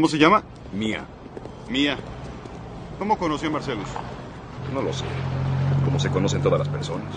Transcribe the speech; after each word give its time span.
¿Cómo 0.00 0.08
se 0.08 0.16
llama? 0.16 0.42
Mía. 0.72 1.04
Mía. 1.68 1.98
¿Cómo 2.98 3.18
conoció 3.18 3.50
a 3.50 3.52
Marcelus? 3.52 3.90
No 4.72 4.80
lo 4.80 4.94
sé. 4.94 5.04
Como 5.84 6.00
se 6.00 6.08
conocen 6.08 6.40
todas 6.40 6.58
las 6.58 6.68
personas. 6.70 7.12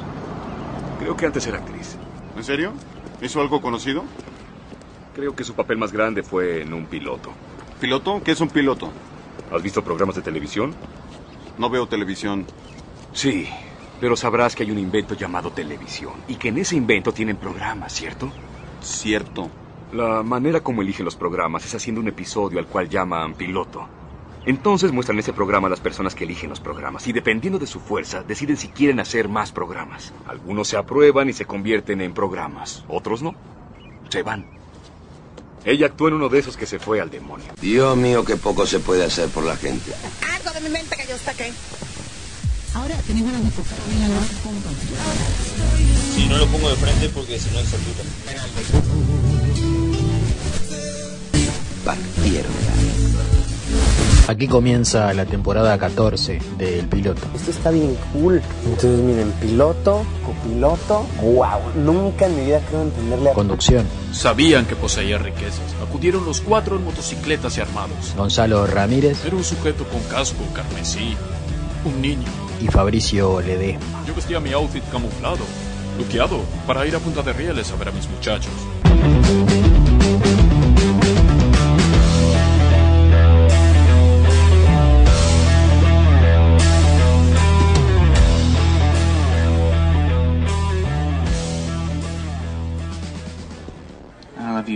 Creo 1.00 1.16
que 1.16 1.26
antes 1.26 1.48
era 1.48 1.60
actriz. 1.60 1.96
¿En 2.36 2.44
serio? 2.44 2.74
¿Hizo 3.22 3.40
algo 3.40 3.62
conocido? 3.62 4.04
Creo 5.16 5.34
que 5.34 5.46
su 5.46 5.54
papel 5.54 5.78
más 5.78 5.94
grande 5.94 6.24
fue 6.24 6.62
en 6.62 6.74
un 6.74 6.86
piloto. 6.86 7.32
¿Piloto? 7.80 8.22
¿Qué 8.22 8.34
es 8.34 8.42
un 8.42 8.50
piloto? 8.50 8.92
¿Has 9.50 9.64
visto 9.64 9.82
programas 9.82 10.18
de 10.18 10.22
televisión? 10.22 10.76
No 11.58 11.70
veo 11.70 11.88
televisión. 11.88 12.46
Sí, 13.14 13.48
pero 14.02 14.18
sabrás 14.18 14.58
que 14.58 14.64
hay 14.64 14.72
un 14.72 14.80
invento 14.80 15.16
llamado 15.16 15.52
televisión 15.52 16.16
y 16.28 16.36
que 16.36 16.50
en 16.50 16.58
ese 16.58 16.76
invento 16.76 17.14
tienen 17.14 17.38
programas, 17.38 17.94
¿cierto? 17.94 18.30
Cierto. 18.82 19.50
La 19.94 20.24
manera 20.24 20.62
como 20.62 20.82
eligen 20.82 21.06
los 21.06 21.16
programas 21.16 21.66
es 21.66 21.76
haciendo 21.76 22.02
un 22.02 22.08
episodio 22.08 22.58
al 22.58 22.66
cual 22.66 22.90
llaman 22.90 23.36
piloto. 23.36 23.88
Entonces 24.44 24.92
muestran 24.92 25.20
ese 25.20 25.34
programa 25.34 25.68
a 25.68 25.70
las 25.70 25.82
personas 25.82 26.16
que 26.16 26.24
eligen 26.24 26.50
los 26.50 26.60
programas 26.60 27.08
y 27.08 27.14
dependiendo 27.14 27.60
de 27.60 27.68
su 27.68 27.80
fuerza 27.80 28.24
deciden 28.24 28.58
si 28.58 28.70
quieren 28.70 29.00
hacer 29.00 29.30
más 29.30 29.52
programas. 29.52 30.12
Algunos 30.26 30.68
se 30.68 30.78
aprueban 30.78 31.30
y 31.30 31.34
se 31.34 31.46
convierten 31.46 32.02
en 32.02 32.16
programas, 32.16 32.84
otros 32.88 33.22
no. 33.22 33.36
Se 34.10 34.24
van. 34.24 34.48
Ella 35.64 35.86
actuó 35.86 36.08
en 36.08 36.16
uno 36.16 36.28
de 36.28 36.40
esos 36.40 36.58
que 36.58 36.66
se 36.66 36.80
fue 36.80 37.00
al 37.00 37.12
demonio. 37.12 37.46
Dios 37.62 37.96
mío, 37.96 38.26
qué 38.26 38.36
poco 38.36 38.66
se 38.66 38.80
puede 38.80 39.06
hacer 39.06 39.30
por 39.30 39.44
la 39.46 39.56
gente. 39.56 39.94
Algo 40.36 40.50
de 40.54 40.62
mi 40.62 40.70
mente 40.70 40.98
que 40.98 41.08
yo 41.08 41.18
saqué. 41.20 41.54
Ahora 42.74 42.96
tenés 43.06 43.24
ganas 43.24 43.44
de 43.44 43.50
bien 43.50 44.10
compa. 44.44 44.70
Sí, 46.16 46.28
no 46.28 46.38
lo 46.40 46.48
pongo 46.48 46.70
de 46.72 46.76
frente 46.78 47.10
porque 47.10 47.40
si 47.40 47.52
no 47.52 47.60
es 47.60 47.68
satura. 47.68 49.43
Partieron. 51.86 52.52
Aquí 54.28 54.48
comienza 54.48 55.14
la 55.14 55.26
temporada 55.26 55.78
14 55.78 56.40
del 56.58 56.88
piloto. 56.88 57.22
Esto 57.36 57.52
está 57.52 57.72
bien 57.72 57.98
cool. 58.14 58.42
Entonces, 58.66 59.00
miren, 59.00 59.32
piloto, 59.34 60.06
copiloto. 60.26 61.06
¡Wow! 61.22 61.84
Nunca 61.84 62.28
en 62.28 62.38
mi 62.38 62.46
vida 62.46 62.62
creo 62.70 62.84
entenderle 62.84 63.32
a. 63.32 63.34
Conducción, 63.34 63.86
Sabían 64.14 64.66
que 64.66 64.78
poseía 64.78 65.18
riquezas. 65.18 65.76
Acudieron 65.86 66.24
los 66.26 66.40
cuatro 66.40 66.78
en 66.78 66.86
motocicletas 66.86 67.58
y 67.58 67.62
armados. 67.62 68.14
Gonzalo 68.16 68.66
Ramírez 68.66 69.26
Era 69.26 69.36
un 69.36 69.44
sujeto 69.44 69.84
con 69.86 70.02
casco 70.04 70.44
carmesí. 70.54 71.18
Un 71.84 72.02
niño. 72.02 72.28
y 72.62 72.68
Fabricio 72.68 73.42
Ledesma. 73.42 74.06
Yo 74.08 74.16
vestía 74.16 74.40
mi 74.40 74.54
outfit 74.54 74.84
camuflado, 74.90 75.44
luqueado, 75.98 76.40
para 76.66 76.86
ir 76.88 76.96
a 76.96 77.00
Punta 77.00 77.22
de 77.22 77.34
Rieles 77.34 77.70
a 77.72 77.76
ver 77.76 77.90
a 77.90 77.92
mis 77.92 78.08
muchachos. 78.08 78.54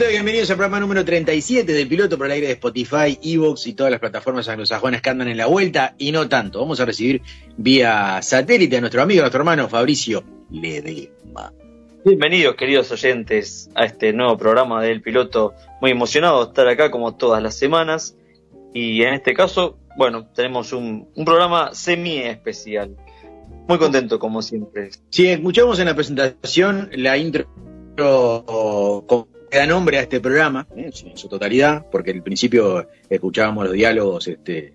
ustedes 0.00 0.12
bienvenidos 0.14 0.50
al 0.50 0.56
programa 0.56 0.80
número 0.80 1.04
37 1.04 1.70
del 1.74 1.86
piloto 1.86 2.16
por 2.16 2.24
el 2.24 2.32
aire 2.32 2.46
de 2.46 2.52
Spotify, 2.54 3.18
Evox 3.22 3.66
y 3.66 3.74
todas 3.74 3.90
las 3.90 4.00
plataformas 4.00 4.48
anglosajonas 4.48 5.02
que 5.02 5.10
andan 5.10 5.28
en 5.28 5.36
la 5.36 5.44
vuelta 5.44 5.94
y 5.98 6.10
no 6.10 6.26
tanto. 6.26 6.60
Vamos 6.60 6.80
a 6.80 6.86
recibir 6.86 7.20
vía 7.58 8.22
satélite 8.22 8.78
a 8.78 8.80
nuestro 8.80 9.02
amigo, 9.02 9.20
nuestro 9.20 9.40
hermano 9.40 9.68
Fabricio 9.68 10.24
Ledesma. 10.50 11.52
Bienvenidos, 12.02 12.54
queridos 12.56 12.90
oyentes, 12.92 13.68
a 13.74 13.84
este 13.84 14.14
nuevo 14.14 14.38
programa 14.38 14.82
del 14.82 15.02
piloto. 15.02 15.52
Muy 15.82 15.90
emocionado 15.90 16.44
de 16.46 16.48
estar 16.48 16.66
acá 16.66 16.90
como 16.90 17.14
todas 17.16 17.42
las 17.42 17.58
semanas. 17.58 18.16
Y 18.72 19.02
en 19.02 19.12
este 19.12 19.34
caso, 19.34 19.76
bueno, 19.98 20.26
tenemos 20.34 20.72
un, 20.72 21.08
un 21.14 21.24
programa 21.26 21.74
semi-especial. 21.74 22.96
Muy 23.68 23.76
contento, 23.76 24.18
como 24.18 24.40
siempre. 24.40 24.92
Sí, 25.10 25.28
escuchamos 25.28 25.78
en 25.78 25.84
la 25.86 25.94
presentación 25.94 26.88
la 26.94 27.18
intro 27.18 27.46
con- 29.06 29.39
da 29.58 29.66
nombre 29.66 29.98
a 29.98 30.02
este 30.02 30.20
programa, 30.20 30.66
¿eh? 30.76 30.90
en 31.04 31.16
su 31.16 31.28
totalidad, 31.28 31.86
porque 31.90 32.10
al 32.12 32.22
principio 32.22 32.86
escuchábamos 33.08 33.64
los 33.64 33.72
diálogos 33.74 34.28
este, 34.28 34.74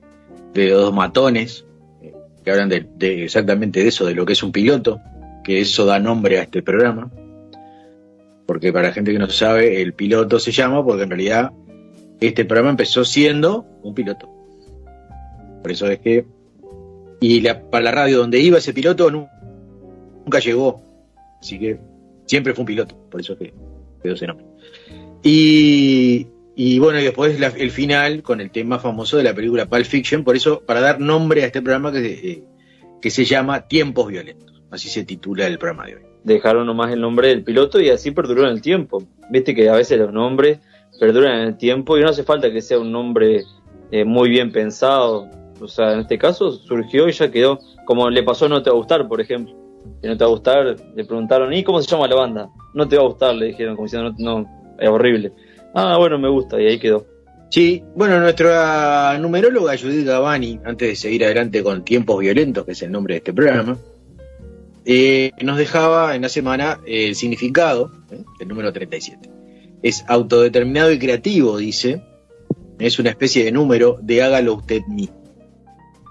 de 0.53 0.69
dos 0.69 0.93
matones 0.93 1.65
eh, 2.01 2.13
que 2.43 2.51
hablan 2.51 2.69
de, 2.69 3.23
exactamente 3.23 3.81
de 3.81 3.87
eso, 3.87 4.05
de 4.05 4.13
lo 4.15 4.25
que 4.25 4.33
es 4.33 4.43
un 4.43 4.51
piloto, 4.51 4.99
que 5.43 5.61
eso 5.61 5.85
da 5.85 5.99
nombre 5.99 6.39
a 6.39 6.43
este 6.43 6.61
programa. 6.63 7.11
Porque 8.45 8.71
para 8.71 8.89
la 8.89 8.93
gente 8.93 9.11
que 9.11 9.19
no 9.19 9.29
sabe, 9.29 9.81
el 9.81 9.93
piloto 9.93 10.39
se 10.39 10.51
llama 10.51 10.83
porque 10.85 11.03
en 11.03 11.09
realidad 11.09 11.51
este 12.19 12.45
programa 12.45 12.69
empezó 12.71 13.03
siendo 13.03 13.65
un 13.83 13.93
piloto. 13.95 14.29
Por 15.61 15.71
eso 15.71 15.87
es 15.87 15.99
que. 15.99 16.25
Y 17.21 17.41
la- 17.41 17.59
para 17.69 17.85
la 17.85 17.91
radio 17.91 18.19
donde 18.19 18.39
iba 18.39 18.59
ese 18.59 18.71
piloto 18.73 19.09
nu- 19.09 19.27
nunca 20.23 20.39
llegó. 20.39 20.81
Así 21.41 21.57
que 21.59 21.79
Siempre 22.27 22.53
fue 22.55 22.63
un 22.63 22.65
piloto, 22.65 22.95
por 23.11 23.21
eso 23.21 23.37
que 23.37 23.53
quedó 24.01 24.15
ese 24.15 24.25
nombre. 24.25 24.47
Y, 25.27 26.27
y 26.55 26.77
bueno, 26.77 26.99
y 26.99 27.03
después 27.03 27.39
la- 27.39 27.47
el 27.47 27.71
final 27.71 28.21
con 28.21 28.39
el 28.41 28.51
tema 28.51 28.77
famoso 28.77 29.17
de 29.17 29.23
la 29.23 29.33
película 29.33 29.65
Pulp 29.65 29.83
Fiction, 29.85 30.23
por 30.23 30.35
eso, 30.35 30.61
para 30.67 30.81
dar 30.81 30.99
nombre 30.99 31.41
a 31.41 31.47
este 31.47 31.63
programa 31.63 31.91
que, 31.91 32.05
eh, 32.05 32.43
que 33.01 33.09
se 33.09 33.25
llama 33.25 33.67
Tiempos 33.67 34.07
Violentos. 34.07 34.61
Así 34.69 34.87
se 34.87 35.03
titula 35.03 35.47
el 35.47 35.57
programa 35.57 35.87
de 35.87 35.95
hoy. 35.95 36.01
Dejaron 36.23 36.67
nomás 36.67 36.93
el 36.93 37.01
nombre 37.01 37.29
del 37.29 37.43
piloto 37.43 37.81
y 37.81 37.89
así 37.89 38.11
perduró 38.11 38.43
en 38.43 38.49
el 38.49 38.61
tiempo. 38.61 39.01
Viste 39.31 39.55
que 39.55 39.67
a 39.67 39.73
veces 39.73 39.97
los 39.97 40.13
nombres 40.13 40.59
perduran 40.99 41.39
en 41.41 41.47
el 41.47 41.57
tiempo 41.57 41.97
y 41.97 42.01
no 42.01 42.09
hace 42.09 42.23
falta 42.23 42.51
que 42.51 42.61
sea 42.61 42.77
un 42.77 42.91
nombre 42.91 43.43
eh, 43.91 44.05
muy 44.05 44.29
bien 44.29 44.51
pensado. 44.51 45.27
O 45.59 45.67
sea, 45.67 45.93
en 45.93 46.01
este 46.01 46.19
caso 46.19 46.51
surgió 46.51 47.09
y 47.09 47.13
ya 47.13 47.31
quedó. 47.31 47.59
Como 47.87 48.11
le 48.11 48.21
pasó 48.21 48.45
a 48.45 48.49
No 48.49 48.61
Te 48.61 48.69
Va 48.69 48.75
a 48.75 48.77
Gustar, 48.77 49.07
por 49.07 49.21
ejemplo. 49.21 49.55
Que 50.03 50.07
No 50.07 50.17
Te 50.17 50.23
Va 50.23 50.29
a 50.29 50.33
Gustar, 50.33 50.75
le 50.95 51.03
preguntaron, 51.03 51.51
¿y 51.51 51.63
cómo 51.63 51.81
se 51.81 51.89
llama 51.89 52.07
la 52.07 52.15
banda? 52.15 52.49
No 52.75 52.87
Te 52.87 52.95
Va 52.95 53.03
a 53.03 53.07
Gustar, 53.07 53.33
le 53.35 53.47
dijeron, 53.47 53.75
como 53.75 53.85
diciendo, 53.87 54.13
no, 54.19 54.39
no, 54.41 54.64
es 54.79 54.89
horrible. 54.89 55.31
Ah, 55.73 55.97
bueno, 55.97 56.17
me 56.17 56.29
gusta, 56.29 56.61
y 56.61 56.67
ahí 56.67 56.79
quedó. 56.79 57.05
Sí, 57.49 57.83
bueno, 57.95 58.19
nuestra 58.19 59.17
numeróloga 59.19 59.77
Judith 59.77 60.05
Gavani, 60.05 60.59
antes 60.65 60.89
de 60.89 60.95
seguir 60.95 61.25
adelante 61.25 61.63
con 61.63 61.85
Tiempos 61.85 62.19
Violentos, 62.19 62.65
que 62.65 62.71
es 62.71 62.81
el 62.81 62.91
nombre 62.91 63.13
de 63.13 63.17
este 63.19 63.33
programa, 63.33 63.77
eh, 64.85 65.31
nos 65.41 65.57
dejaba 65.57 66.15
en 66.15 66.21
la 66.21 66.29
semana 66.29 66.79
eh, 66.85 67.07
el 67.07 67.15
significado 67.15 67.91
¿eh? 68.11 68.23
del 68.39 68.47
número 68.47 68.71
37. 68.71 69.29
Es 69.81 70.05
autodeterminado 70.07 70.91
y 70.91 70.99
creativo, 70.99 71.57
dice. 71.57 72.03
Es 72.77 72.99
una 72.99 73.09
especie 73.09 73.45
de 73.45 73.51
número 73.51 73.97
de 74.01 74.21
hágalo 74.21 74.55
usted 74.55 74.81
mismo. 74.87 75.23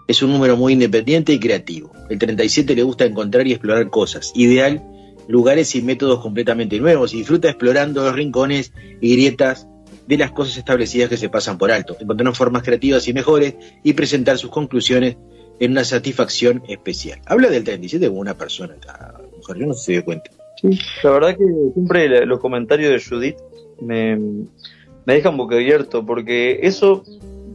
Es 0.08 0.22
un 0.22 0.32
número 0.32 0.56
muy 0.56 0.72
independiente 0.72 1.32
y 1.32 1.38
creativo. 1.38 1.92
El 2.10 2.18
37 2.18 2.74
le 2.74 2.82
gusta 2.82 3.04
encontrar 3.04 3.46
y 3.46 3.52
explorar 3.52 3.90
cosas. 3.90 4.32
Ideal, 4.34 4.82
lugares 5.28 5.74
y 5.74 5.82
métodos 5.82 6.20
completamente 6.20 6.78
nuevos. 6.78 7.14
Y 7.14 7.18
disfruta 7.18 7.48
explorando 7.48 8.02
los 8.04 8.14
rincones 8.14 8.72
y 9.00 9.12
grietas 9.14 9.66
de 10.06 10.18
las 10.18 10.32
cosas 10.32 10.56
establecidas 10.58 11.08
que 11.08 11.16
se 11.16 11.28
pasan 11.30 11.56
por 11.58 11.70
alto, 11.72 11.96
encontrar 11.98 12.34
formas 12.34 12.62
creativas 12.62 13.08
y 13.08 13.14
mejores 13.14 13.54
y 13.82 13.94
presentar 13.94 14.36
sus 14.38 14.50
conclusiones 14.50 15.16
en 15.60 15.70
una 15.70 15.84
satisfacción 15.84 16.62
especial. 16.68 17.20
Habla 17.26 17.48
del 17.48 17.64
37 17.64 18.08
como 18.08 18.20
una 18.20 18.36
persona, 18.36 18.74
esta 18.74 19.14
mujer, 19.36 19.56
yo 19.56 19.66
no 19.66 19.74
se 19.74 19.92
dio 19.92 20.04
cuenta. 20.04 20.30
Sí, 20.60 20.78
la 21.02 21.10
verdad 21.10 21.36
que 21.36 21.44
siempre 21.72 22.08
la- 22.08 22.24
los 22.26 22.38
comentarios 22.40 22.90
de 22.90 23.00
Judith 23.16 23.36
me, 23.80 24.16
me 24.16 25.14
dejan 25.14 25.36
boquiabierto 25.36 26.04
porque 26.04 26.58
eso 26.62 27.02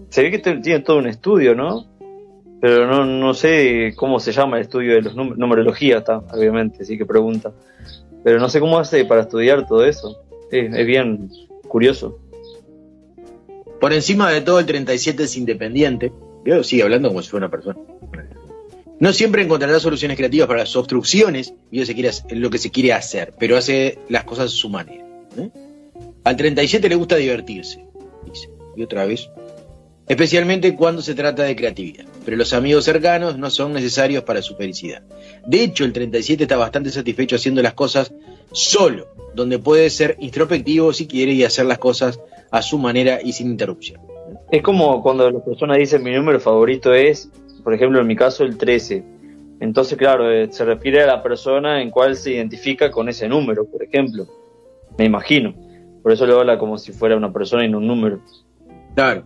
se 0.09 0.23
ve 0.23 0.31
que 0.31 0.39
te- 0.39 0.57
tiene 0.57 0.79
todo 0.79 0.97
un 0.97 1.07
estudio, 1.07 1.53
¿no? 1.55 1.85
Pero 2.61 2.87
no, 2.87 3.05
no 3.05 3.33
sé 3.33 3.93
cómo 3.95 4.19
se 4.19 4.31
llama 4.33 4.57
el 4.57 4.63
estudio 4.63 4.93
de 4.95 5.01
los 5.03 5.15
num- 5.15 5.35
numerología, 5.37 5.99
está, 5.99 6.17
obviamente, 6.17 6.83
sí 6.83 6.97
que 6.97 7.05
pregunta. 7.05 7.51
Pero 8.23 8.39
no 8.39 8.49
sé 8.49 8.59
cómo 8.59 8.77
hace 8.77 9.05
para 9.05 9.21
estudiar 9.21 9.65
todo 9.67 9.85
eso. 9.85 10.21
Es 10.51 10.85
bien 10.85 11.29
curioso. 11.67 12.19
Por 13.79 13.93
encima 13.93 14.29
de 14.31 14.41
todo, 14.41 14.59
el 14.59 14.65
37 14.65 15.23
es 15.23 15.37
independiente. 15.37 16.11
Yo 16.45 16.63
sigue 16.63 16.83
hablando 16.83 17.09
como 17.09 17.21
si 17.21 17.29
fuera 17.29 17.45
una 17.45 17.51
persona. 17.51 17.79
No 18.99 19.13
siempre 19.13 19.41
encontrará 19.41 19.79
soluciones 19.79 20.17
creativas 20.17 20.47
para 20.47 20.59
las 20.59 20.75
obstrucciones 20.75 21.53
y 21.71 21.77
lo 21.79 21.81
que 21.83 21.85
se 21.85 21.93
quiere 21.93 22.09
hacer- 22.09 22.37
lo 22.37 22.49
que 22.49 22.57
se 22.57 22.71
quiere 22.71 22.91
hacer, 22.91 23.33
pero 23.39 23.55
hace 23.55 23.99
las 24.09 24.25
cosas 24.25 24.45
a 24.47 24.49
su 24.49 24.67
manera. 24.69 25.05
¿eh? 25.37 25.49
Al 26.25 26.35
37 26.35 26.89
le 26.89 26.95
gusta 26.95 27.15
divertirse, 27.15 27.85
dice. 28.29 28.49
Y 28.75 28.83
otra 28.83 29.05
vez. 29.05 29.29
Especialmente 30.09 30.75
cuando 30.75 31.03
se 31.03 31.13
trata 31.13 31.43
de 31.43 31.55
creatividad. 31.55 32.03
Pero 32.25 32.35
los 32.35 32.53
amigos 32.53 32.83
cercanos 32.83 33.37
no 33.37 33.51
son 33.51 33.73
necesarios 33.73 34.23
para 34.23 34.41
su 34.41 34.55
felicidad. 34.55 35.03
De 35.45 35.63
hecho, 35.63 35.85
el 35.85 35.93
37 35.93 36.43
está 36.43 36.57
bastante 36.57 36.89
satisfecho 36.89 37.35
haciendo 37.35 37.61
las 37.61 37.75
cosas 37.75 38.11
solo, 38.51 39.07
donde 39.35 39.59
puede 39.59 39.87
ser 39.91 40.17
introspectivo 40.19 40.93
si 40.93 41.05
quiere 41.05 41.33
y 41.33 41.43
hacer 41.43 41.67
las 41.67 41.77
cosas 41.77 42.19
a 42.49 42.63
su 42.63 42.79
manera 42.79 43.19
y 43.23 43.33
sin 43.33 43.51
interrupción. 43.51 44.01
Es 44.49 44.63
como 44.63 45.03
cuando 45.03 45.29
las 45.29 45.43
personas 45.43 45.77
dicen 45.77 46.01
mi 46.01 46.11
número 46.11 46.39
favorito 46.39 46.91
es, 46.91 47.29
por 47.63 47.75
ejemplo, 47.75 48.01
en 48.01 48.07
mi 48.07 48.15
caso, 48.15 48.43
el 48.43 48.57
13. 48.57 49.03
Entonces, 49.59 49.95
claro, 49.95 50.31
eh, 50.31 50.47
se 50.51 50.65
refiere 50.65 51.03
a 51.03 51.05
la 51.05 51.21
persona 51.21 51.83
en 51.83 51.91
cual 51.91 52.15
se 52.15 52.31
identifica 52.31 52.89
con 52.89 53.09
ese 53.09 53.27
número, 53.29 53.65
por 53.65 53.83
ejemplo. 53.83 54.25
Me 54.97 55.05
imagino. 55.05 55.53
Por 56.01 56.13
eso 56.13 56.25
lo 56.25 56.39
habla 56.39 56.57
como 56.57 56.79
si 56.79 56.93
fuera 56.93 57.15
una 57.15 57.31
persona 57.31 57.63
y 57.63 57.69
no 57.69 57.77
un 57.77 57.85
número. 57.85 58.21
Claro. 58.95 59.23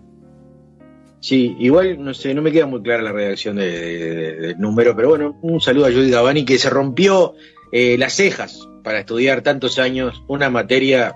Sí, 1.24 1.56
igual 1.60 2.04
no 2.04 2.14
sé, 2.14 2.34
no 2.34 2.42
me 2.42 2.52
queda 2.52 2.66
muy 2.66 2.82
clara 2.82 3.02
la 3.02 3.14
redacción 3.14 3.56
de- 3.56 3.72
de- 3.72 4.14
de- 4.16 4.36
del 4.48 4.60
número, 4.60 4.94
pero 4.94 5.08
bueno, 5.08 5.38
un 5.42 5.62
saludo 5.62 5.86
a 5.86 5.90
Judy 5.92 6.10
Gavani 6.12 6.44
que 6.44 6.58
se 6.58 6.70
rompió 6.70 7.36
eh, 7.72 7.98
las 7.98 8.14
cejas 8.14 8.68
para 8.84 9.00
estudiar 9.00 9.42
tantos 9.42 9.80
años 9.80 10.22
una 10.28 10.50
materia 10.50 11.16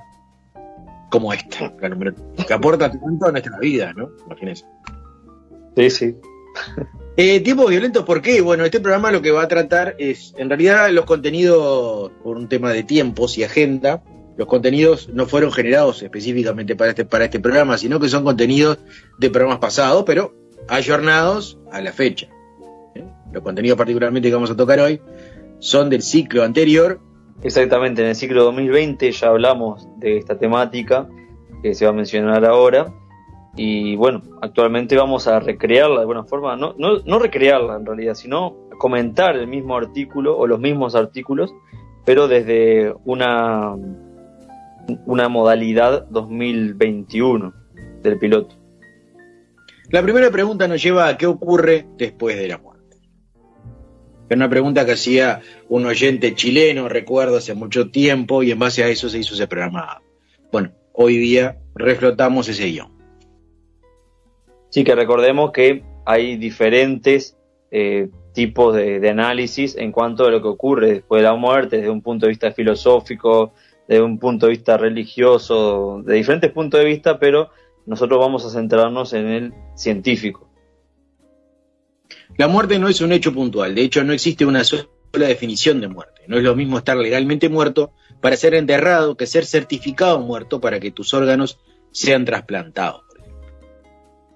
como 1.11 1.33
esta, 1.33 1.73
la 1.81 1.89
numero- 1.89 2.15
que 2.47 2.53
aporta 2.53 2.89
tanto 2.89 3.25
a 3.27 3.31
nuestra 3.33 3.59
vida, 3.59 3.91
¿no? 3.93 4.09
Imagínense. 4.25 4.63
Sí, 5.75 5.89
sí. 5.89 6.15
Eh, 7.19 7.39
tiempos 7.39 7.67
violentos, 7.71 8.05
¿por 8.05 8.21
qué? 8.21 8.41
Bueno, 8.41 8.63
este 8.63 8.79
programa 8.79 9.11
lo 9.11 9.23
que 9.23 9.31
va 9.31 9.41
a 9.41 9.47
tratar 9.47 9.95
es, 9.97 10.35
en 10.37 10.49
realidad, 10.49 10.91
los 10.91 11.05
contenidos, 11.05 12.11
por 12.23 12.37
un 12.37 12.47
tema 12.47 12.71
de 12.71 12.83
tiempos 12.83 13.39
y 13.39 13.43
agenda, 13.43 14.03
los 14.37 14.47
contenidos 14.47 15.09
no 15.09 15.25
fueron 15.25 15.51
generados 15.51 16.03
específicamente 16.03 16.75
para 16.75 16.91
este, 16.91 17.05
para 17.05 17.25
este 17.25 17.39
programa, 17.39 17.77
sino 17.77 17.99
que 17.99 18.07
son 18.07 18.23
contenidos 18.23 18.77
de 19.17 19.29
programas 19.29 19.59
pasados, 19.59 20.03
pero 20.05 20.33
ayornados 20.67 21.57
a 21.71 21.81
la 21.81 21.91
fecha. 21.91 22.27
¿eh? 22.95 23.03
Los 23.31 23.43
contenidos 23.43 23.77
particularmente 23.77 24.29
que 24.29 24.35
vamos 24.35 24.51
a 24.51 24.55
tocar 24.55 24.79
hoy 24.79 25.01
son 25.59 25.89
del 25.89 26.03
ciclo 26.03 26.43
anterior. 26.43 26.99
Exactamente, 27.41 28.03
en 28.03 28.09
el 28.09 28.15
ciclo 28.15 28.43
2020 28.43 29.11
ya 29.11 29.27
hablamos 29.27 29.87
de 29.97 30.17
esta 30.17 30.37
temática 30.37 31.07
que 31.63 31.73
se 31.73 31.85
va 31.85 31.91
a 31.91 31.95
mencionar 31.95 32.45
ahora. 32.45 32.93
Y 33.55 33.95
bueno, 33.95 34.21
actualmente 34.41 34.95
vamos 34.95 35.27
a 35.27 35.39
recrearla 35.39 35.95
de 35.95 36.01
alguna 36.01 36.23
forma, 36.25 36.55
no, 36.55 36.75
no, 36.77 36.99
no 37.03 37.17
recrearla 37.17 37.77
en 37.77 37.87
realidad, 37.87 38.13
sino 38.13 38.55
comentar 38.77 39.35
el 39.35 39.47
mismo 39.47 39.75
artículo 39.75 40.37
o 40.37 40.45
los 40.45 40.59
mismos 40.59 40.93
artículos, 40.93 41.55
pero 42.05 42.27
desde 42.27 42.93
una, 43.05 43.75
una 45.05 45.29
modalidad 45.29 46.07
2021 46.07 47.53
del 48.01 48.19
piloto. 48.19 48.55
La 49.89 50.01
primera 50.01 50.29
pregunta 50.31 50.67
nos 50.67 50.81
lleva 50.81 51.07
a 51.07 51.17
qué 51.17 51.25
ocurre 51.25 51.87
después 51.97 52.37
de 52.37 52.47
la 52.47 52.57
muerte. 52.57 52.97
Es 54.29 54.35
una 54.35 54.49
pregunta 54.49 54.85
que 54.85 54.91
hacía 54.91 55.41
un 55.69 55.85
oyente 55.85 56.35
chileno, 56.35 56.89
recuerdo, 56.89 57.37
hace 57.37 57.53
mucho 57.53 57.89
tiempo, 57.89 58.43
y 58.43 58.51
en 58.51 58.59
base 58.59 58.83
a 58.83 58.89
eso 58.89 59.09
se 59.09 59.19
hizo 59.19 59.35
ese 59.35 59.47
programa. 59.47 60.01
Bueno, 60.51 60.71
hoy 60.91 61.17
día 61.17 61.57
reflotamos 61.75 62.49
ese 62.49 62.65
guion. 62.65 62.91
Sí, 64.69 64.83
que 64.83 64.95
recordemos 64.95 65.51
que 65.51 65.83
hay 66.05 66.35
diferentes 66.35 67.37
eh, 67.71 68.09
tipos 68.33 68.75
de, 68.75 68.99
de 68.99 69.09
análisis 69.09 69.77
en 69.77 69.93
cuanto 69.93 70.25
a 70.25 70.31
lo 70.31 70.41
que 70.41 70.49
ocurre 70.49 70.93
después 70.95 71.21
de 71.21 71.27
la 71.27 71.35
muerte, 71.35 71.77
desde 71.77 71.89
un 71.89 72.01
punto 72.01 72.25
de 72.25 72.31
vista 72.31 72.51
filosófico, 72.51 73.53
desde 73.87 74.03
un 74.03 74.19
punto 74.19 74.45
de 74.45 74.51
vista 74.51 74.77
religioso, 74.77 76.01
de 76.05 76.15
diferentes 76.15 76.51
puntos 76.51 76.79
de 76.79 76.85
vista, 76.85 77.19
pero 77.19 77.49
nosotros 77.85 78.19
vamos 78.19 78.45
a 78.45 78.49
centrarnos 78.49 79.13
en 79.13 79.27
el 79.27 79.53
científico. 79.75 80.49
La 82.37 82.47
muerte 82.47 82.77
no 82.77 82.87
es 82.87 83.01
un 83.01 83.11
hecho 83.11 83.33
puntual, 83.33 83.73
de 83.73 83.81
hecho 83.81 84.03
no 84.03 84.13
existe 84.13 84.45
una 84.45 84.63
sola 84.63 84.87
definición 85.13 85.81
de 85.81 85.87
muerte. 85.87 86.21
No 86.27 86.37
es 86.37 86.43
lo 86.43 86.55
mismo 86.55 86.77
estar 86.77 86.97
legalmente 86.97 87.49
muerto 87.49 87.93
para 88.21 88.35
ser 88.35 88.53
enterrado 88.53 89.15
que 89.15 89.25
ser 89.25 89.45
certificado 89.45 90.19
muerto 90.19 90.59
para 90.59 90.79
que 90.79 90.91
tus 90.91 91.13
órganos 91.13 91.59
sean 91.91 92.25
trasplantados. 92.25 93.03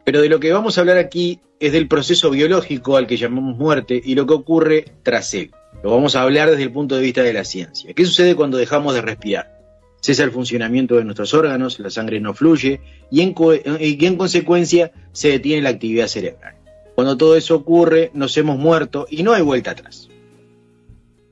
Pero 0.03 0.21
de 0.21 0.29
lo 0.29 0.39
que 0.39 0.51
vamos 0.51 0.77
a 0.77 0.81
hablar 0.81 0.97
aquí 0.97 1.41
es 1.59 1.73
del 1.73 1.87
proceso 1.87 2.31
biológico 2.31 2.97
al 2.97 3.05
que 3.05 3.17
llamamos 3.17 3.57
muerte 3.57 4.01
y 4.03 4.15
lo 4.15 4.25
que 4.25 4.33
ocurre 4.33 4.85
tras 5.03 5.33
él. 5.33 5.51
Lo 5.83 5.91
vamos 5.91 6.15
a 6.15 6.21
hablar 6.21 6.49
desde 6.49 6.63
el 6.63 6.71
punto 6.71 6.95
de 6.95 7.01
vista 7.01 7.23
de 7.23 7.33
la 7.33 7.43
ciencia. 7.43 7.93
¿Qué 7.93 8.05
sucede 8.05 8.35
cuando 8.35 8.57
dejamos 8.57 8.93
de 8.93 9.01
respirar? 9.01 9.59
Cesa 10.01 10.23
el 10.23 10.31
funcionamiento 10.31 10.95
de 10.95 11.03
nuestros 11.03 11.33
órganos, 11.33 11.79
la 11.79 11.89
sangre 11.89 12.19
no 12.19 12.33
fluye 12.33 12.81
y 13.11 13.21
en, 13.21 13.35
y 13.79 14.05
en 14.05 14.15
consecuencia 14.15 14.91
se 15.11 15.29
detiene 15.29 15.61
la 15.61 15.69
actividad 15.69 16.07
cerebral. 16.07 16.55
Cuando 16.95 17.17
todo 17.17 17.35
eso 17.35 17.55
ocurre, 17.55 18.11
nos 18.13 18.35
hemos 18.37 18.57
muerto 18.57 19.07
y 19.09 19.23
no 19.23 19.33
hay 19.33 19.41
vuelta 19.41 19.71
atrás. 19.71 20.09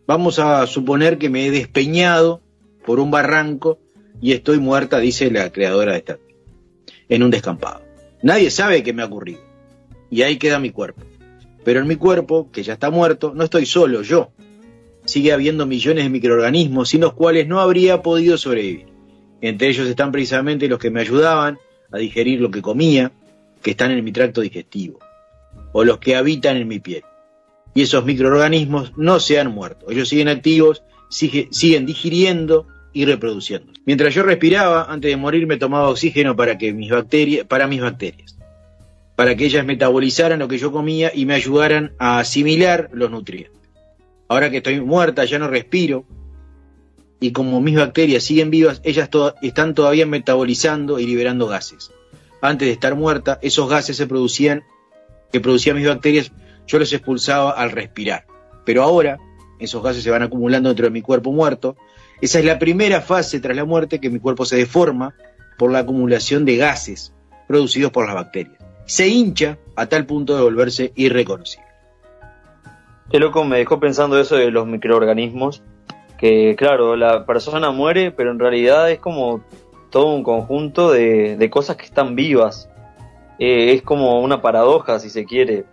Vamos 0.08 0.39
a 0.39 0.65
suponer 0.65 1.18
que 1.18 1.29
me 1.29 1.46
he 1.46 1.51
despeñado 1.51 2.41
por 2.86 3.00
un 3.00 3.12
barranco 3.12 3.79
y 4.22 4.34
estoy 4.34 4.60
muerta, 4.60 5.00
dice 5.00 5.29
la 5.29 5.51
creadora 5.51 5.94
de 5.94 5.98
esta, 6.00 6.18
en 7.08 7.24
un 7.24 7.29
descampado. 7.29 7.82
Nadie 8.24 8.50
sabe 8.50 8.84
qué 8.84 8.94
me 8.94 9.03
ha 9.03 9.06
ocurrido. 9.06 9.41
Y 10.10 10.24
ahí 10.24 10.38
queda 10.38 10.60
mi 10.60 10.72
cuerpo. 10.72 11.03
Pero 11.70 11.82
en 11.82 11.88
mi 11.88 11.98
cuerpo, 11.98 12.50
que 12.52 12.64
ya 12.64 12.74
está 12.74 12.90
muerto, 12.90 13.32
no 13.36 13.44
estoy 13.44 13.68
solo 13.68 14.02
yo. 14.02 14.32
Sigue 15.06 15.34
habiendo 15.34 15.68
millones 15.68 16.04
de 16.04 16.10
microorganismos 16.10 16.90
sin 16.90 17.02
los 17.02 17.14
cuales 17.14 17.48
no 17.48 17.60
habría 17.60 18.02
podido 18.02 18.40
sobrevivir. 18.40 18.88
Entre 19.40 19.68
ellos 19.68 19.88
están 19.88 20.12
precisamente 20.12 20.68
los 20.68 20.80
que 20.80 20.90
me 20.90 21.02
ayudaban 21.02 21.60
a 21.92 22.00
digerir 22.00 22.42
lo 22.42 22.50
que 22.50 22.64
comía, 22.64 23.12
que 23.62 23.70
están 23.70 23.92
en 23.92 24.04
mi 24.04 24.12
tracto 24.12 24.42
digestivo, 24.42 24.98
o 25.72 25.84
los 25.84 26.00
que 26.00 26.16
habitan 26.16 26.58
en 26.58 26.68
mi 26.68 26.80
piel. 26.80 27.04
Y 27.76 27.84
esos 27.84 28.04
microorganismos 28.04 28.98
no 28.98 29.20
se 29.20 29.40
han 29.40 29.52
muerto. 29.52 29.92
Ellos 29.92 30.10
siguen 30.10 30.28
activos 30.28 30.82
sigue- 31.12 31.50
siguen 31.52 31.86
digiriendo 31.86 32.66
y 32.94 33.06
reproduciendo. 33.06 33.74
Mientras 33.86 34.16
yo 34.16 34.24
respiraba, 34.24 34.86
antes 34.92 35.12
de 35.12 35.18
morir 35.18 35.46
me 35.46 35.58
tomaba 35.58 35.90
oxígeno 35.90 36.36
para 36.36 36.58
que 36.58 36.74
mis 36.74 36.90
bacterias, 36.90 37.46
para 37.46 37.68
mis 37.68 37.82
bacterias, 37.82 38.38
para 39.20 39.36
que 39.36 39.44
ellas 39.44 39.66
metabolizaran 39.66 40.40
lo 40.40 40.48
que 40.48 40.58
yo 40.58 40.72
comía 40.72 41.12
y 41.14 41.26
me 41.26 41.34
ayudaran 41.34 41.92
a 42.00 42.20
asimilar 42.20 42.90
los 42.94 43.12
nutrientes. 43.12 43.60
Ahora 44.30 44.50
que 44.50 44.56
estoy 44.56 44.80
muerta, 44.80 45.26
ya 45.26 45.38
no 45.38 45.50
respiro, 45.50 46.06
y 47.20 47.34
como 47.34 47.60
mis 47.60 47.76
bacterias 47.76 48.24
siguen 48.24 48.50
vivas, 48.50 48.80
ellas 48.86 49.10
están 49.42 49.76
todavía 49.76 50.06
metabolizando 50.06 51.00
y 51.00 51.06
liberando 51.06 51.48
gases. 51.48 51.92
Antes 52.42 52.70
de 52.70 52.72
estar 52.72 52.96
muerta, 52.96 53.40
esos 53.42 53.70
gases 53.70 53.98
se 53.98 54.08
producían, 54.08 54.64
que 55.34 55.42
producían 55.42 55.76
mis 55.76 55.88
bacterias, 55.90 56.32
yo 56.66 56.80
los 56.80 56.94
expulsaba 56.94 57.52
al 57.52 57.72
respirar. 57.72 58.26
Pero 58.64 58.84
ahora, 58.84 59.18
esos 59.60 59.84
gases 59.84 60.02
se 60.02 60.12
van 60.12 60.24
acumulando 60.24 60.70
dentro 60.70 60.86
de 60.86 60.92
mi 60.92 61.02
cuerpo 61.02 61.34
muerto. 61.34 61.76
Esa 62.22 62.40
es 62.40 62.46
la 62.46 62.58
primera 62.58 63.02
fase 63.02 63.42
tras 63.42 63.58
la 63.58 63.66
muerte 63.66 64.00
que 64.00 64.10
mi 64.10 64.20
cuerpo 64.20 64.46
se 64.46 64.56
deforma 64.56 65.14
por 65.58 65.74
la 65.74 65.80
acumulación 65.80 66.46
de 66.46 66.56
gases 66.56 67.14
producidos 67.50 67.92
por 67.92 68.06
las 68.06 68.16
bacterias. 68.16 68.59
Se 68.89 69.08
hincha 69.08 69.60
a 69.75 69.86
tal 69.86 70.08
punto 70.08 70.36
de 70.36 70.41
volverse 70.41 70.93
irreconocible. 70.96 71.67
Qué 73.12 73.19
loco 73.19 73.43
me 73.43 73.60
dejó 73.60 73.79
pensando 73.79 74.19
eso 74.19 74.36
de 74.36 74.50
los 74.50 74.65
microorganismos, 74.65 75.62
que 76.17 76.55
claro, 76.58 76.96
la 76.96 77.24
persona 77.27 77.69
muere, 77.69 78.10
pero 78.10 78.31
en 78.31 78.39
realidad 78.39 78.89
es 78.89 78.98
como 78.98 79.43
todo 79.91 80.15
un 80.15 80.24
conjunto 80.24 80.91
de, 80.91 81.38
de 81.38 81.50
cosas 81.51 81.75
que 81.75 81.86
están 81.86 82.15
vivas. 82.15 82.67
Eh, 83.38 83.74
es 83.74 83.84
como 83.84 84.22
una 84.22 84.41
paradoja, 84.41 84.98
si 84.98 85.12
se 85.12 85.24
quiere, 85.24 85.65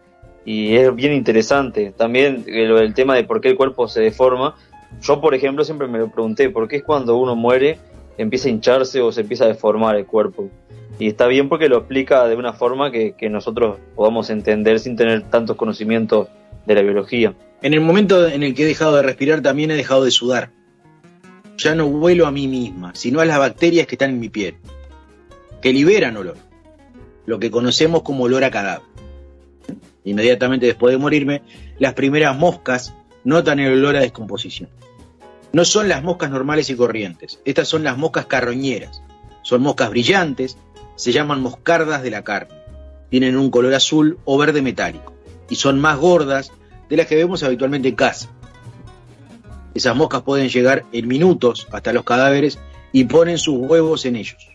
y 0.44 0.76
es 0.76 0.94
bien 0.94 1.14
interesante. 1.14 1.94
También 1.96 2.44
eh, 2.46 2.66
lo 2.66 2.76
del 2.76 2.92
tema 2.92 3.14
de 3.14 3.24
por 3.24 3.40
qué 3.40 3.48
el 3.48 3.56
cuerpo 3.56 3.88
se 3.88 4.02
deforma. 4.02 4.56
Yo, 5.00 5.22
por 5.22 5.34
ejemplo, 5.34 5.64
siempre 5.64 5.88
me 5.88 6.00
lo 6.00 6.10
pregunté, 6.10 6.50
¿por 6.50 6.68
qué 6.68 6.76
es 6.76 6.82
cuando 6.82 7.16
uno 7.16 7.34
muere 7.34 7.78
empieza 8.18 8.48
a 8.48 8.50
hincharse 8.50 9.00
o 9.00 9.10
se 9.10 9.22
empieza 9.22 9.44
a 9.44 9.48
deformar 9.48 9.96
el 9.96 10.04
cuerpo? 10.04 10.50
Y 10.98 11.08
está 11.08 11.26
bien 11.26 11.48
porque 11.48 11.68
lo 11.68 11.78
explica 11.78 12.26
de 12.26 12.36
una 12.36 12.52
forma 12.52 12.90
que, 12.90 13.12
que 13.12 13.28
nosotros 13.28 13.78
podamos 13.94 14.30
entender 14.30 14.80
sin 14.80 14.96
tener 14.96 15.22
tantos 15.22 15.56
conocimientos 15.56 16.28
de 16.64 16.74
la 16.74 16.82
biología. 16.82 17.34
En 17.62 17.74
el 17.74 17.80
momento 17.80 18.26
en 18.26 18.42
el 18.42 18.54
que 18.54 18.62
he 18.62 18.66
dejado 18.66 18.96
de 18.96 19.02
respirar, 19.02 19.42
también 19.42 19.70
he 19.70 19.76
dejado 19.76 20.04
de 20.04 20.10
sudar. 20.10 20.50
Ya 21.58 21.74
no 21.74 21.86
huelo 21.86 22.26
a 22.26 22.30
mí 22.30 22.48
misma, 22.48 22.94
sino 22.94 23.20
a 23.20 23.24
las 23.24 23.38
bacterias 23.38 23.86
que 23.86 23.94
están 23.94 24.10
en 24.10 24.20
mi 24.20 24.28
piel, 24.28 24.56
que 25.62 25.72
liberan 25.72 26.16
olor, 26.16 26.36
lo 27.24 27.38
que 27.38 27.50
conocemos 27.50 28.02
como 28.02 28.24
olor 28.24 28.44
a 28.44 28.50
cadáver. 28.50 28.86
Inmediatamente 30.04 30.66
después 30.66 30.92
de 30.92 30.98
morirme, 30.98 31.42
las 31.78 31.94
primeras 31.94 32.36
moscas 32.36 32.94
notan 33.24 33.58
el 33.58 33.72
olor 33.72 33.96
a 33.96 34.00
descomposición. 34.00 34.68
No 35.52 35.64
son 35.64 35.88
las 35.88 36.02
moscas 36.02 36.30
normales 36.30 36.68
y 36.68 36.76
corrientes, 36.76 37.40
estas 37.44 37.68
son 37.68 37.82
las 37.84 37.96
moscas 37.96 38.26
carroñeras. 38.26 39.02
Son 39.42 39.62
moscas 39.62 39.90
brillantes, 39.90 40.58
se 40.96 41.12
llaman 41.12 41.42
moscardas 41.42 42.02
de 42.02 42.10
la 42.10 42.24
carne. 42.24 42.54
Tienen 43.10 43.36
un 43.36 43.50
color 43.50 43.74
azul 43.74 44.18
o 44.24 44.36
verde 44.36 44.62
metálico 44.62 45.14
y 45.48 45.54
son 45.54 45.80
más 45.80 45.98
gordas 45.98 46.52
de 46.88 46.96
las 46.96 47.06
que 47.06 47.16
vemos 47.16 47.42
habitualmente 47.42 47.88
en 47.88 47.94
casa. 47.94 48.28
Esas 49.74 49.94
moscas 49.94 50.22
pueden 50.22 50.48
llegar 50.48 50.84
en 50.92 51.06
minutos 51.06 51.68
hasta 51.70 51.92
los 51.92 52.04
cadáveres 52.04 52.58
y 52.92 53.04
ponen 53.04 53.38
sus 53.38 53.58
huevos 53.58 54.06
en 54.06 54.16
ellos, 54.16 54.48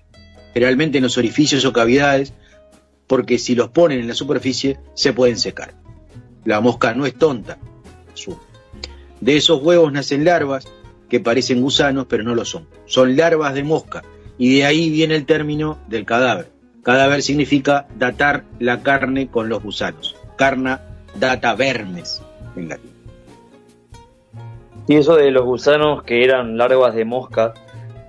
generalmente 0.53 0.97
en 0.97 1.03
los 1.03 1.17
orificios 1.17 1.63
o 1.63 1.73
cavidades, 1.73 2.33
porque 3.07 3.37
si 3.37 3.55
los 3.55 3.69
ponen 3.69 3.99
en 3.99 4.07
la 4.07 4.15
superficie 4.15 4.79
se 4.95 5.13
pueden 5.13 5.37
secar. 5.37 5.75
La 6.43 6.59
mosca 6.59 6.93
no 6.95 7.05
es 7.05 7.15
tonta. 7.15 7.59
De 9.19 9.37
esos 9.37 9.61
huevos 9.61 9.93
nacen 9.93 10.25
larvas 10.25 10.67
que 11.07 11.19
parecen 11.19 11.61
gusanos, 11.61 12.07
pero 12.09 12.23
no 12.23 12.33
lo 12.33 12.45
son. 12.45 12.67
Son 12.85 13.15
larvas 13.15 13.53
de 13.53 13.63
mosca, 13.63 14.01
y 14.41 14.55
de 14.55 14.65
ahí 14.65 14.89
viene 14.89 15.13
el 15.13 15.27
término 15.27 15.77
del 15.87 16.03
cadáver. 16.03 16.47
Cadáver 16.81 17.21
significa 17.21 17.85
datar 17.99 18.43
la 18.57 18.81
carne 18.81 19.27
con 19.27 19.49
los 19.49 19.61
gusanos. 19.61 20.15
Carna 20.35 20.81
data 21.19 21.53
vermes 21.53 22.23
en 22.55 22.69
latín. 22.69 22.89
Y 24.87 24.95
eso 24.95 25.15
de 25.15 25.29
los 25.29 25.45
gusanos 25.45 26.01
que 26.01 26.23
eran 26.23 26.57
larvas 26.57 26.95
de 26.95 27.05
mosca, 27.05 27.53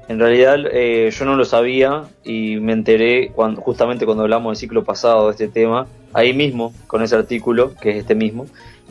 en 0.09 0.19
realidad 0.19 0.57
eh, 0.73 1.11
yo 1.13 1.27
no 1.27 1.37
lo 1.37 1.45
sabía 1.45 2.05
y 2.25 2.57
me 2.57 2.73
enteré 2.73 3.31
cuando, 3.35 3.61
justamente 3.61 4.07
cuando 4.07 4.23
hablamos 4.23 4.53
del 4.53 4.57
ciclo 4.57 4.85
pasado 4.85 5.27
de 5.27 5.33
este 5.33 5.49
tema, 5.49 5.87
ahí 6.15 6.33
mismo, 6.33 6.73
con 6.87 7.03
ese 7.03 7.15
artículo, 7.15 7.75
que 7.75 7.91
es 7.91 7.97
este 7.97 8.15
mismo, 8.15 8.47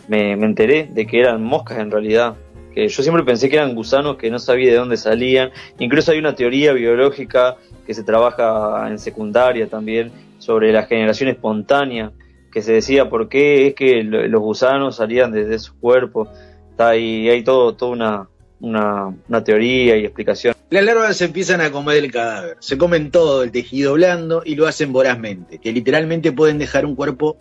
me, 0.08 0.36
me 0.36 0.46
enteré 0.46 0.90
de 0.92 1.08
que 1.08 1.20
eran 1.20 1.44
moscas 1.44 1.80
en 1.80 1.90
realidad. 1.90 2.36
Que 2.74 2.88
yo 2.88 3.04
siempre 3.04 3.24
pensé 3.24 3.50
que 3.50 3.58
eran 3.58 3.76
gusanos 3.76 4.16
que 4.18 4.30
no 4.32 4.40
sabía 4.40 4.72
de 4.72 4.78
dónde 4.78 4.98
salían. 4.98 5.52
Incluso 5.80 6.12
hay 6.12 6.20
una 6.20 6.36
teoría 6.36 6.74
biológica 6.74 7.58
que 7.86 7.94
se 7.94 8.04
trabaja 8.04 8.88
en 8.90 8.98
secundaria 9.00 9.68
también 9.68 10.12
sobre 10.40 10.72
la 10.72 10.84
generación 10.84 11.30
espontánea, 11.30 12.12
que 12.52 12.62
se 12.62 12.74
decía 12.74 13.10
por 13.10 13.30
qué 13.30 13.68
es 13.68 13.76
que 13.76 14.04
lo- 14.04 14.26
los 14.28 14.42
gusanos 14.42 14.96
salían 14.98 15.32
desde 15.32 15.60
su 15.60 15.78
cuerpo. 15.80 16.28
Está 16.72 16.90
ahí, 16.90 17.30
hay 17.30 17.44
todo, 17.44 17.74
toda 17.76 17.92
una, 17.92 18.28
una, 18.62 19.14
una 19.28 19.44
teoría 19.44 19.98
y 19.98 20.06
explicación. 20.06 20.54
Las 20.70 20.86
larvas 20.86 21.18
se 21.18 21.26
empiezan 21.26 21.60
a 21.60 21.70
comer 21.72 21.98
el 21.98 22.12
cadáver, 22.12 22.56
se 22.60 22.78
comen 22.78 23.12
todo 23.12 23.44
el 23.44 23.52
tejido 23.52 23.94
blando 23.94 24.42
y 24.46 24.56
lo 24.56 24.68
hacen 24.68 24.94
vorazmente, 24.94 25.58
que 25.60 25.74
literalmente 25.74 26.32
pueden 26.32 26.58
dejar 26.60 26.86
un 26.86 26.96
cuerpo 26.96 27.38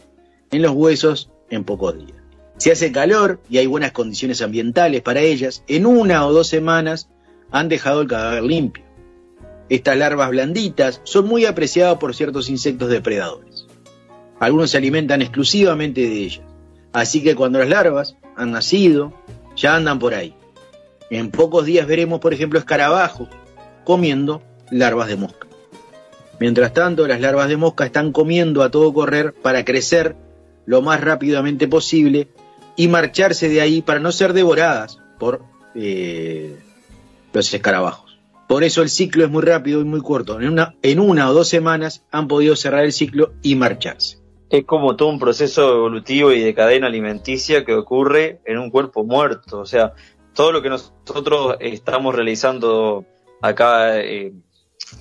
en 0.51 0.63
los 0.63 0.73
huesos 0.73 1.31
en 1.49 1.63
pocos 1.63 1.97
días. 1.97 2.20
Si 2.61 2.71
hace 2.71 2.93
calor 2.93 3.41
y 3.49 3.57
hay 3.57 3.67
buenas 3.67 3.93
condiciones 3.93 4.43
ambientales 4.43 5.01
para 5.01 5.21
ellas, 5.21 5.65
en 5.67 5.87
una 5.87 6.27
o 6.27 6.33
dos 6.35 6.47
semanas 6.47 7.09
han 7.51 7.71
dejado 7.71 8.03
el 8.03 8.09
cadáver 8.09 8.43
limpio. 8.43 8.85
Estas 9.71 9.97
larvas 9.97 10.29
blanditas 10.29 11.01
son 11.05 11.27
muy 11.27 11.47
apreciadas 11.47 11.97
por 11.97 12.15
ciertos 12.15 12.51
insectos 12.51 12.91
depredadores. 12.91 13.67
Algunos 14.39 14.73
se 14.73 14.77
alimentan 14.77 15.23
exclusivamente 15.23 16.03
de 16.03 16.19
ellas, 16.19 16.45
así 16.93 17.23
que 17.23 17.35
cuando 17.35 17.61
las 17.61 17.71
larvas 17.71 18.19
han 18.37 18.53
nacido, 18.53 19.15
ya 19.57 19.77
andan 19.77 19.99
por 19.99 20.13
ahí. 20.13 20.35
En 21.09 21.31
pocos 21.31 21.65
días 21.65 21.87
veremos, 21.87 22.21
por 22.21 22.35
ejemplo, 22.35 22.59
escarabajos 22.59 23.31
comiendo 23.85 24.43
larvas 24.71 25.09
de 25.09 25.17
mosca. 25.17 25.49
Mientras 26.39 26.75
tanto, 26.75 27.07
las 27.07 27.23
larvas 27.23 27.49
de 27.49 27.57
mosca 27.57 27.87
están 27.87 28.13
comiendo 28.13 28.63
a 28.63 28.71
todo 28.71 28.93
correr 28.93 29.33
para 29.33 29.65
crecer 29.65 30.15
lo 30.67 30.83
más 30.83 31.01
rápidamente 31.01 31.67
posible 31.67 32.29
y 32.77 32.89
marcharse 32.89 33.49
de 33.49 33.61
ahí 33.61 33.83
para 33.83 34.01
no 34.01 34.13
ser 34.13 34.33
devoradas 34.33 34.99
por 35.19 35.43
eh, 35.75 36.59
los 37.33 37.53
escarabajos. 37.53 38.19
Por 38.49 38.65
eso 38.65 38.83
el 38.83 38.91
ciclo 38.91 39.25
es 39.25 39.31
muy 39.31 39.43
rápido 39.43 39.81
y 39.81 39.85
muy 39.85 40.01
corto. 40.01 40.41
En 40.41 40.49
una, 40.49 40.75
en 40.83 40.99
una 40.99 41.31
o 41.31 41.35
dos 41.35 41.49
semanas 41.49 42.05
han 42.11 42.27
podido 42.27 42.57
cerrar 42.57 42.85
el 42.85 42.93
ciclo 42.93 43.33
y 43.43 43.55
marcharse. 43.55 44.19
Es 44.49 44.65
como 44.65 44.97
todo 44.97 45.09
un 45.09 45.21
proceso 45.21 45.77
evolutivo 45.77 46.33
y 46.33 46.41
de 46.41 46.53
cadena 46.53 46.89
alimenticia 46.89 47.65
que 47.65 47.75
ocurre 47.75 48.41
en 48.45 48.59
un 48.59 48.71
cuerpo 48.71 49.05
muerto. 49.05 49.61
O 49.61 49.67
sea, 49.67 49.93
todo 50.35 50.51
lo 50.51 50.63
que 50.63 50.69
nosotros 50.69 51.59
estamos 51.61 52.13
realizando 52.13 53.05
acá, 53.41 54.01
eh, 54.01 54.33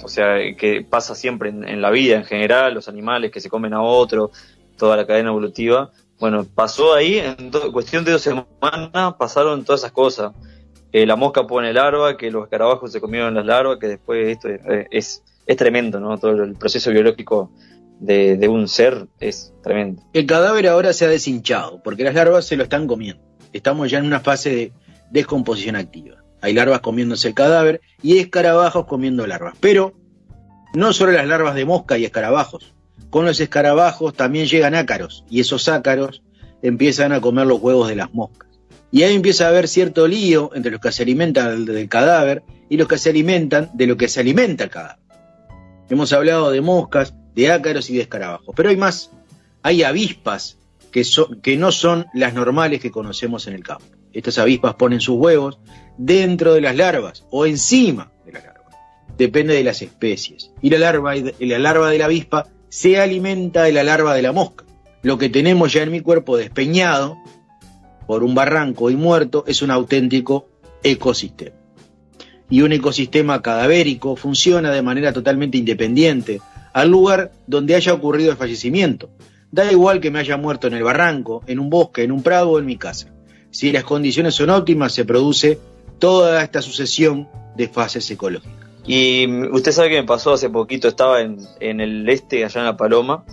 o 0.03 0.07
sea, 0.07 0.35
que 0.55 0.85
pasa 0.87 1.15
siempre 1.15 1.49
en, 1.49 1.67
en 1.67 1.81
la 1.81 1.89
vida 1.89 2.17
en 2.17 2.25
general, 2.25 2.75
los 2.75 2.87
animales 2.87 3.31
que 3.31 3.41
se 3.41 3.49
comen 3.49 3.73
a 3.73 3.81
otro, 3.81 4.29
toda 4.77 4.95
la 4.95 5.07
cadena 5.07 5.29
evolutiva. 5.29 5.89
Bueno, 6.19 6.45
pasó 6.53 6.93
ahí, 6.93 7.17
en 7.17 7.51
cuestión 7.71 8.03
de 8.03 8.11
dos 8.11 8.21
semanas 8.21 9.13
pasaron 9.17 9.63
todas 9.63 9.81
esas 9.81 9.91
cosas. 9.91 10.33
Eh, 10.91 11.05
la 11.05 11.15
mosca 11.15 11.47
pone 11.47 11.71
larva, 11.71 12.17
que 12.17 12.31
los 12.31 12.43
escarabajos 12.43 12.91
se 12.91 12.99
comieron 12.99 13.35
las 13.35 13.45
larvas, 13.45 13.77
que 13.79 13.87
después 13.87 14.27
esto 14.27 14.49
es, 14.49 14.61
es, 14.91 15.23
es 15.45 15.57
tremendo, 15.57 15.99
¿no? 15.99 16.17
Todo 16.17 16.43
el 16.43 16.55
proceso 16.55 16.91
biológico 16.91 17.51
de, 17.99 18.37
de 18.37 18.47
un 18.47 18.67
ser 18.67 19.07
es 19.19 19.53
tremendo. 19.63 20.01
El 20.13 20.25
cadáver 20.25 20.67
ahora 20.67 20.93
se 20.93 21.05
ha 21.05 21.09
deshinchado 21.09 21.81
porque 21.83 22.03
las 22.03 22.15
larvas 22.15 22.45
se 22.45 22.57
lo 22.57 22.63
están 22.63 22.87
comiendo. 22.87 23.23
Estamos 23.53 23.89
ya 23.89 23.99
en 23.99 24.05
una 24.05 24.19
fase 24.19 24.49
de 24.49 24.73
descomposición 25.11 25.75
activa. 25.75 26.17
Hay 26.41 26.53
larvas 26.53 26.79
comiéndose 26.81 27.27
el 27.27 27.33
cadáver 27.33 27.81
y 28.01 28.17
escarabajos 28.17 28.85
comiendo 28.85 29.25
larvas. 29.27 29.55
Pero 29.59 29.93
no 30.73 30.93
solo 30.93 31.11
las 31.11 31.27
larvas 31.27 31.55
de 31.55 31.65
mosca 31.65 31.97
y 31.97 32.05
escarabajos. 32.05 32.73
Con 33.09 33.25
los 33.25 33.39
escarabajos 33.39 34.13
también 34.13 34.47
llegan 34.47 34.75
ácaros 34.75 35.23
y 35.29 35.39
esos 35.39 35.67
ácaros 35.67 36.21
empiezan 36.61 37.11
a 37.11 37.21
comer 37.21 37.47
los 37.47 37.61
huevos 37.61 37.89
de 37.89 37.95
las 37.95 38.13
moscas. 38.13 38.49
Y 38.91 39.03
ahí 39.03 39.15
empieza 39.15 39.45
a 39.45 39.49
haber 39.49 39.67
cierto 39.67 40.07
lío 40.07 40.51
entre 40.55 40.71
los 40.71 40.81
que 40.81 40.91
se 40.91 41.03
alimentan 41.03 41.65
del 41.65 41.89
cadáver 41.89 42.43
y 42.69 42.77
los 42.77 42.87
que 42.87 42.97
se 42.97 43.09
alimentan 43.09 43.69
de 43.73 43.87
lo 43.87 43.97
que 43.97 44.07
se 44.07 44.19
alimenta 44.19 44.63
el 44.63 44.69
cadáver. 44.69 44.99
Hemos 45.89 46.13
hablado 46.13 46.51
de 46.51 46.61
moscas, 46.61 47.13
de 47.35 47.51
ácaros 47.51 47.89
y 47.89 47.95
de 47.95 48.01
escarabajos, 48.01 48.53
pero 48.55 48.69
hay 48.69 48.77
más. 48.77 49.11
Hay 49.61 49.83
avispas 49.83 50.57
que, 50.91 51.03
que 51.41 51.57
no 51.57 51.71
son 51.71 52.07
las 52.13 52.33
normales 52.33 52.79
que 52.79 52.91
conocemos 52.91 53.47
en 53.47 53.53
el 53.53 53.63
campo. 53.63 53.85
Estas 54.13 54.37
avispas 54.37 54.75
ponen 54.75 55.01
sus 55.01 55.17
huevos 55.17 55.59
dentro 55.97 56.53
de 56.53 56.61
las 56.61 56.75
larvas 56.75 57.25
o 57.29 57.45
encima 57.45 58.11
de 58.25 58.33
las 58.33 58.43
larvas. 58.43 58.75
Depende 59.17 59.53
de 59.53 59.63
las 59.63 59.81
especies. 59.81 60.51
Y 60.61 60.69
la 60.69 60.79
larva, 60.79 61.13
la 61.15 61.59
larva 61.59 61.89
de 61.89 61.97
la 61.97 62.05
avispa 62.05 62.47
se 62.69 62.99
alimenta 62.99 63.63
de 63.63 63.73
la 63.73 63.83
larva 63.83 64.13
de 64.13 64.21
la 64.21 64.31
mosca. 64.31 64.65
Lo 65.01 65.17
que 65.17 65.29
tenemos 65.29 65.73
ya 65.73 65.83
en 65.83 65.91
mi 65.91 66.01
cuerpo 66.01 66.37
despeñado 66.37 67.17
por 68.07 68.23
un 68.23 68.35
barranco 68.35 68.89
y 68.89 68.95
muerto 68.95 69.43
es 69.47 69.61
un 69.61 69.71
auténtico 69.71 70.47
ecosistema. 70.83 71.55
Y 72.49 72.61
un 72.61 72.71
ecosistema 72.71 73.41
cadavérico 73.41 74.15
funciona 74.15 74.71
de 74.71 74.81
manera 74.81 75.13
totalmente 75.13 75.57
independiente 75.57 76.41
al 76.73 76.89
lugar 76.89 77.31
donde 77.47 77.75
haya 77.75 77.93
ocurrido 77.93 78.31
el 78.31 78.37
fallecimiento. 78.37 79.09
Da 79.51 79.71
igual 79.71 79.99
que 79.99 80.11
me 80.11 80.19
haya 80.19 80.37
muerto 80.37 80.67
en 80.67 80.73
el 80.73 80.83
barranco, 80.83 81.43
en 81.47 81.59
un 81.59 81.69
bosque, 81.69 82.03
en 82.03 82.11
un 82.11 82.23
prado 82.23 82.51
o 82.51 82.59
en 82.59 82.65
mi 82.65 82.77
casa. 82.77 83.07
Si 83.51 83.71
las 83.71 83.83
condiciones 83.83 84.35
son 84.35 84.51
óptimas, 84.51 84.93
se 84.93 85.05
produce 85.05 85.59
toda 85.97 86.43
esta 86.43 86.61
sucesión 86.61 87.27
de 87.55 87.67
fases 87.67 88.09
ecológicas. 88.11 88.68
Y 88.91 89.27
usted 89.51 89.71
sabe 89.71 89.89
que 89.89 90.01
me 90.01 90.07
pasó 90.07 90.33
hace 90.33 90.49
poquito, 90.49 90.87
estaba 90.87 91.21
en, 91.21 91.37
en 91.59 91.79
el 91.79 92.09
este, 92.09 92.43
allá 92.43 92.61
en 92.61 92.65
La 92.65 92.75
Paloma, 92.75 93.23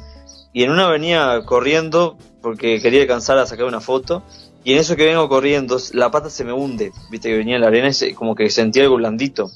y 0.52 0.64
en 0.64 0.70
una 0.70 0.86
venía 0.86 1.40
corriendo 1.46 2.18
porque 2.42 2.78
quería 2.82 3.00
alcanzar 3.00 3.38
a 3.38 3.46
sacar 3.46 3.64
una 3.64 3.80
foto, 3.80 4.22
y 4.64 4.74
en 4.74 4.80
eso 4.80 4.96
que 4.96 5.06
vengo 5.06 5.30
corriendo, 5.30 5.78
la 5.94 6.10
pata 6.10 6.28
se 6.28 6.44
me 6.44 6.52
hunde, 6.52 6.92
viste 7.10 7.30
que 7.30 7.38
venía 7.38 7.54
en 7.54 7.62
la 7.62 7.68
arena 7.68 7.88
y 7.98 8.12
como 8.12 8.34
que 8.34 8.50
sentía 8.50 8.82
algo 8.82 8.96
blandito. 8.96 9.50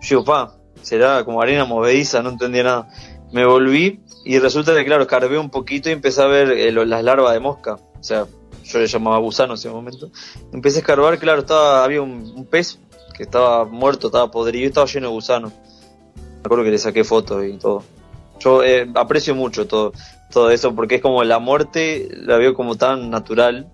Yo, 0.00 0.22
pa, 0.22 0.54
será 0.82 1.24
como 1.24 1.42
arena 1.42 1.64
movediza, 1.64 2.22
no 2.22 2.28
entendía 2.28 2.62
nada. 2.62 2.88
Me 3.32 3.44
volví 3.44 3.98
y 4.24 4.38
resulta 4.38 4.76
que, 4.76 4.84
claro, 4.84 5.02
escarbé 5.02 5.38
un 5.38 5.50
poquito 5.50 5.88
y 5.88 5.92
empecé 5.92 6.22
a 6.22 6.26
ver 6.26 6.52
eh, 6.52 6.70
las 6.70 7.02
larvas 7.02 7.32
de 7.32 7.40
mosca. 7.40 7.74
O 7.74 8.04
sea, 8.04 8.26
yo 8.62 8.78
le 8.78 8.86
llamaba 8.86 9.18
gusano 9.18 9.54
en 9.54 9.58
ese 9.58 9.70
momento. 9.70 10.08
Empecé 10.52 10.76
a 10.76 10.80
escarbar, 10.82 11.18
claro, 11.18 11.40
estaba, 11.40 11.82
había 11.82 12.00
un 12.00 12.46
pez 12.48 12.78
que 13.16 13.22
estaba 13.22 13.64
muerto, 13.64 14.08
estaba 14.08 14.30
podrido 14.30 14.68
estaba 14.68 14.86
lleno 14.86 15.08
de 15.08 15.12
gusanos. 15.12 15.52
Me 16.14 16.42
acuerdo 16.44 16.64
que 16.64 16.70
le 16.70 16.78
saqué 16.78 17.04
fotos 17.04 17.44
y 17.44 17.54
todo. 17.58 17.82
Yo 18.38 18.62
eh, 18.62 18.88
aprecio 18.94 19.34
mucho 19.34 19.66
todo, 19.66 19.92
todo 20.30 20.50
eso 20.50 20.74
porque 20.74 20.96
es 20.96 21.02
como 21.02 21.24
la 21.24 21.38
muerte, 21.38 22.08
la 22.12 22.36
veo 22.36 22.54
como 22.54 22.76
tan 22.76 23.10
natural 23.10 23.68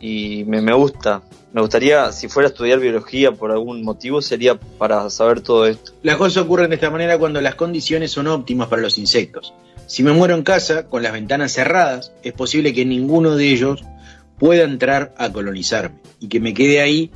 y 0.00 0.44
me, 0.44 0.62
me 0.62 0.72
gusta. 0.72 1.22
Me 1.52 1.60
gustaría, 1.60 2.12
si 2.12 2.28
fuera 2.28 2.48
a 2.48 2.50
estudiar 2.50 2.78
biología 2.78 3.32
por 3.32 3.50
algún 3.50 3.82
motivo, 3.82 4.20
sería 4.20 4.58
para 4.58 5.08
saber 5.10 5.40
todo 5.40 5.66
esto. 5.66 5.92
Las 6.02 6.16
cosas 6.16 6.44
ocurren 6.44 6.70
de 6.70 6.76
esta 6.76 6.90
manera 6.90 7.18
cuando 7.18 7.40
las 7.40 7.54
condiciones 7.54 8.10
son 8.10 8.26
óptimas 8.26 8.68
para 8.68 8.82
los 8.82 8.98
insectos. 8.98 9.54
Si 9.86 10.02
me 10.02 10.12
muero 10.12 10.34
en 10.34 10.42
casa, 10.42 10.88
con 10.88 11.02
las 11.02 11.12
ventanas 11.12 11.52
cerradas, 11.52 12.12
es 12.22 12.34
posible 12.34 12.74
que 12.74 12.84
ninguno 12.84 13.36
de 13.36 13.48
ellos 13.48 13.82
pueda 14.38 14.64
entrar 14.64 15.14
a 15.16 15.32
colonizarme 15.32 15.98
y 16.20 16.28
que 16.28 16.40
me 16.40 16.52
quede 16.52 16.80
ahí 16.80 17.10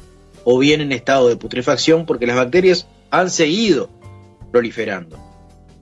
o 0.44 0.58
bien 0.58 0.80
en 0.80 0.92
estado 0.92 1.28
de 1.28 1.36
putrefacción 1.36 2.06
porque 2.06 2.26
las 2.26 2.36
bacterias 2.36 2.86
han 3.10 3.30
seguido 3.30 3.90
proliferando. 4.50 5.18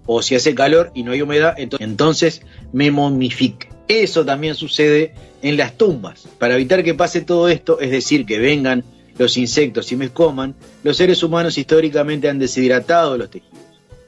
O 0.07 0.23
si 0.23 0.35
hace 0.35 0.55
calor 0.55 0.91
y 0.95 1.03
no 1.03 1.13
hay 1.13 1.23
humedad, 1.23 1.55
entonces 1.57 2.43
me 2.73 2.91
momifique. 2.91 3.69
Eso 3.89 4.25
también 4.25 4.55
sucede 4.55 5.15
en 5.43 5.57
las 5.57 5.77
tumbas. 5.77 6.29
Para 6.39 6.55
evitar 6.55 6.83
que 6.83 6.95
pase 6.95 7.21
todo 7.21 7.49
esto, 7.49 7.81
es 7.81 7.91
decir, 7.91 8.27
que 8.27 8.39
vengan 8.39 8.85
los 9.19 9.37
insectos 9.37 9.93
y 9.93 9.97
me 9.97 10.11
coman, 10.11 10.55
los 10.83 10.97
seres 10.97 11.23
humanos 11.23 11.59
históricamente 11.59 12.29
han 12.29 12.39
deshidratado 12.39 13.19
los 13.19 13.31
tejidos, 13.31 13.59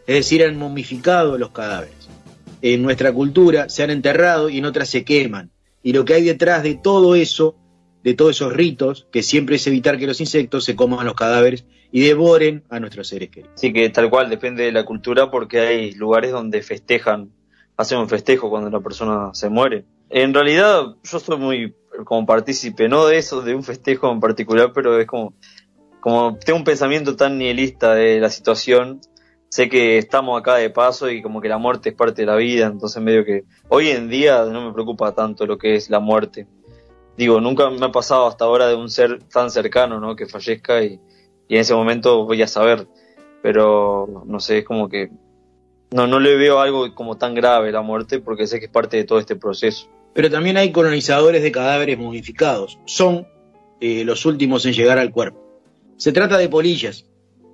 es 0.06 0.14
decir, 0.16 0.42
han 0.42 0.56
momificado 0.56 1.36
los 1.36 1.50
cadáveres. 1.50 2.08
En 2.62 2.82
nuestra 2.82 3.12
cultura 3.12 3.68
se 3.68 3.82
han 3.82 3.90
enterrado 3.90 4.48
y 4.48 4.58
en 4.58 4.64
otras 4.64 4.88
se 4.88 5.04
queman. 5.04 5.50
Y 5.82 5.92
lo 5.92 6.04
que 6.04 6.14
hay 6.14 6.24
detrás 6.24 6.62
de 6.62 6.76
todo 6.76 7.14
eso, 7.14 7.56
de 8.02 8.14
todos 8.14 8.36
esos 8.36 8.52
ritos, 8.52 9.06
que 9.12 9.22
siempre 9.22 9.56
es 9.56 9.66
evitar 9.66 9.98
que 9.98 10.06
los 10.06 10.20
insectos 10.20 10.64
se 10.64 10.74
coman 10.76 11.06
los 11.06 11.14
cadáveres 11.14 11.64
y 11.90 12.00
devoren 12.02 12.64
a 12.70 12.80
nuestros 12.80 13.08
seres 13.08 13.30
queridos. 13.30 13.52
Sí, 13.54 13.72
que 13.72 13.88
tal 13.90 14.10
cual, 14.10 14.30
depende 14.30 14.64
de 14.64 14.72
la 14.72 14.84
cultura 14.84 15.30
porque 15.30 15.60
hay 15.60 15.92
lugares 15.92 16.32
donde 16.32 16.62
festejan, 16.62 17.30
hacen 17.76 17.98
un 17.98 18.08
festejo 18.08 18.50
cuando 18.50 18.70
la 18.70 18.80
persona 18.80 19.30
se 19.34 19.48
muere. 19.48 19.84
En 20.10 20.34
realidad 20.34 20.96
yo 21.02 21.20
soy 21.20 21.38
muy 21.38 21.74
como 22.04 22.26
partícipe, 22.26 22.88
no 22.88 23.06
de 23.06 23.18
eso, 23.18 23.42
de 23.42 23.54
un 23.54 23.62
festejo 23.62 24.10
en 24.10 24.20
particular, 24.20 24.72
pero 24.74 24.98
es 24.98 25.06
como, 25.06 25.34
como 26.00 26.36
tengo 26.38 26.58
un 26.58 26.64
pensamiento 26.64 27.16
tan 27.16 27.38
nihilista 27.38 27.94
de 27.94 28.18
la 28.18 28.30
situación, 28.30 29.00
sé 29.48 29.68
que 29.68 29.98
estamos 29.98 30.40
acá 30.40 30.56
de 30.56 30.70
paso 30.70 31.10
y 31.10 31.20
como 31.20 31.40
que 31.40 31.48
la 31.48 31.58
muerte 31.58 31.90
es 31.90 31.94
parte 31.94 32.22
de 32.22 32.26
la 32.26 32.36
vida, 32.36 32.66
entonces 32.66 33.02
medio 33.02 33.24
que 33.24 33.44
hoy 33.68 33.88
en 33.88 34.08
día 34.08 34.44
no 34.44 34.66
me 34.66 34.72
preocupa 34.72 35.14
tanto 35.14 35.46
lo 35.46 35.58
que 35.58 35.74
es 35.76 35.90
la 35.90 36.00
muerte. 36.00 36.46
Digo, 37.16 37.40
nunca 37.40 37.70
me 37.70 37.86
ha 37.86 37.92
pasado 37.92 38.26
hasta 38.26 38.44
ahora 38.44 38.66
de 38.68 38.74
un 38.74 38.90
ser 38.90 39.22
tan 39.24 39.50
cercano, 39.50 40.00
¿no? 40.00 40.16
Que 40.16 40.26
fallezca 40.26 40.82
y, 40.82 40.98
y 41.48 41.54
en 41.54 41.60
ese 41.60 41.74
momento 41.74 42.24
voy 42.24 42.42
a 42.42 42.46
saber, 42.46 42.88
pero 43.42 44.24
no 44.26 44.40
sé, 44.40 44.58
es 44.58 44.64
como 44.64 44.88
que 44.88 45.10
no, 45.92 46.06
no 46.06 46.20
le 46.20 46.36
veo 46.36 46.60
algo 46.60 46.94
como 46.94 47.18
tan 47.18 47.34
grave 47.34 47.70
la 47.70 47.82
muerte 47.82 48.18
porque 48.18 48.46
sé 48.46 48.58
que 48.58 48.66
es 48.66 48.72
parte 48.72 48.96
de 48.96 49.04
todo 49.04 49.18
este 49.18 49.36
proceso. 49.36 49.88
Pero 50.14 50.30
también 50.30 50.56
hay 50.56 50.72
colonizadores 50.72 51.42
de 51.42 51.52
cadáveres 51.52 51.98
momificados. 51.98 52.78
Son 52.86 53.26
eh, 53.80 54.04
los 54.04 54.26
últimos 54.26 54.64
en 54.66 54.72
llegar 54.72 54.98
al 54.98 55.10
cuerpo. 55.10 55.40
Se 55.96 56.12
trata 56.12 56.38
de 56.38 56.48
polillas 56.48 57.06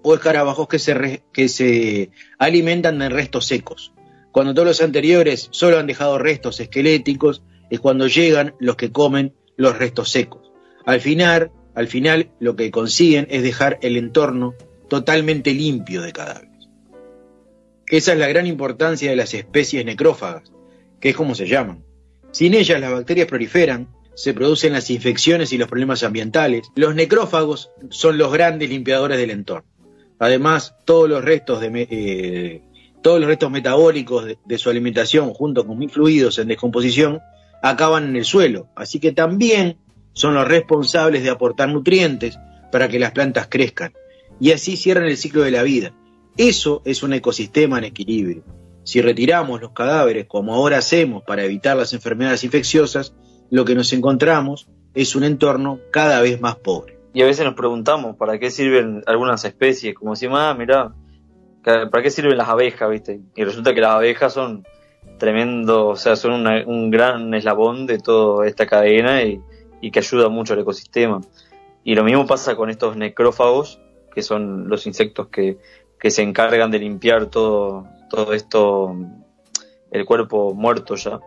o 0.02 0.14
escarabajos 0.14 0.68
que 0.68 0.78
se, 0.78 0.94
re, 0.94 1.22
que 1.32 1.48
se 1.48 2.10
alimentan 2.38 2.98
de 2.98 3.08
restos 3.08 3.46
secos. 3.46 3.92
Cuando 4.30 4.54
todos 4.54 4.68
los 4.68 4.80
anteriores 4.80 5.48
solo 5.50 5.78
han 5.78 5.86
dejado 5.86 6.18
restos 6.18 6.60
esqueléticos, 6.60 7.42
es 7.70 7.80
cuando 7.80 8.06
llegan 8.06 8.54
los 8.58 8.76
que 8.76 8.92
comen 8.92 9.34
los 9.58 9.76
restos 9.78 10.08
secos. 10.10 10.50
Al 10.86 11.02
final, 11.02 11.50
al 11.74 11.88
final 11.88 12.30
lo 12.40 12.56
que 12.56 12.70
consiguen 12.70 13.26
es 13.28 13.42
dejar 13.42 13.78
el 13.82 13.98
entorno 13.98 14.54
totalmente 14.88 15.52
limpio 15.52 16.00
de 16.00 16.12
cadáveres. 16.12 16.68
Esa 17.88 18.12
es 18.12 18.18
la 18.18 18.28
gran 18.28 18.46
importancia 18.46 19.10
de 19.10 19.16
las 19.16 19.34
especies 19.34 19.84
necrófagas, 19.84 20.50
que 21.00 21.10
es 21.10 21.16
como 21.16 21.34
se 21.34 21.46
llaman. 21.46 21.84
Sin 22.30 22.54
ellas 22.54 22.80
las 22.80 22.92
bacterias 22.92 23.26
proliferan, 23.26 23.88
se 24.14 24.34
producen 24.34 24.72
las 24.72 24.90
infecciones 24.90 25.52
y 25.52 25.58
los 25.58 25.68
problemas 25.68 26.02
ambientales. 26.02 26.68
Los 26.74 26.94
necrófagos 26.94 27.70
son 27.90 28.18
los 28.18 28.32
grandes 28.32 28.68
limpiadores 28.68 29.18
del 29.18 29.30
entorno. 29.30 29.68
Además, 30.18 30.74
todos 30.84 31.08
los 31.08 31.24
restos, 31.24 31.60
de, 31.60 31.86
eh, 31.90 32.62
todos 33.02 33.20
los 33.20 33.28
restos 33.28 33.50
metabólicos 33.50 34.26
de, 34.44 34.58
su 34.58 34.70
alimentación, 34.70 35.32
junto 35.32 35.66
con 35.66 35.78
mil 35.78 35.90
fluidos 35.90 36.38
en 36.38 36.48
descomposición, 36.48 37.20
acaban 37.62 38.04
en 38.04 38.16
el 38.16 38.24
suelo. 38.24 38.68
Así 38.74 39.00
que 39.00 39.12
también 39.12 39.78
son 40.12 40.34
los 40.34 40.46
responsables 40.46 41.22
de 41.22 41.30
aportar 41.30 41.68
nutrientes 41.68 42.38
para 42.72 42.88
que 42.88 42.98
las 42.98 43.12
plantas 43.12 43.46
crezcan. 43.48 43.92
Y 44.40 44.52
así 44.52 44.76
cierran 44.76 45.04
el 45.04 45.16
ciclo 45.16 45.42
de 45.42 45.50
la 45.50 45.62
vida. 45.62 45.92
Eso 46.36 46.82
es 46.84 47.02
un 47.02 47.12
ecosistema 47.12 47.78
en 47.78 47.84
equilibrio. 47.84 48.44
Si 48.84 49.02
retiramos 49.02 49.60
los 49.60 49.72
cadáveres 49.72 50.26
como 50.26 50.54
ahora 50.54 50.78
hacemos 50.78 51.22
para 51.24 51.44
evitar 51.44 51.76
las 51.76 51.92
enfermedades 51.92 52.44
infecciosas, 52.44 53.14
lo 53.50 53.64
que 53.64 53.74
nos 53.74 53.92
encontramos 53.92 54.68
es 54.94 55.14
un 55.14 55.24
entorno 55.24 55.80
cada 55.90 56.20
vez 56.22 56.40
más 56.40 56.56
pobre. 56.56 56.98
Y 57.12 57.22
a 57.22 57.26
veces 57.26 57.44
nos 57.44 57.54
preguntamos 57.54 58.16
para 58.16 58.38
qué 58.38 58.50
sirven 58.50 59.02
algunas 59.06 59.44
especies, 59.44 59.94
como 59.94 60.14
si, 60.14 60.26
ah, 60.30 60.54
mira, 60.56 60.94
¿para 61.62 62.02
qué 62.02 62.10
sirven 62.10 62.36
las 62.36 62.48
abejas, 62.48 62.90
viste? 62.90 63.20
Y 63.34 63.44
resulta 63.44 63.74
que 63.74 63.80
las 63.80 63.90
abejas 63.90 64.32
son 64.32 64.64
tremendo, 65.18 65.88
o 65.88 65.96
sea, 65.96 66.16
son 66.16 66.46
un 66.46 66.90
gran 66.90 67.34
eslabón 67.34 67.86
de 67.86 67.98
toda 67.98 68.46
esta 68.46 68.66
cadena 68.66 69.22
y, 69.22 69.40
que 69.90 69.98
ayuda 69.98 70.28
mucho 70.28 70.54
al 70.54 70.60
ecosistema. 70.60 71.20
Y 71.84 71.94
lo 71.94 72.04
mismo 72.04 72.26
pasa 72.26 72.56
con 72.56 72.70
estos 72.70 72.96
necrófagos, 72.96 73.80
que 74.14 74.22
son 74.22 74.68
los 74.68 74.86
insectos 74.86 75.28
que, 75.28 75.58
que 75.98 76.10
se 76.10 76.22
encargan 76.22 76.70
de 76.70 76.78
limpiar 76.78 77.26
todo, 77.26 77.86
todo 78.10 78.32
esto, 78.32 78.96
el 79.90 80.04
cuerpo 80.04 80.54
muerto 80.54 80.94
ya. 80.96 81.20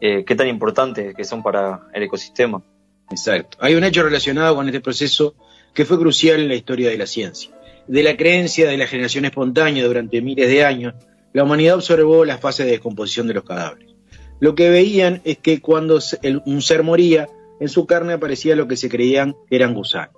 Eh, 0.00 0.24
qué 0.24 0.36
tan 0.36 0.46
importantes 0.46 1.14
que 1.14 1.24
son 1.24 1.42
para 1.42 1.88
el 1.92 2.04
ecosistema. 2.04 2.62
Exacto. 3.10 3.58
Hay 3.60 3.74
un 3.74 3.84
hecho 3.84 4.02
relacionado 4.02 4.54
con 4.54 4.66
este 4.66 4.80
proceso 4.80 5.34
que 5.74 5.84
fue 5.84 5.98
crucial 5.98 6.40
en 6.40 6.48
la 6.48 6.54
historia 6.54 6.90
de 6.90 6.98
la 6.98 7.06
ciencia. 7.06 7.50
De 7.86 8.02
la 8.02 8.16
creencia 8.16 8.68
de 8.68 8.76
la 8.76 8.86
generación 8.86 9.24
espontánea 9.24 9.86
durante 9.86 10.20
miles 10.20 10.48
de 10.48 10.64
años, 10.64 10.94
la 11.32 11.44
humanidad 11.44 11.76
observó 11.76 12.24
las 12.24 12.40
fases 12.40 12.66
de 12.66 12.72
descomposición 12.72 13.26
de 13.26 13.34
los 13.34 13.44
cadáveres. 13.44 13.94
Lo 14.40 14.54
que 14.54 14.70
veían 14.70 15.20
es 15.24 15.38
que 15.38 15.60
cuando 15.60 15.98
un 16.46 16.62
ser 16.62 16.82
moría, 16.82 17.28
en 17.60 17.68
su 17.68 17.86
carne 17.86 18.12
aparecía 18.12 18.54
lo 18.54 18.68
que 18.68 18.76
se 18.76 18.88
creían 18.88 19.36
que 19.48 19.56
eran 19.56 19.74
gusanos. 19.74 20.14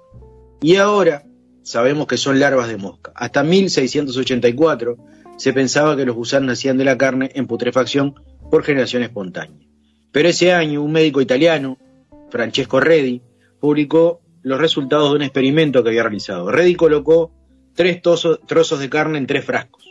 Y 0.60 0.76
ahora 0.76 1.24
sabemos 1.62 2.06
que 2.06 2.18
son 2.18 2.38
larvas 2.38 2.68
de 2.68 2.76
mosca. 2.76 3.12
Hasta 3.14 3.42
1684 3.42 4.96
se 5.38 5.52
pensaba 5.54 5.96
que 5.96 6.04
los 6.04 6.16
gusanos 6.16 6.48
nacían 6.48 6.76
de 6.76 6.84
la 6.84 6.98
carne 6.98 7.30
en 7.34 7.46
putrefacción 7.46 8.14
por 8.50 8.62
generación 8.62 9.02
espontánea. 9.02 9.66
Pero 10.12 10.28
ese 10.28 10.52
año 10.52 10.82
un 10.82 10.92
médico 10.92 11.20
italiano, 11.20 11.78
Francesco 12.30 12.80
Redi, 12.80 13.22
publicó 13.58 14.20
los 14.42 14.60
resultados 14.60 15.10
de 15.10 15.16
un 15.16 15.22
experimento 15.22 15.82
que 15.82 15.90
había 15.90 16.02
realizado. 16.02 16.50
Redi 16.50 16.74
colocó 16.74 17.32
tres 17.74 18.02
trozos 18.02 18.78
de 18.80 18.90
carne 18.90 19.18
en 19.18 19.26
tres 19.26 19.44
frascos. 19.44 19.89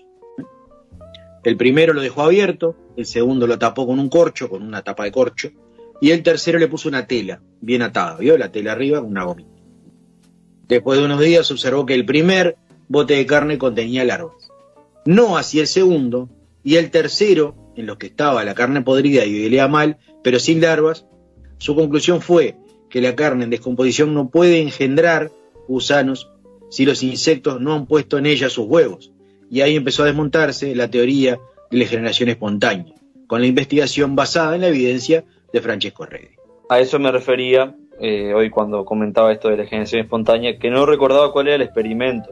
El 1.44 1.58
primero 1.58 1.94
lo 1.94 2.02
dejó 2.02 2.24
abierto, 2.24 2.76
el 2.98 3.06
segundo 3.06 3.48
lo 3.48 3.58
tapó 3.58 3.88
con 3.88 4.00
un 4.00 4.10
corcho, 4.10 4.50
con 4.50 4.62
una 4.62 4.82
tapa 4.82 5.06
de 5.06 5.12
corcho, 5.12 5.52
y 6.02 6.12
el 6.12 6.24
tercero 6.24 6.60
le 6.60 6.68
puso 6.68 6.90
una 6.90 7.08
tela 7.08 7.42
bien 7.62 7.82
atada, 7.82 8.18
¿vio? 8.18 8.38
La 8.38 8.52
tela 8.52 8.74
arriba 8.74 9.02
una 9.02 9.24
gomita. 9.24 9.50
Después 10.68 11.00
de 11.00 11.06
unos 11.06 11.20
días 11.20 11.50
observó 11.52 11.86
que 11.86 11.96
el 11.96 12.06
primer 12.06 12.58
bote 12.88 13.16
de 13.16 13.26
carne 13.26 13.58
contenía 13.58 14.04
larvas. 14.06 14.50
No 15.06 15.38
así 15.38 15.60
el 15.60 15.68
segundo, 15.68 16.30
y 16.64 16.76
el 16.76 16.92
tercero, 16.92 17.56
en 17.76 17.86
los 17.86 17.98
que 17.98 18.08
estaba 18.08 18.44
la 18.44 18.54
carne 18.54 18.82
podrida 18.82 19.26
y 19.26 19.46
olía 19.46 19.68
mal, 19.68 19.98
pero 20.24 20.40
sin 20.40 20.62
larvas, 20.62 21.06
su 21.58 21.76
conclusión 21.76 22.22
fue 22.22 22.56
que 22.90 23.02
la 23.02 23.16
carne 23.16 23.46
en 23.46 23.50
descomposición 23.50 24.14
no 24.14 24.30
puede 24.30 24.62
engendrar 24.62 25.32
gusanos 25.68 26.30
si 26.70 26.86
los 26.86 27.04
insectos 27.04 27.62
no 27.62 27.74
han 27.74 27.86
puesto 27.86 28.18
en 28.18 28.26
ella 28.26 28.50
sus 28.50 28.66
huevos. 28.66 29.12
Y 29.50 29.62
ahí 29.62 29.76
empezó 29.76 30.04
a 30.04 30.08
desmontarse 30.08 30.76
la 30.76 30.90
teoría 30.90 31.40
de 31.72 31.78
la 31.78 31.86
generación 31.86 32.30
espontánea, 32.30 32.94
con 33.28 33.42
la 33.42 33.48
investigación 33.48 34.16
basada 34.16 34.56
en 34.56 34.62
la 34.62 34.68
evidencia 34.68 35.24
de 35.52 35.62
Francesco 35.62 36.06
Redi. 36.06 36.36
A 36.70 36.80
eso 36.80 37.00
me 37.00 37.12
refería 37.12 37.76
eh, 38.00 38.34
hoy 38.34 38.50
cuando 38.50 38.86
comentaba 38.86 39.32
esto 39.32 39.50
de 39.50 39.58
la 39.58 39.66
generación 39.66 40.02
espontánea, 40.02 40.58
que 40.58 40.70
no 40.70 40.86
recordaba 40.86 41.32
cuál 41.32 41.48
era 41.48 41.56
el 41.56 41.62
experimento. 41.64 42.30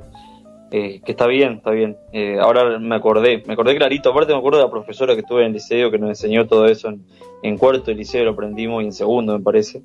Eh, 0.69 1.01
que 1.05 1.13
está 1.13 1.27
bien, 1.27 1.53
está 1.53 1.71
bien. 1.71 1.95
Eh, 2.11 2.37
ahora 2.39 2.77
me 2.77 2.95
acordé, 2.95 3.41
me 3.47 3.53
acordé 3.53 3.75
clarito. 3.77 4.09
Aparte 4.09 4.33
me 4.33 4.39
acuerdo 4.39 4.59
de 4.59 4.65
la 4.65 4.71
profesora 4.71 5.13
que 5.13 5.21
estuve 5.21 5.41
en 5.41 5.47
el 5.47 5.53
liceo 5.53 5.89
que 5.89 5.97
nos 5.97 6.09
enseñó 6.09 6.45
todo 6.45 6.65
eso 6.65 6.89
en, 6.89 7.05
en 7.41 7.57
cuarto 7.57 7.85
de 7.85 7.95
liceo, 7.95 8.25
lo 8.25 8.31
aprendimos 8.31 8.83
y 8.83 8.87
en 8.87 8.93
segundo 8.93 9.37
me 9.37 9.43
parece. 9.43 9.81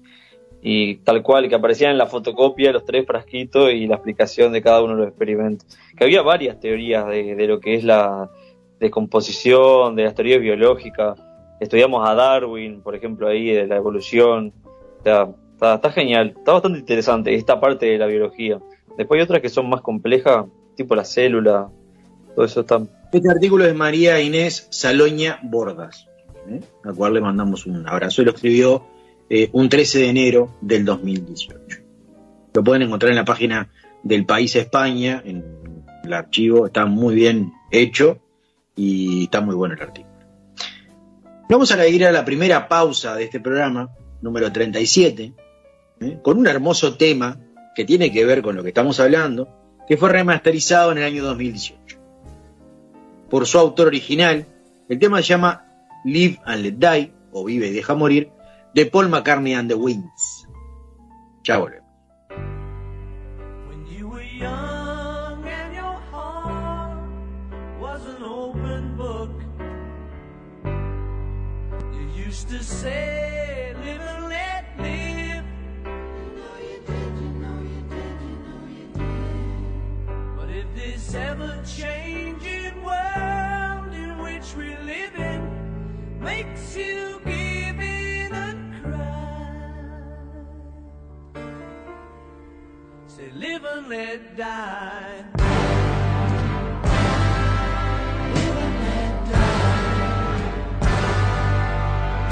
Y 0.62 0.96
tal 0.98 1.22
cual, 1.22 1.48
que 1.48 1.56
aparecían 1.56 1.90
en 1.90 1.98
la 1.98 2.06
fotocopia 2.06 2.72
los 2.72 2.84
tres 2.84 3.04
frasquitos 3.04 3.72
y 3.72 3.86
la 3.86 3.96
explicación 3.96 4.52
de 4.52 4.62
cada 4.62 4.82
uno 4.82 4.94
de 4.94 5.00
los 5.00 5.08
experimentos. 5.08 5.66
Que 5.96 6.04
había 6.04 6.22
varias 6.22 6.60
teorías 6.60 7.06
de, 7.08 7.34
de 7.34 7.46
lo 7.48 7.58
que 7.58 7.74
es 7.74 7.84
la 7.84 8.30
descomposición, 8.78 9.96
de 9.96 10.04
las 10.04 10.14
teorías 10.14 10.40
biológicas. 10.40 11.18
Estudiamos 11.60 12.08
a 12.08 12.14
Darwin, 12.14 12.80
por 12.80 12.94
ejemplo, 12.94 13.28
ahí, 13.28 13.50
de 13.50 13.66
la 13.66 13.76
evolución. 13.76 14.52
O 15.00 15.02
sea, 15.02 15.28
está, 15.54 15.74
está 15.74 15.90
genial, 15.90 16.34
está 16.36 16.52
bastante 16.52 16.78
interesante 16.78 17.34
esta 17.34 17.60
parte 17.60 17.86
de 17.86 17.98
la 17.98 18.06
biología. 18.06 18.60
Después 18.96 19.18
hay 19.18 19.24
otras 19.24 19.40
que 19.40 19.48
son 19.48 19.68
más 19.68 19.80
complejas, 19.80 20.46
tipo 20.76 20.94
la 20.94 21.04
célula, 21.04 21.70
todo 22.34 22.44
eso 22.44 22.60
está... 22.60 22.80
Este 23.12 23.30
artículo 23.30 23.64
es 23.66 23.74
María 23.74 24.20
Inés 24.20 24.66
Saloña 24.70 25.38
Bordas, 25.42 26.08
¿eh? 26.48 26.60
a 26.84 26.92
cual 26.92 27.14
le 27.14 27.20
mandamos 27.20 27.66
un 27.66 27.86
abrazo. 27.86 28.22
Y 28.22 28.24
lo 28.24 28.30
escribió 28.32 28.84
eh, 29.34 29.48
un 29.52 29.70
13 29.70 30.00
de 30.00 30.08
enero 30.10 30.58
del 30.60 30.84
2018. 30.84 31.78
Lo 32.52 32.62
pueden 32.62 32.82
encontrar 32.82 33.12
en 33.12 33.16
la 33.16 33.24
página 33.24 33.70
del 34.02 34.26
País 34.26 34.54
España, 34.56 35.22
en 35.24 35.42
el 36.04 36.12
archivo, 36.12 36.66
está 36.66 36.84
muy 36.84 37.14
bien 37.14 37.50
hecho 37.70 38.18
y 38.76 39.24
está 39.24 39.40
muy 39.40 39.54
bueno 39.54 39.74
el 39.74 39.80
artículo. 39.80 40.12
Vamos 41.48 41.72
a 41.72 41.88
ir 41.88 42.04
a 42.04 42.12
la 42.12 42.26
primera 42.26 42.68
pausa 42.68 43.14
de 43.14 43.24
este 43.24 43.40
programa, 43.40 43.88
número 44.20 44.52
37, 44.52 45.32
¿eh? 46.02 46.18
con 46.20 46.36
un 46.36 46.46
hermoso 46.46 46.98
tema 46.98 47.40
que 47.74 47.86
tiene 47.86 48.12
que 48.12 48.26
ver 48.26 48.42
con 48.42 48.54
lo 48.54 48.62
que 48.62 48.68
estamos 48.68 49.00
hablando, 49.00 49.48
que 49.88 49.96
fue 49.96 50.10
remasterizado 50.10 50.92
en 50.92 50.98
el 50.98 51.04
año 51.04 51.24
2018. 51.24 51.98
Por 53.30 53.46
su 53.46 53.58
autor 53.58 53.86
original, 53.86 54.44
el 54.90 54.98
tema 54.98 55.22
se 55.22 55.28
llama 55.28 55.64
Live 56.04 56.38
and 56.44 56.62
Let 56.62 56.72
Die, 56.72 57.12
o 57.32 57.44
Vive 57.46 57.68
y 57.68 57.72
Deja 57.72 57.94
Morir, 57.94 58.30
de 58.74 58.86
Paul 58.86 59.08
McCartney 59.08 59.54
and 59.54 59.68
the 59.68 59.74
Winds. 59.74 60.48
Ya 61.44 61.58
volvemos. 61.58 61.81
Live 93.62 93.76
and 93.76 93.88
let 93.88 94.36
die. 94.36 95.24
Live 98.34 98.58
and 98.58 98.74
let 98.84 99.14
die. 99.30 99.88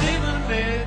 Live 0.05 0.25
and 0.25 0.49
let 0.49 0.80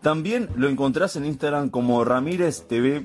También 0.00 0.48
lo 0.56 0.68
encontrás 0.68 1.14
en 1.14 1.26
Instagram 1.26 1.70
como 1.70 2.04
Ramírez 2.04 2.66
TV 2.66 3.04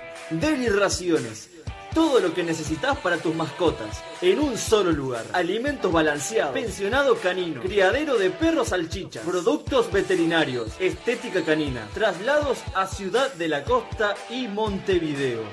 Deliraciones. 0.31 1.49
Todo 1.93 2.21
lo 2.21 2.33
que 2.33 2.43
necesitas 2.43 2.97
para 2.99 3.17
tus 3.17 3.35
mascotas, 3.35 4.01
en 4.21 4.39
un 4.39 4.57
solo 4.57 4.93
lugar. 4.93 5.25
Alimentos 5.33 5.91
balanceados, 5.91 6.53
pensionado 6.53 7.15
canino, 7.17 7.61
criadero 7.61 8.17
de 8.17 8.29
perros 8.29 8.69
salchichas, 8.69 9.25
productos 9.25 9.91
veterinarios, 9.91 10.69
estética 10.79 11.43
canina, 11.43 11.89
traslados 11.93 12.59
a 12.75 12.87
Ciudad 12.87 13.33
de 13.33 13.49
la 13.49 13.65
Costa 13.65 14.15
y 14.29 14.47
Montevideo. 14.47 15.43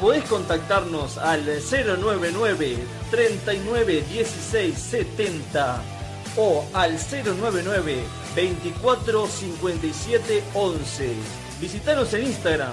Podés 0.00 0.24
contactarnos 0.24 1.18
al 1.18 1.44
099 1.44 2.78
39 3.10 4.04
16 4.08 4.78
70 4.78 5.82
o 6.36 6.64
al 6.72 6.92
099 6.92 8.04
24 8.36 9.26
57 9.26 10.44
11. 10.54 11.12
Visitanos 11.60 12.14
en 12.14 12.24
Instagram, 12.24 12.72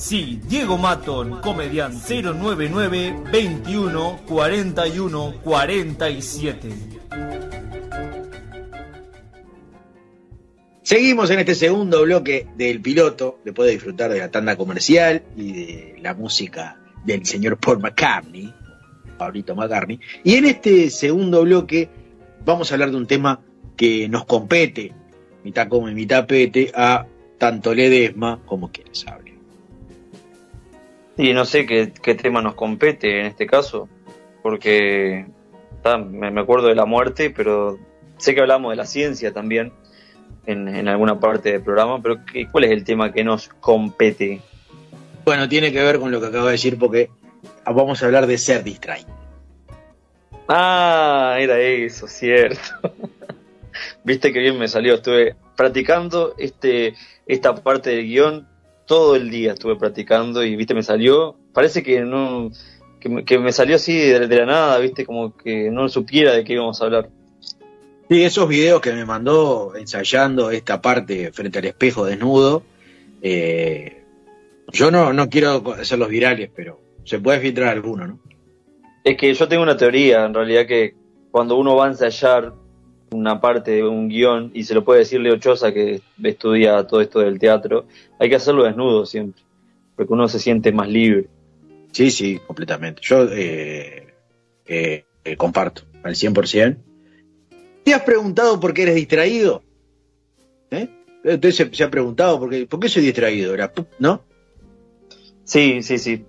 Sí, 0.00 0.40
Diego 0.48 0.78
Maton, 0.78 1.42
comediante 1.42 2.22
099 2.22 3.24
21 3.30 4.20
41 4.26 5.34
47. 5.44 6.68
Seguimos 10.80 11.30
en 11.30 11.40
este 11.40 11.54
segundo 11.54 12.02
bloque 12.04 12.46
del 12.56 12.80
piloto, 12.80 13.40
después 13.44 13.66
de 13.66 13.72
disfrutar 13.74 14.10
de 14.10 14.20
la 14.20 14.30
tanda 14.30 14.56
comercial 14.56 15.22
y 15.36 15.52
de 15.52 15.96
la 16.00 16.14
música 16.14 16.80
del 17.04 17.26
señor 17.26 17.58
Paul 17.58 17.80
McCartney, 17.80 18.54
Pablito 19.18 19.54
McCartney. 19.54 20.00
Y 20.24 20.36
en 20.36 20.46
este 20.46 20.88
segundo 20.88 21.42
bloque 21.42 21.90
vamos 22.46 22.70
a 22.70 22.74
hablar 22.74 22.90
de 22.90 22.96
un 22.96 23.06
tema 23.06 23.42
que 23.76 24.08
nos 24.08 24.24
compete, 24.24 24.94
mitad 25.44 25.68
come, 25.68 25.92
mitad 25.92 26.26
pete, 26.26 26.72
a 26.74 27.06
tanto 27.36 27.74
Ledesma 27.74 28.40
como 28.46 28.72
quienes 28.72 29.06
hable. 29.06 29.19
Y 31.20 31.32
no 31.34 31.44
sé 31.44 31.66
qué, 31.66 31.92
qué 32.02 32.14
tema 32.14 32.40
nos 32.40 32.54
compete 32.54 33.20
en 33.20 33.26
este 33.26 33.46
caso, 33.46 33.88
porque 34.42 35.26
me, 36.08 36.30
me 36.30 36.40
acuerdo 36.40 36.68
de 36.68 36.74
la 36.74 36.86
muerte, 36.86 37.28
pero 37.30 37.78
sé 38.16 38.34
que 38.34 38.40
hablamos 38.40 38.70
de 38.72 38.76
la 38.76 38.86
ciencia 38.86 39.32
también 39.32 39.72
en, 40.46 40.66
en 40.68 40.88
alguna 40.88 41.20
parte 41.20 41.52
del 41.52 41.62
programa, 41.62 42.00
pero 42.02 42.24
¿qué- 42.24 42.48
¿cuál 42.48 42.64
es 42.64 42.70
el 42.70 42.84
tema 42.84 43.12
que 43.12 43.22
nos 43.22 43.48
compete? 43.60 44.40
Bueno, 45.24 45.46
tiene 45.48 45.72
que 45.72 45.82
ver 45.82 45.98
con 45.98 46.10
lo 46.10 46.20
que 46.20 46.28
acabo 46.28 46.46
de 46.46 46.52
decir 46.52 46.78
porque 46.78 47.10
vamos 47.66 48.02
a 48.02 48.06
hablar 48.06 48.26
de 48.26 48.38
ser 48.38 48.64
distraído. 48.64 49.10
Ah, 50.48 51.36
era 51.38 51.58
eso, 51.60 52.08
cierto. 52.08 52.60
Viste 54.04 54.32
que 54.32 54.40
bien 54.40 54.58
me 54.58 54.68
salió, 54.68 54.94
estuve 54.94 55.36
practicando 55.56 56.34
este 56.38 56.94
esta 57.26 57.54
parte 57.54 57.90
del 57.90 58.06
guion 58.06 58.48
todo 58.90 59.14
el 59.14 59.30
día 59.30 59.52
estuve 59.52 59.76
practicando 59.76 60.42
y 60.42 60.56
viste 60.56 60.74
me 60.74 60.82
salió, 60.82 61.36
parece 61.52 61.80
que 61.84 62.00
no 62.00 62.50
que 62.98 63.08
me, 63.08 63.24
que 63.24 63.38
me 63.38 63.52
salió 63.52 63.76
así 63.76 63.96
de, 63.96 64.26
de 64.26 64.36
la 64.38 64.46
nada, 64.46 64.78
viste 64.78 65.06
como 65.06 65.36
que 65.36 65.70
no 65.70 65.88
supiera 65.88 66.32
de 66.32 66.42
qué 66.42 66.54
íbamos 66.54 66.82
a 66.82 66.86
hablar. 66.86 67.08
Sí, 68.08 68.24
esos 68.24 68.48
videos 68.48 68.80
que 68.80 68.92
me 68.92 69.04
mandó 69.04 69.76
ensayando 69.76 70.50
esta 70.50 70.82
parte 70.82 71.30
frente 71.30 71.60
al 71.60 71.66
espejo 71.66 72.04
desnudo, 72.04 72.64
eh, 73.22 74.02
yo 74.72 74.90
no, 74.90 75.12
no 75.12 75.30
quiero 75.30 75.62
hacerlos 75.74 76.08
virales, 76.08 76.50
pero 76.52 76.80
se 77.04 77.20
puede 77.20 77.38
filtrar 77.38 77.68
alguno, 77.68 78.08
¿no? 78.08 78.18
Es 79.04 79.16
que 79.16 79.32
yo 79.32 79.46
tengo 79.46 79.62
una 79.62 79.76
teoría, 79.76 80.24
en 80.24 80.34
realidad, 80.34 80.66
que 80.66 80.96
cuando 81.30 81.56
uno 81.56 81.76
va 81.76 81.86
a 81.86 81.90
ensayar 81.90 82.54
una 83.12 83.40
parte 83.40 83.72
de 83.72 83.84
un 83.84 84.08
guion 84.08 84.50
y 84.54 84.64
se 84.64 84.74
lo 84.74 84.84
puede 84.84 85.00
decir 85.00 85.20
Leo 85.20 85.36
Chosa 85.36 85.72
que 85.72 86.00
estudia 86.22 86.86
todo 86.86 87.00
esto 87.00 87.20
del 87.20 87.38
teatro, 87.38 87.86
hay 88.18 88.28
que 88.28 88.36
hacerlo 88.36 88.64
desnudo 88.64 89.06
siempre, 89.06 89.42
porque 89.96 90.12
uno 90.12 90.28
se 90.28 90.38
siente 90.38 90.72
más 90.72 90.88
libre. 90.88 91.26
Sí, 91.92 92.10
sí, 92.10 92.40
completamente. 92.46 93.00
Yo 93.02 93.24
eh, 93.30 94.14
eh, 94.66 95.04
eh, 95.24 95.36
comparto 95.36 95.82
al 96.02 96.14
100%. 96.14 96.76
¿Te 97.84 97.94
has 97.94 98.02
preguntado 98.02 98.60
por 98.60 98.72
qué 98.72 98.82
eres 98.82 98.94
distraído? 98.94 99.62
¿Eh? 100.70 100.88
Usted 101.24 101.50
se, 101.50 101.74
se 101.74 101.84
ha 101.84 101.90
preguntado 101.90 102.38
por 102.38 102.50
qué, 102.50 102.66
por 102.66 102.80
qué 102.80 102.88
soy 102.88 103.02
distraído, 103.02 103.54
¿no? 103.98 104.22
Sí, 105.44 105.82
sí, 105.82 105.98
sí, 105.98 106.24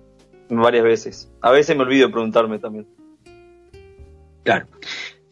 varias 0.48 0.84
veces. 0.84 1.30
A 1.40 1.52
veces 1.52 1.76
me 1.76 1.82
olvido 1.82 2.08
de 2.08 2.12
preguntarme 2.12 2.58
también. 2.58 2.86
Claro. 4.42 4.66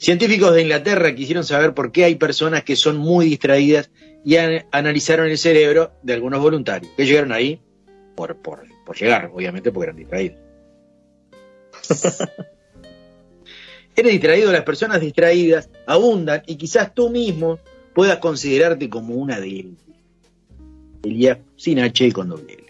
Científicos 0.00 0.54
de 0.54 0.62
Inglaterra 0.62 1.14
quisieron 1.14 1.44
saber 1.44 1.74
por 1.74 1.92
qué 1.92 2.04
hay 2.04 2.14
personas 2.14 2.64
que 2.64 2.74
son 2.74 2.96
muy 2.96 3.26
distraídas 3.26 3.90
y 4.24 4.36
an- 4.36 4.64
analizaron 4.72 5.28
el 5.28 5.36
cerebro 5.36 5.92
de 6.02 6.14
algunos 6.14 6.40
voluntarios 6.40 6.90
que 6.96 7.04
llegaron 7.04 7.32
ahí 7.32 7.60
por, 8.16 8.36
por, 8.36 8.64
por 8.86 8.96
llegar, 8.96 9.30
obviamente, 9.32 9.70
porque 9.70 9.84
eran 9.90 9.96
distraídos. 9.96 10.38
Eres 13.94 14.12
distraído, 14.12 14.50
las 14.52 14.62
personas 14.62 15.02
distraídas 15.02 15.68
abundan 15.86 16.42
y 16.46 16.56
quizás 16.56 16.94
tú 16.94 17.10
mismo 17.10 17.58
puedas 17.94 18.16
considerarte 18.20 18.88
como 18.88 19.14
una 19.16 19.38
de 19.38 19.48
ellas. 19.48 19.84
Elías 21.02 21.38
sin 21.56 21.78
H 21.80 22.06
y 22.06 22.12
con 22.12 22.30
doble 22.30 22.54
L. 22.54 22.64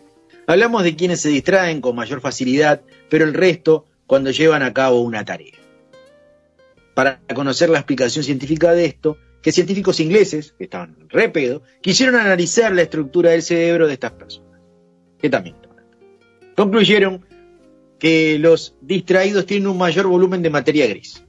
Hablamos 0.49 0.83
de 0.83 0.97
quienes 0.97 1.21
se 1.21 1.29
distraen 1.29 1.81
con 1.81 1.95
mayor 1.95 2.21
facilidad, 2.21 2.81
pero 3.09 3.25
el 3.25 3.35
resto 3.35 3.87
cuando 4.09 4.33
llevan 4.33 4.65
a 4.65 4.73
cabo 4.73 5.01
una 5.03 5.25
tarea. 5.25 5.55
Para 7.01 7.19
conocer 7.35 7.71
la 7.71 7.79
explicación 7.79 8.23
científica 8.23 8.73
de 8.73 8.85
esto, 8.85 9.17
que 9.41 9.53
científicos 9.53 10.01
ingleses, 10.01 10.53
que 10.59 10.65
estaban 10.65 10.99
re 11.09 11.31
pedo, 11.31 11.63
quisieron 11.81 12.17
analizar 12.17 12.75
la 12.75 12.83
estructura 12.83 13.31
del 13.31 13.41
cerebro 13.41 13.87
de 13.87 13.95
estas 13.95 14.13
personas, 14.13 14.61
que 15.19 15.31
también. 15.31 15.57
Concluyeron 16.55 17.25
que 17.99 18.39
los 18.39 18.77
distraídos 18.83 19.47
tienen 19.47 19.69
un 19.69 19.79
mayor 19.79 20.09
volumen 20.09 20.43
de 20.43 20.51
materia 20.51 20.87
gris. 20.89 21.25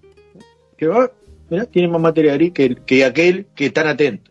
Que, 0.75 0.87
ah, 0.87 1.09
tienen 1.71 1.89
más 1.89 2.01
materia 2.01 2.33
gris 2.33 2.51
que, 2.51 2.75
que 2.75 3.05
aquel 3.05 3.45
que 3.55 3.69
tan 3.69 3.87
atento. 3.87 4.29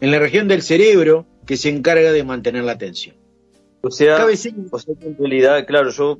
en 0.00 0.10
la 0.10 0.18
región 0.18 0.48
del 0.48 0.62
cerebro 0.62 1.26
que 1.44 1.58
se 1.58 1.68
encarga 1.68 2.10
de 2.10 2.24
mantener 2.24 2.64
la 2.64 2.72
atención. 2.72 3.16
O 3.84 3.90
sea, 3.90 4.24
o 4.24 4.78
sea, 4.78 4.94
en 5.00 5.18
realidad, 5.18 5.66
claro, 5.66 5.90
yo 5.90 6.18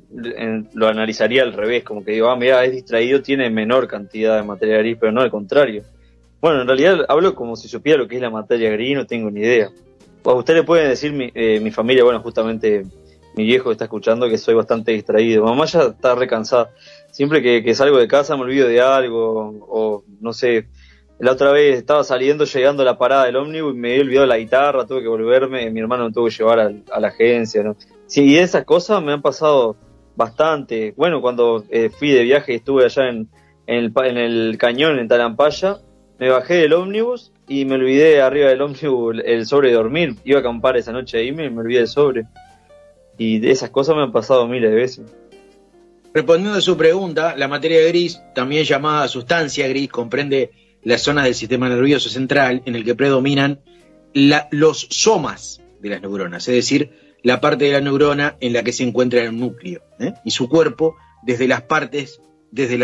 lo 0.73 0.87
analizaría 0.87 1.43
al 1.43 1.53
revés, 1.53 1.83
como 1.83 2.03
que 2.03 2.11
digo, 2.11 2.29
ah, 2.29 2.35
mira, 2.35 2.63
es 2.65 2.73
distraído, 2.73 3.21
tiene 3.21 3.49
menor 3.49 3.87
cantidad 3.87 4.35
de 4.35 4.43
materia 4.43 4.79
gris, 4.79 4.97
pero 4.99 5.13
no 5.13 5.21
al 5.21 5.31
contrario. 5.31 5.83
Bueno, 6.41 6.61
en 6.61 6.67
realidad 6.67 7.05
hablo 7.07 7.33
como 7.35 7.55
si 7.55 7.69
supiera 7.69 7.99
lo 7.99 8.07
que 8.07 8.17
es 8.17 8.21
la 8.21 8.29
materia 8.29 8.69
gris, 8.71 8.97
no 8.97 9.07
tengo 9.07 9.31
ni 9.31 9.39
idea. 9.39 9.71
A 10.25 10.33
usted 10.33 10.55
le 10.55 10.63
pueden 10.63 10.89
decir, 10.89 11.13
mi, 11.13 11.31
eh, 11.33 11.61
mi 11.61 11.71
familia, 11.71 12.03
bueno, 12.03 12.19
justamente 12.19 12.85
mi 13.35 13.45
viejo 13.45 13.71
está 13.71 13.85
escuchando 13.85 14.27
que 14.27 14.37
soy 14.37 14.55
bastante 14.55 14.91
distraído. 14.91 15.45
Mamá 15.45 15.65
ya 15.65 15.83
está 15.83 16.15
recansada. 16.15 16.69
Siempre 17.11 17.41
que, 17.41 17.63
que 17.63 17.73
salgo 17.75 17.97
de 17.97 18.09
casa 18.09 18.35
me 18.35 18.43
olvido 18.43 18.67
de 18.67 18.81
algo, 18.81 19.55
o 19.69 20.03
no 20.19 20.33
sé. 20.33 20.67
La 21.23 21.31
otra 21.31 21.53
vez 21.53 21.77
estaba 21.77 22.03
saliendo, 22.03 22.43
llegando 22.43 22.81
a 22.81 22.85
la 22.85 22.97
parada 22.97 23.23
del 23.23 23.37
ómnibus 23.37 23.73
y 23.73 23.77
me 23.77 23.91
había 23.91 24.01
olvidado 24.01 24.25
la 24.27 24.37
guitarra, 24.37 24.85
tuve 24.85 25.01
que 25.01 25.07
volverme, 25.07 25.69
mi 25.71 25.79
hermano 25.79 26.07
me 26.07 26.11
tuvo 26.11 26.25
que 26.25 26.31
llevar 26.35 26.59
a, 26.59 26.99
la 26.99 27.07
agencia, 27.07 27.63
¿no? 27.63 27.77
Sí, 28.07 28.25
y 28.25 28.35
esas 28.35 28.65
cosas 28.65 29.01
me 29.01 29.13
han 29.13 29.21
pasado 29.21 29.77
bastante. 30.17 30.93
Bueno, 30.97 31.21
cuando 31.21 31.63
eh, 31.69 31.89
fui 31.89 32.11
de 32.11 32.23
viaje 32.23 32.51
y 32.51 32.55
estuve 32.57 32.83
allá 32.83 33.07
en, 33.07 33.29
en, 33.67 34.17
el, 34.17 34.57
cañón, 34.57 34.99
en 34.99 35.07
Talampaya, 35.07 35.77
me 36.19 36.27
bajé 36.29 36.55
del 36.55 36.73
ómnibus 36.73 37.31
y 37.47 37.63
me 37.63 37.75
olvidé 37.75 38.21
arriba 38.21 38.49
del 38.49 38.61
ómnibus 38.61 39.13
el- 39.15 39.25
el 39.25 39.45
sobre 39.45 39.69
de 39.69 39.75
dormir. 39.75 40.15
Iba 40.25 40.39
a 40.39 40.41
acampar 40.41 40.75
esa 40.75 40.91
noche 40.91 41.19
ahí 41.19 41.29
y 41.29 41.31
me, 41.31 41.49
me 41.49 41.61
olvidé 41.61 41.79
el 41.79 41.87
sobre. 41.87 42.25
Y 43.17 43.39
de 43.39 43.49
esas 43.51 43.69
cosas 43.69 43.95
me 43.95 44.03
han 44.03 44.11
pasado 44.11 44.45
miles 44.45 44.69
de 44.71 44.75
veces. 44.75 45.15
Respondiendo 46.13 46.57
a 46.57 46.61
su 46.61 46.75
pregunta, 46.75 47.33
la 47.37 47.47
materia 47.47 47.79
gris, 47.87 48.21
también 48.35 48.65
llamada 48.65 49.07
sustancia 49.07 49.69
gris, 49.69 49.89
comprende 49.89 50.51
las 50.83 51.01
zonas 51.01 51.25
del 51.25 51.35
sistema 51.35 51.69
nervioso 51.69 52.09
central 52.09 52.61
en 52.65 52.75
el 52.75 52.83
que 52.83 52.95
predominan 52.95 53.61
los 54.13 54.87
somas 54.89 55.61
de 55.81 55.89
las 55.89 56.01
neuronas, 56.01 56.47
es 56.47 56.55
decir, 56.55 56.91
la 57.23 57.39
parte 57.41 57.65
de 57.65 57.71
la 57.71 57.81
neurona 57.81 58.35
en 58.41 58.53
la 58.53 58.63
que 58.63 58.73
se 58.73 58.83
encuentra 58.83 59.21
el 59.23 59.37
núcleo 59.37 59.81
¿eh? 59.99 60.13
y 60.25 60.31
su 60.31 60.49
cuerpo 60.49 60.95
desde 61.23 61.47
las 61.47 61.63
partes, 61.63 62.21
desde 62.51 62.77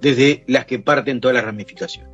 desde 0.00 0.44
las 0.46 0.66
que 0.66 0.78
parten 0.78 1.20
todas 1.20 1.34
las 1.34 1.44
ramificaciones. 1.44 2.10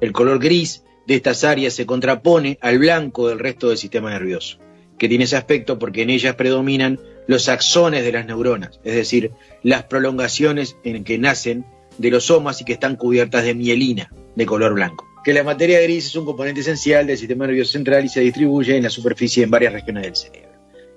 El 0.00 0.12
color 0.12 0.38
gris 0.38 0.82
de 1.06 1.14
estas 1.14 1.44
áreas 1.44 1.74
se 1.74 1.86
contrapone 1.86 2.58
al 2.60 2.78
blanco 2.78 3.28
del 3.28 3.38
resto 3.38 3.68
del 3.68 3.78
sistema 3.78 4.10
nervioso, 4.10 4.58
que 4.98 5.08
tiene 5.08 5.24
ese 5.24 5.36
aspecto 5.36 5.78
porque 5.78 6.02
en 6.02 6.10
ellas 6.10 6.34
predominan 6.34 6.98
los 7.26 7.48
axones 7.48 8.04
de 8.04 8.12
las 8.12 8.26
neuronas, 8.26 8.80
es 8.84 8.94
decir, 8.94 9.32
las 9.62 9.84
prolongaciones 9.84 10.76
en 10.84 11.04
que 11.04 11.18
nacen 11.18 11.64
de 11.98 12.10
los 12.10 12.24
somas 12.24 12.60
y 12.60 12.64
que 12.64 12.74
están 12.74 12.96
cubiertas 12.96 13.44
de 13.44 13.54
mielina 13.54 14.10
de 14.34 14.46
color 14.46 14.74
blanco. 14.74 15.06
Que 15.24 15.32
la 15.32 15.42
materia 15.42 15.80
gris 15.80 16.06
es 16.06 16.16
un 16.16 16.26
componente 16.26 16.60
esencial 16.60 17.06
del 17.06 17.16
sistema 17.16 17.46
nervioso 17.46 17.72
central 17.72 18.04
y 18.04 18.08
se 18.08 18.20
distribuye 18.20 18.76
en 18.76 18.82
la 18.82 18.90
superficie 18.90 19.44
en 19.44 19.50
varias 19.50 19.72
regiones 19.72 20.02
del 20.02 20.16
cerebro, 20.16 20.52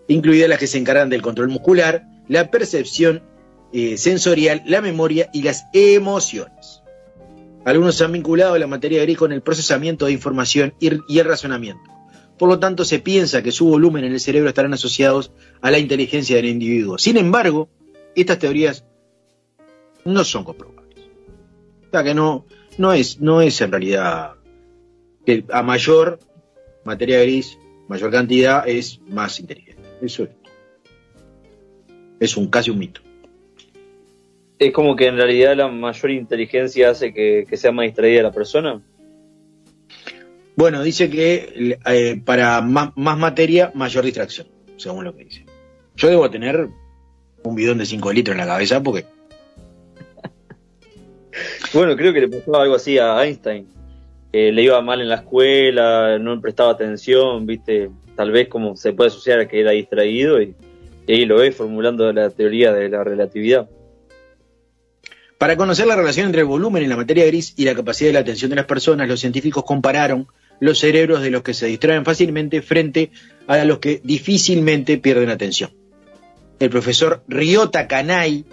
incluidas 0.08 0.50
las 0.50 0.60
que 0.60 0.68
se 0.68 0.78
encargan 0.78 1.10
del 1.10 1.22
control 1.22 1.50
muscular, 1.50 2.06
la 2.28 2.52
percepción 2.52 3.24
eh, 3.72 3.98
sensorial, 3.98 4.64
la 4.66 4.82
memoria 4.82 5.30
y 5.34 5.44
las 5.44 5.66
emociones. 5.74 6.82
Algunos 7.68 8.02
han 8.02 8.14
vinculado 8.14 8.58
la 8.58 8.68
materia 8.68 9.02
gris 9.02 9.18
con 9.18 9.34
el 9.34 9.42
procesamiento 9.42 10.06
de 10.06 10.14
información 10.14 10.74
y, 10.80 10.88
el 10.88 11.26
razonamiento. 11.26 11.84
Por 12.38 12.48
lo 12.48 12.60
tanto, 12.60 12.86
se 12.86 13.00
piensa 13.00 13.42
que 13.42 13.52
su 13.52 13.68
volumen 13.68 14.06
en 14.06 14.14
el 14.14 14.20
cerebro 14.20 14.48
estarán 14.48 14.74
asociados 14.74 15.32
a 15.60 15.70
la 15.70 15.80
inteligencia 15.80 16.38
del 16.38 16.46
individuo. 16.46 16.98
Sin 16.98 17.18
embargo, 17.18 17.68
estas 18.16 18.40
teorías 18.40 18.86
no 20.06 20.24
son 20.24 20.46
comprobables. 20.46 20.77
O 21.88 21.92
sea 21.92 22.04
que 22.04 22.14
no, 22.14 22.46
no, 22.78 22.94
es, 22.94 23.20
no 23.22 23.42
es 23.42 23.60
en 23.62 23.72
realidad 23.72 24.34
que 25.26 25.44
a 25.52 25.64
mayor 25.64 26.20
materia 26.84 27.22
gris, 27.22 27.58
mayor 27.88 28.12
cantidad, 28.12 28.68
es 28.68 29.00
más 29.08 29.40
inteligente. 29.40 29.84
Eso 30.02 30.24
es. 30.24 30.30
Es 32.20 32.38
un 32.38 32.50
casi 32.50 32.72
un 32.72 32.80
mito. 32.80 33.02
Es 34.60 34.74
como 34.74 34.96
que 34.96 35.08
en 35.08 35.18
realidad 35.18 35.56
la 35.56 35.68
mayor 35.68 36.12
inteligencia 36.12 36.90
hace 36.90 37.14
que, 37.14 37.46
que 37.48 37.58
sea 37.58 37.72
más 37.72 37.86
distraída 37.86 38.24
la 38.24 38.32
persona. 38.32 38.82
Bueno, 40.56 40.82
dice 40.82 41.10
que 41.10 41.78
eh, 41.86 42.22
para 42.26 42.62
más, 42.62 42.92
más 42.96 43.18
materia, 43.18 43.72
mayor 43.76 44.04
distracción, 44.04 44.48
según 44.78 45.04
lo 45.04 45.16
que 45.16 45.26
dice. 45.26 45.46
Yo 45.96 46.10
debo 46.10 46.30
tener 46.32 46.70
un 47.44 47.56
bidón 47.56 47.78
de 47.78 47.86
5 47.86 48.12
litros 48.12 48.34
en 48.34 48.40
la 48.40 48.48
cabeza 48.48 48.82
porque 48.82 49.06
Bueno, 51.74 51.96
creo 51.96 52.14
que 52.14 52.22
le 52.22 52.28
pasó 52.28 52.56
algo 52.56 52.76
así 52.76 52.98
a 52.98 53.24
Einstein. 53.24 53.68
le 54.32 54.62
iba 54.62 54.82
mal 54.82 55.02
en 55.02 55.10
la 55.10 55.16
escuela, 55.16 56.18
no 56.20 56.40
prestaba 56.42 56.72
atención, 56.72 57.46
viste, 57.46 57.90
tal 58.16 58.32
vez 58.32 58.48
como 58.48 58.76
se 58.76 58.94
puede 58.94 59.10
asociar 59.10 59.40
a 59.40 59.48
que 59.48 59.60
era 59.60 59.72
distraído 59.72 60.42
y, 60.42 60.56
y 61.08 61.14
ahí 61.14 61.26
lo 61.26 61.38
ves 61.38 61.56
formulando 61.56 62.12
la 62.12 62.30
teoría 62.30 62.74
de 62.74 62.90
la 62.90 63.04
relatividad. 63.04 63.70
Para 65.38 65.56
conocer 65.56 65.86
la 65.86 65.96
relación 65.96 66.26
entre 66.26 66.42
el 66.42 66.48
volumen 66.48 66.84
en 66.84 66.90
la 66.90 66.98
materia 66.98 67.26
gris 67.28 67.54
y 67.56 67.66
la 67.66 67.76
capacidad 67.76 68.10
de 68.10 68.14
la 68.14 68.20
atención 68.20 68.50
de 68.50 68.56
las 68.56 68.66
personas, 68.66 69.08
los 69.08 69.20
científicos 69.20 69.64
compararon 69.64 70.28
los 70.60 70.80
cerebros 70.80 71.22
de 71.22 71.30
los 71.30 71.44
que 71.44 71.54
se 71.54 71.68
distraen 71.68 72.06
fácilmente 72.06 72.64
frente 72.64 73.12
a 73.46 73.64
los 73.64 73.78
que 73.78 74.02
difícilmente 74.04 74.98
pierden 74.98 75.30
atención. 75.30 75.72
El 76.60 76.72
profesor 76.72 77.22
Ryota 77.28 77.88
Kanai 77.88 78.46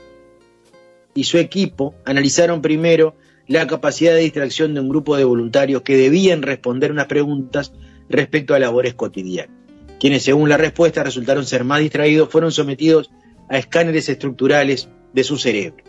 y 1.15 1.25
su 1.25 1.39
equipo 1.39 1.95
analizaron 2.05 2.61
primero 2.61 3.15
la 3.47 3.67
capacidad 3.67 4.15
de 4.15 4.21
distracción 4.21 4.75
de 4.75 4.81
un 4.81 4.89
grupo 4.89 5.17
de 5.17 5.25
voluntarios 5.25 5.83
que 5.83 5.97
debían 5.97 6.43
responder 6.43 6.91
unas 6.91 7.07
preguntas 7.07 7.73
respecto 8.09 8.55
a 8.55 8.59
labores 8.59 8.95
cotidianas. 8.95 9.55
Quienes, 10.01 10.23
según 10.23 10.49
la 10.49 10.57
respuesta, 10.57 11.03
resultaron 11.03 11.47
ser 11.47 11.65
más 11.65 11.81
distraídos, 11.81 12.29
fueron 12.29 12.53
sometidos 12.53 13.11
a 13.49 13.59
escáneres 13.59 14.09
estructurales 14.09 14.89
de 15.13 15.25
su 15.25 15.37
cerebro. 15.37 15.85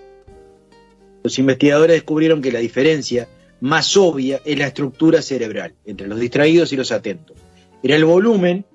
Los 1.24 1.40
investigadores 1.40 1.96
descubrieron 1.96 2.42
que 2.42 2.52
la 2.52 2.60
diferencia 2.60 3.28
más 3.62 3.98
obvia 3.98 4.42
es 4.46 4.58
la 4.60 4.68
estructura 4.68 5.22
cerebral 5.22 5.74
entre 5.86 6.08
los 6.08 6.20
distraídos 6.20 6.72
y 6.72 6.76
los 6.76 6.92
atentos. 6.92 7.38
Era 7.82 7.96
el 7.96 8.06
volumen 8.06 8.66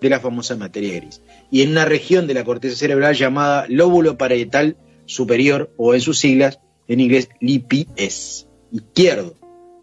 de 0.00 0.08
la 0.08 0.20
famosa 0.20 0.56
materia 0.56 0.94
gris. 0.94 1.22
Y 1.50 1.62
en 1.62 1.70
una 1.70 1.84
región 1.84 2.26
de 2.26 2.34
la 2.34 2.44
corteza 2.44 2.76
cerebral 2.76 3.14
llamada 3.14 3.66
lóbulo 3.68 4.16
parietal 4.16 4.76
superior, 5.06 5.70
o 5.76 5.94
en 5.94 6.00
sus 6.00 6.18
siglas, 6.18 6.60
en 6.88 7.00
inglés 7.00 7.28
LIPS, 7.40 8.48
izquierdo. 8.72 9.34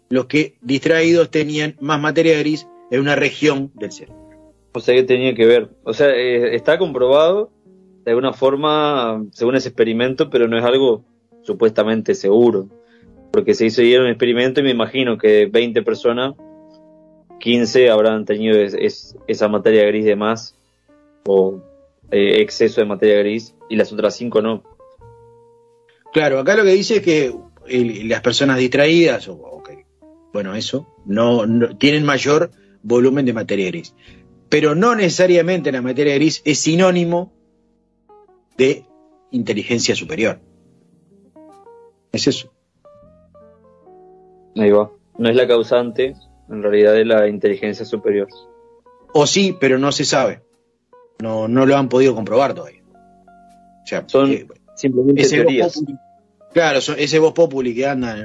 Los 0.08 0.26
que 0.26 0.56
distraídos 0.60 1.30
tenían 1.30 1.76
más 1.80 2.00
materia 2.00 2.38
gris 2.38 2.68
en 2.90 3.00
una 3.00 3.16
región 3.16 3.70
del 3.74 3.92
cerebro. 3.92 4.20
O 4.74 4.80
sea, 4.80 4.94
que 4.94 5.02
tenía 5.02 5.34
que 5.34 5.46
ver. 5.46 5.70
O 5.84 5.92
sea, 5.94 6.08
eh, 6.10 6.54
está 6.54 6.78
comprobado 6.78 7.50
de 8.04 8.10
alguna 8.10 8.32
forma, 8.32 9.24
según 9.32 9.54
ese 9.56 9.68
experimento, 9.68 10.28
pero 10.28 10.48
no 10.48 10.58
es 10.58 10.64
algo 10.64 11.04
supuestamente 11.42 12.14
seguro. 12.14 12.68
Porque 13.32 13.54
se 13.54 13.64
hizo 13.66 13.80
un 13.80 14.08
experimento 14.08 14.60
y 14.60 14.64
me 14.64 14.70
imagino 14.70 15.16
que 15.18 15.28
de 15.28 15.46
20 15.46 15.82
personas, 15.82 16.34
15 17.40 17.90
habrán 17.90 18.24
tenido 18.24 18.58
es- 18.58 19.16
esa 19.26 19.48
materia 19.48 19.84
gris 19.86 20.04
de 20.04 20.16
más 20.16 20.56
o 21.26 21.60
eh, 22.10 22.40
exceso 22.42 22.80
de 22.80 22.86
materia 22.86 23.18
gris 23.18 23.54
y 23.70 23.76
las 23.76 23.92
otras 23.92 24.14
5 24.16 24.42
no. 24.42 24.62
Claro, 26.12 26.38
acá 26.40 26.56
lo 26.56 26.64
que 26.64 26.70
dice 26.70 26.96
es 26.96 27.02
que 27.02 27.34
el- 27.66 28.08
las 28.08 28.20
personas 28.20 28.58
distraídas, 28.58 29.28
o, 29.28 29.62
bueno, 30.32 30.54
eso, 30.54 30.86
no, 31.04 31.46
no- 31.46 31.76
tienen 31.76 32.04
mayor 32.04 32.50
volumen 32.82 33.24
de 33.26 33.32
materia 33.32 33.66
gris. 33.68 33.94
Pero 34.48 34.74
no 34.74 34.94
necesariamente 34.94 35.70
la 35.72 35.82
materia 35.82 36.14
gris 36.14 36.42
es 36.44 36.58
sinónimo 36.58 37.32
de 38.56 38.84
inteligencia 39.30 39.94
superior. 39.94 40.40
Es 42.12 42.26
eso. 42.26 42.52
Ahí 44.56 44.70
va. 44.70 44.90
No 45.18 45.28
es 45.28 45.36
la 45.36 45.46
causante, 45.46 46.14
en 46.50 46.62
realidad, 46.62 46.92
de 46.92 47.04
la 47.04 47.28
inteligencia 47.28 47.84
superior. 47.86 48.28
O 49.14 49.26
sí, 49.26 49.56
pero 49.58 49.78
no 49.78 49.92
se 49.92 50.04
sabe. 50.04 50.42
No, 51.20 51.48
no 51.48 51.64
lo 51.66 51.76
han 51.76 51.88
podido 51.88 52.14
comprobar 52.14 52.54
todavía. 52.54 52.82
O 52.86 53.86
sea, 53.86 54.04
Son 54.06 54.30
eh, 54.30 54.46
simplemente 54.82 55.22
ese 55.22 55.36
teorías. 55.36 55.74
populi- 55.76 55.98
claro, 56.52 56.78
ese 56.78 57.18
voz 57.18 57.32
populi 57.32 57.74
que 57.74 57.86
anda, 57.86 58.16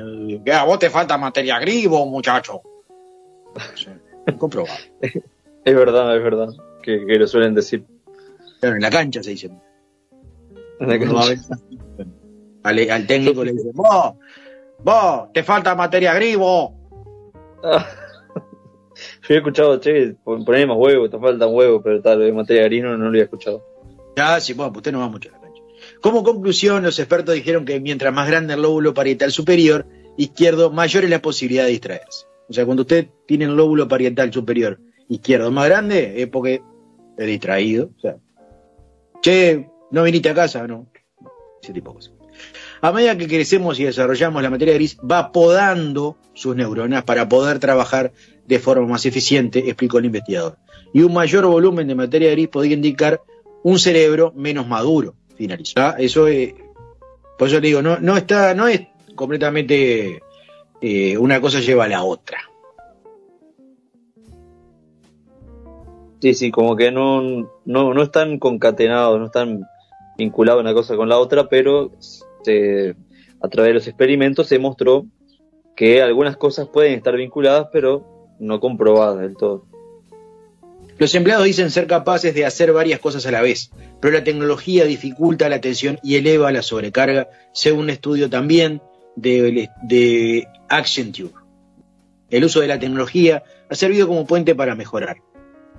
que 0.43 0.51
a 0.51 0.63
vos 0.65 0.79
te 0.79 0.89
falta 0.89 1.17
materia 1.17 1.59
gris, 1.59 1.87
vos, 1.87 2.07
muchacho. 2.09 2.61
Comprobado. 4.37 4.77
Es 5.65 5.75
verdad, 5.75 6.15
es 6.15 6.23
verdad, 6.23 6.47
que, 6.81 7.05
que 7.05 7.15
lo 7.19 7.27
suelen 7.27 7.53
decir. 7.53 7.83
Claro, 8.61 8.77
en 8.77 8.81
la 8.81 8.89
cancha 8.89 9.21
se 9.21 9.31
dice. 9.31 9.47
En 10.79 10.87
la 10.87 10.97
cancha. 10.97 11.33
Al, 12.63 12.89
al 12.89 13.05
técnico 13.07 13.43
le 13.43 13.51
dice, 13.51 13.71
vos, 13.73 14.13
vos, 14.81 15.33
te 15.33 15.43
falta 15.43 15.75
materia 15.75 16.13
gris, 16.13 16.37
vos. 16.37 16.71
Yo 19.27 19.35
he 19.35 19.37
escuchado, 19.39 19.77
che, 19.81 20.15
pon- 20.23 20.45
poné 20.45 20.65
más 20.65 20.77
huevos, 20.77 21.09
te 21.11 21.19
faltan 21.19 21.53
huevos, 21.53 21.81
pero 21.83 22.01
tal, 22.01 22.31
materia 22.33 22.63
gris 22.63 22.83
no, 22.83 22.91
no 22.91 23.03
lo 23.03 23.09
había 23.09 23.23
escuchado. 23.23 23.61
Ya, 24.15 24.39
sí, 24.39 24.53
bueno, 24.53 24.71
pues 24.71 24.79
usted 24.79 24.93
no 24.93 24.99
va 24.99 25.09
mucho. 25.09 25.29
Como 26.01 26.23
conclusión, 26.23 26.83
los 26.83 26.99
expertos 26.99 27.35
dijeron 27.35 27.65
que 27.65 27.79
mientras 27.79 28.13
más 28.13 28.27
grande 28.27 28.53
el 28.53 28.61
lóbulo 28.61 28.93
parietal 28.93 29.31
superior 29.31 29.87
izquierdo, 30.17 30.71
mayor 30.71 31.03
es 31.03 31.09
la 31.09 31.21
posibilidad 31.21 31.65
de 31.65 31.71
distraerse. 31.71 32.25
O 32.49 32.53
sea, 32.53 32.65
cuando 32.65 32.81
usted 32.81 33.07
tiene 33.25 33.45
el 33.45 33.55
lóbulo 33.55 33.87
parietal 33.87 34.31
superior 34.31 34.79
izquierdo 35.09 35.51
más 35.51 35.67
grande, 35.67 36.21
es 36.21 36.27
porque 36.27 36.61
es 37.17 37.27
distraído. 37.27 37.91
O 37.97 37.99
sea, 37.99 38.17
che, 39.21 39.69
no 39.91 40.03
viniste 40.03 40.29
a 40.29 40.35
casa, 40.35 40.65
no. 40.67 40.87
Ese 41.61 41.73
tipo 41.73 41.91
de 41.91 41.95
cosas. 41.95 42.13
A 42.81 42.91
medida 42.91 43.17
que 43.17 43.27
crecemos 43.27 43.79
y 43.79 43.85
desarrollamos 43.85 44.43
la 44.43 44.49
materia 44.49 44.75
gris, 44.75 44.97
va 44.99 45.31
podando 45.31 46.17
sus 46.33 46.55
neuronas 46.55 47.03
para 47.03 47.27
poder 47.27 47.59
trabajar 47.59 48.13
de 48.45 48.59
forma 48.59 48.85
más 48.87 49.05
eficiente, 49.05 49.59
explicó 49.59 49.97
el 49.97 50.05
investigador. 50.05 50.57
Y 50.93 51.01
un 51.01 51.13
mayor 51.13 51.45
volumen 51.47 51.87
de 51.87 51.95
materia 51.95 52.31
gris 52.31 52.47
podría 52.47 52.75
indicar 52.75 53.21
un 53.63 53.79
cerebro 53.79 54.31
menos 54.35 54.67
maduro, 54.67 55.15
finalizó. 55.37 55.73
Ah, 55.77 55.95
Eso 55.97 56.27
es, 56.27 56.53
por 57.37 57.47
eso 57.47 57.59
le 57.59 57.67
digo, 57.67 57.81
no, 57.81 57.99
no 57.99 58.17
está, 58.17 58.53
no 58.53 58.67
es 58.67 58.81
completamente 59.15 60.21
eh, 60.81 61.17
una 61.17 61.39
cosa 61.41 61.59
lleva 61.59 61.85
a 61.85 61.89
la 61.89 62.03
otra. 62.03 62.37
Sí, 66.19 66.33
sí, 66.33 66.51
como 66.51 66.75
que 66.75 66.91
no, 66.91 67.21
no, 67.65 67.93
no 67.93 68.01
están 68.01 68.39
concatenados, 68.39 69.19
no 69.19 69.25
están 69.27 69.61
vinculados 70.17 70.61
una 70.61 70.73
cosa 70.73 70.95
con 70.95 71.09
la 71.09 71.19
otra, 71.19 71.47
pero 71.47 71.91
se- 72.43 72.95
a 73.39 73.47
través 73.49 73.69
de 73.69 73.73
los 73.75 73.87
experimentos 73.87 74.47
se 74.47 74.57
mostró 74.57 75.05
que 75.75 76.01
algunas 76.01 76.35
cosas 76.35 76.67
pueden 76.69 76.93
estar 76.93 77.15
vinculadas, 77.15 77.67
pero 77.71 78.03
no 78.39 78.59
comprobadas 78.59 79.19
del 79.19 79.37
todo. 79.37 79.65
Los 80.99 81.13
empleados 81.13 81.45
dicen 81.45 81.69
ser 81.69 81.85
capaces 81.85 82.33
de 82.33 82.45
hacer 82.45 82.73
varias 82.73 82.99
cosas 82.99 83.25
a 83.27 83.31
la 83.31 83.41
vez, 83.41 83.71
pero 84.01 84.13
la 84.13 84.23
tecnología 84.23 84.85
dificulta 84.85 85.47
la 85.47 85.57
atención 85.57 85.99
y 86.01 86.15
eleva 86.15 86.51
la 86.51 86.63
sobrecarga, 86.63 87.29
según 87.53 87.81
un 87.81 87.89
estudio 87.91 88.29
también 88.29 88.81
de, 89.15 89.69
de 89.83 90.47
Accenture. 90.69 91.33
El 92.29 92.43
uso 92.43 92.61
de 92.61 92.67
la 92.67 92.79
tecnología 92.79 93.43
ha 93.69 93.75
servido 93.75 94.07
como 94.07 94.25
puente 94.25 94.55
para 94.55 94.75
mejorar 94.75 95.17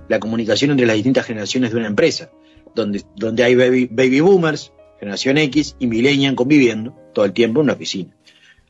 la 0.07 0.19
comunicación 0.19 0.71
entre 0.71 0.87
las 0.87 0.95
distintas 0.95 1.25
generaciones 1.25 1.71
de 1.71 1.77
una 1.77 1.87
empresa, 1.87 2.31
donde, 2.73 3.03
donde 3.15 3.43
hay 3.43 3.55
baby, 3.55 3.89
baby 3.91 4.21
boomers, 4.21 4.71
generación 4.99 5.37
X 5.37 5.75
y 5.79 5.87
millennial 5.87 6.35
conviviendo 6.35 6.95
todo 7.13 7.25
el 7.25 7.33
tiempo 7.33 7.59
en 7.59 7.65
una 7.65 7.73
oficina. 7.73 8.15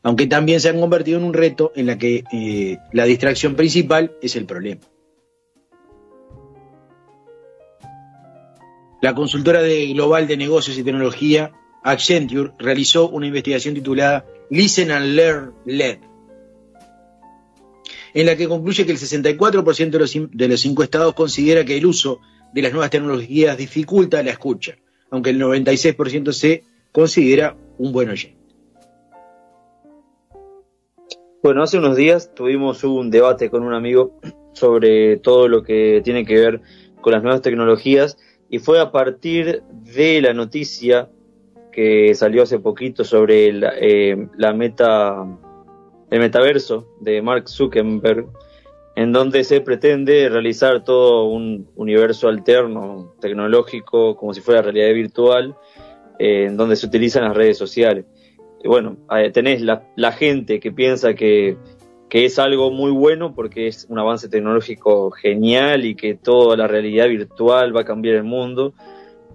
Aunque 0.02 0.28
también 0.28 0.60
se 0.62 0.70
han 0.70 0.80
convertido 0.80 1.20
en 1.20 1.26
un 1.26 1.34
reto 1.34 1.72
en 1.76 1.86
la 1.86 1.98
que 1.98 2.24
eh, 2.32 2.78
la 2.92 3.06
distracción 3.06 3.56
principal 3.56 4.14
es 4.22 4.36
el 4.36 4.46
problema. 4.46 4.82
La 9.02 9.16
consultora 9.16 9.62
de 9.62 9.88
global 9.94 10.28
de 10.28 10.36
negocios 10.36 10.78
y 10.78 10.84
tecnología, 10.84 11.52
Accenture, 11.84 12.52
realizó 12.60 13.10
una 13.10 13.28
investigación 13.28 13.74
titulada 13.74 14.26
Listen 14.50 14.92
and 14.92 15.14
Learn 15.14 15.54
LED, 15.66 16.00
en 18.14 18.26
la 18.26 18.36
que 18.36 18.48
concluye 18.48 18.86
que 18.86 18.92
el 18.92 18.98
64% 18.98 19.90
de 19.90 20.00
los, 20.00 20.14
de 20.32 20.48
los 20.48 20.66
encuestados 20.66 21.14
considera 21.14 21.64
que 21.64 21.78
el 21.78 21.86
uso 21.86 22.20
de 22.54 22.62
las 22.62 22.72
nuevas 22.72 22.90
tecnologías 22.90 23.58
dificulta 23.58 24.22
la 24.22 24.32
escucha, 24.32 24.76
aunque 25.12 25.30
el 25.30 25.40
96% 25.40 26.34
se 26.34 26.64
considera 26.92 27.56
un 27.78 27.94
buen 27.94 28.10
oyente. 28.10 28.38
Bueno, 31.42 31.64
hace 31.64 31.78
unos 31.78 31.96
días 31.96 32.34
tuvimos 32.36 32.84
un 32.84 33.10
debate 33.12 33.50
con 33.50 33.64
un 33.64 33.74
amigo 33.74 34.20
sobre 34.52 35.16
todo 35.18 35.48
lo 35.48 35.64
que 35.64 36.02
tiene 36.04 36.26
que 36.26 36.36
ver 36.36 36.62
con 37.00 37.14
las 37.14 37.24
nuevas 37.24 37.42
tecnologías 37.42 38.18
y 38.50 38.60
fue 38.60 38.80
a 38.80 38.92
partir 38.92 39.62
de 39.72 40.22
la 40.22 40.34
noticia 40.34 41.10
que 41.72 42.14
salió 42.16 42.44
hace 42.44 42.60
poquito 42.60 43.04
sobre 43.04 43.54
la, 43.54 43.74
eh, 43.80 44.28
la 44.38 44.54
meta, 44.54 45.26
el 46.10 46.20
metaverso 46.20 46.88
de 47.00 47.22
Mark 47.22 47.48
Zuckerberg, 47.48 48.28
en 48.96 49.14
donde 49.14 49.44
se 49.44 49.62
pretende 49.62 50.28
realizar 50.30 50.84
todo 50.84 51.26
un 51.26 51.70
universo 51.76 52.28
alterno 52.28 53.14
tecnológico 53.22 54.16
como 54.18 54.34
si 54.34 54.42
fuera 54.42 54.62
realidad 54.62 54.94
virtual, 54.94 55.56
eh, 56.18 56.46
en 56.48 56.58
donde 56.58 56.76
se 56.76 56.88
utilizan 56.88 57.24
las 57.24 57.38
redes 57.38 57.58
sociales. 57.58 58.06
Y 58.62 58.68
bueno, 58.68 58.98
eh, 59.16 59.32
tenés 59.32 59.62
la, 59.62 59.84
la 59.96 60.12
gente 60.12 60.60
que 60.60 60.72
piensa 60.72 61.14
que, 61.14 61.56
que 62.10 62.26
es 62.26 62.40
algo 62.40 62.72
muy 62.72 62.92
bueno 62.92 63.36
porque 63.36 63.68
es 63.68 63.86
un 63.88 64.00
avance 64.00 64.28
tecnológico 64.28 65.12
genial 65.12 65.86
y 65.86 65.96
que 65.96 66.16
toda 66.16 66.58
la 66.58 66.68
realidad 66.68 67.08
virtual 67.08 67.76
va 67.76 67.82
a 67.82 67.86
cambiar 67.86 68.16
el 68.16 68.24
mundo. 68.24 68.74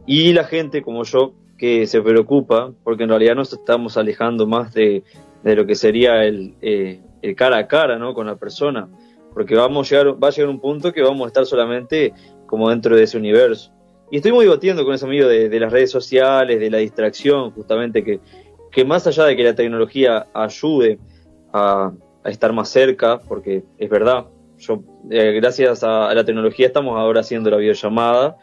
Y 0.07 0.33
la 0.33 0.45
gente 0.45 0.83
como 0.83 1.05
yo 1.05 1.35
que 1.57 1.87
se 1.87 2.03
preocupa 2.03 2.73
porque 2.83 3.05
en 3.05 3.11
realidad 3.11 3.37
nos 3.37 3.53
estamos 3.53 3.97
alejando 3.97 4.47
más 4.47 4.75
de, 4.75 5.05
de 5.45 5.55
lo 5.55 5.67
que 5.67 5.77
sería 5.77 6.25
el, 6.25 6.57
eh, 6.61 7.01
el, 7.23 7.37
cara 7.37 7.59
a 7.59 7.69
cara 7.69 7.97
¿no? 7.97 8.13
con 8.13 8.27
la 8.27 8.37
persona. 8.37 8.89
Porque 9.33 9.55
vamos 9.55 9.87
a 9.87 9.97
llegar, 9.97 10.23
va 10.23 10.29
a 10.29 10.31
llegar 10.33 10.51
un 10.51 10.61
punto 10.61 10.93
que 10.93 11.03
vamos 11.03 11.25
a 11.25 11.29
estar 11.29 11.47
solamente 11.47 12.13
como 12.47 12.71
dentro 12.71 12.97
de 12.97 13.05
ese 13.05 13.17
universo. 13.17 13.73
Y 14.11 14.17
estoy 14.17 14.33
muy 14.33 14.45
debatiendo 14.45 14.85
con 14.85 14.95
ese 14.95 15.07
amigo 15.07 15.29
de, 15.29 15.49
de 15.49 15.61
las 15.61 15.73
redes 15.73 15.91
sociales, 15.91 16.59
de 16.59 16.71
la 16.71 16.79
distracción, 16.79 17.53
justamente 17.53 18.05
que, 18.05 18.21
que 18.71 18.85
más 18.85 19.07
allá 19.07 19.25
de 19.25 19.37
que 19.37 19.45
la 19.45 19.55
tecnología 19.55 20.27
ayude 20.35 20.99
a, 21.53 21.93
a 22.25 22.31
estar 22.31 22.53
más 22.53 22.71
cerca, 22.71 23.21
porque 23.21 23.63
es 23.79 23.91
verdad, 23.91 24.27
yo 24.59 24.83
eh, 25.11 25.33
gracias 25.33 25.85
a, 25.85 26.13
la 26.15 26.25
tecnología 26.25 26.67
estamos 26.67 26.99
ahora 26.99 27.21
haciendo 27.21 27.51
la 27.51 27.59
videollamada 27.59 28.37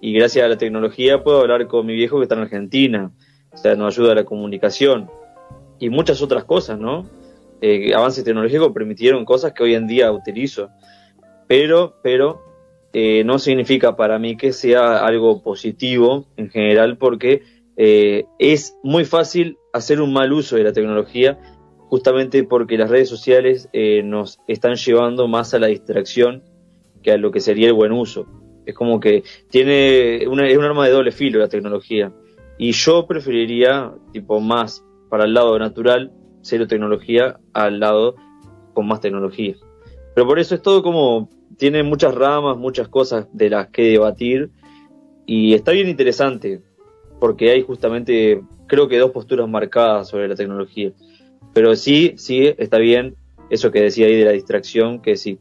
y 0.00 0.12
gracias 0.14 0.44
a 0.44 0.48
la 0.48 0.56
tecnología 0.56 1.22
puedo 1.22 1.40
hablar 1.40 1.66
con 1.68 1.86
mi 1.86 1.94
viejo 1.94 2.16
que 2.16 2.22
está 2.22 2.34
en 2.34 2.42
Argentina, 2.42 3.12
o 3.52 3.56
sea, 3.56 3.74
nos 3.76 3.94
ayuda 3.94 4.12
a 4.12 4.14
la 4.16 4.24
comunicación 4.24 5.10
y 5.78 5.90
muchas 5.90 6.22
otras 6.22 6.44
cosas, 6.44 6.78
¿no? 6.78 7.08
Eh, 7.60 7.94
avances 7.94 8.24
tecnológicos 8.24 8.72
permitieron 8.72 9.24
cosas 9.24 9.52
que 9.52 9.62
hoy 9.62 9.74
en 9.74 9.86
día 9.86 10.10
utilizo, 10.12 10.70
pero, 11.46 11.96
pero 12.02 12.42
eh, 12.92 13.24
no 13.24 13.38
significa 13.38 13.96
para 13.96 14.18
mí 14.18 14.36
que 14.36 14.52
sea 14.52 15.04
algo 15.04 15.42
positivo 15.42 16.26
en 16.36 16.50
general 16.50 16.96
porque 16.96 17.42
eh, 17.76 18.24
es 18.38 18.76
muy 18.82 19.04
fácil 19.04 19.58
hacer 19.72 20.00
un 20.00 20.12
mal 20.12 20.32
uso 20.32 20.56
de 20.56 20.64
la 20.64 20.72
tecnología 20.72 21.38
justamente 21.88 22.44
porque 22.44 22.78
las 22.78 22.90
redes 22.90 23.08
sociales 23.08 23.68
eh, 23.72 24.02
nos 24.02 24.40
están 24.46 24.74
llevando 24.76 25.28
más 25.28 25.54
a 25.54 25.58
la 25.58 25.68
distracción 25.68 26.42
que 27.02 27.12
a 27.12 27.16
lo 27.16 27.30
que 27.30 27.40
sería 27.40 27.68
el 27.68 27.74
buen 27.74 27.92
uso. 27.92 28.26
Es 28.66 28.74
como 28.74 28.98
que 28.98 29.22
tiene 29.48 30.26
una, 30.28 30.48
es 30.48 30.58
un 30.58 30.64
arma 30.64 30.86
de 30.86 30.92
doble 30.92 31.12
filo 31.12 31.38
la 31.38 31.48
tecnología. 31.48 32.12
Y 32.58 32.72
yo 32.72 33.06
preferiría, 33.06 33.92
tipo, 34.12 34.40
más 34.40 34.84
para 35.08 35.24
el 35.24 35.34
lado 35.34 35.58
natural, 35.58 36.12
cero 36.40 36.66
tecnología, 36.66 37.38
al 37.52 37.78
lado 37.78 38.16
con 38.74 38.88
más 38.88 39.00
tecnología. 39.00 39.54
Pero 40.14 40.26
por 40.26 40.38
eso 40.38 40.54
es 40.54 40.62
todo 40.62 40.82
como, 40.82 41.28
tiene 41.58 41.82
muchas 41.82 42.14
ramas, 42.14 42.56
muchas 42.56 42.88
cosas 42.88 43.28
de 43.32 43.50
las 43.50 43.68
que 43.68 43.82
debatir. 43.82 44.50
Y 45.26 45.54
está 45.54 45.72
bien 45.72 45.88
interesante, 45.88 46.62
porque 47.20 47.50
hay 47.50 47.62
justamente, 47.62 48.42
creo 48.66 48.88
que 48.88 48.98
dos 48.98 49.10
posturas 49.10 49.48
marcadas 49.48 50.08
sobre 50.08 50.28
la 50.28 50.34
tecnología. 50.34 50.92
Pero 51.56 51.74
sí, 51.74 52.12
sí, 52.18 52.52
está 52.58 52.76
bien 52.76 53.16
eso 53.48 53.72
que 53.72 53.80
decía 53.80 54.08
ahí 54.08 54.14
de 54.14 54.26
la 54.26 54.32
distracción, 54.32 55.00
que 55.00 55.16
sí, 55.16 55.38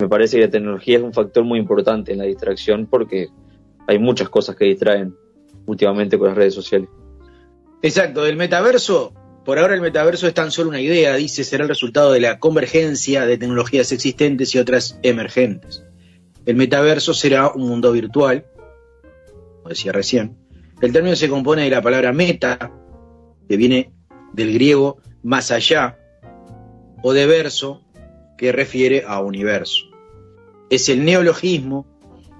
me 0.00 0.08
parece 0.08 0.36
que 0.36 0.46
la 0.46 0.50
tecnología 0.50 0.96
es 0.96 1.04
un 1.04 1.12
factor 1.12 1.44
muy 1.44 1.60
importante 1.60 2.10
en 2.10 2.18
la 2.18 2.24
distracción 2.24 2.86
porque 2.86 3.28
hay 3.86 4.00
muchas 4.00 4.28
cosas 4.28 4.56
que 4.56 4.64
distraen 4.64 5.14
últimamente 5.66 6.18
con 6.18 6.26
las 6.26 6.36
redes 6.36 6.54
sociales. 6.54 6.88
Exacto, 7.82 8.24
del 8.24 8.36
metaverso, 8.36 9.14
por 9.44 9.60
ahora 9.60 9.76
el 9.76 9.80
metaverso 9.80 10.26
es 10.26 10.34
tan 10.34 10.50
solo 10.50 10.70
una 10.70 10.80
idea, 10.80 11.14
dice, 11.14 11.44
será 11.44 11.62
el 11.62 11.68
resultado 11.68 12.10
de 12.10 12.18
la 12.18 12.40
convergencia 12.40 13.24
de 13.24 13.38
tecnologías 13.38 13.92
existentes 13.92 14.56
y 14.56 14.58
otras 14.58 14.98
emergentes. 15.04 15.84
El 16.46 16.56
metaverso 16.56 17.14
será 17.14 17.52
un 17.52 17.68
mundo 17.68 17.92
virtual, 17.92 18.44
como 19.58 19.68
decía 19.68 19.92
recién. 19.92 20.36
El 20.80 20.92
término 20.92 21.14
se 21.14 21.28
compone 21.28 21.62
de 21.62 21.70
la 21.70 21.80
palabra 21.80 22.12
meta, 22.12 22.72
que 23.48 23.56
viene 23.56 23.92
del 24.32 24.52
griego 24.52 24.98
más 25.24 25.50
allá, 25.50 25.98
o 27.02 27.12
de 27.12 27.26
verso, 27.26 27.82
que 28.38 28.52
refiere 28.52 29.04
a 29.06 29.20
universo. 29.20 29.86
Es 30.70 30.88
el 30.88 31.04
neologismo 31.04 31.86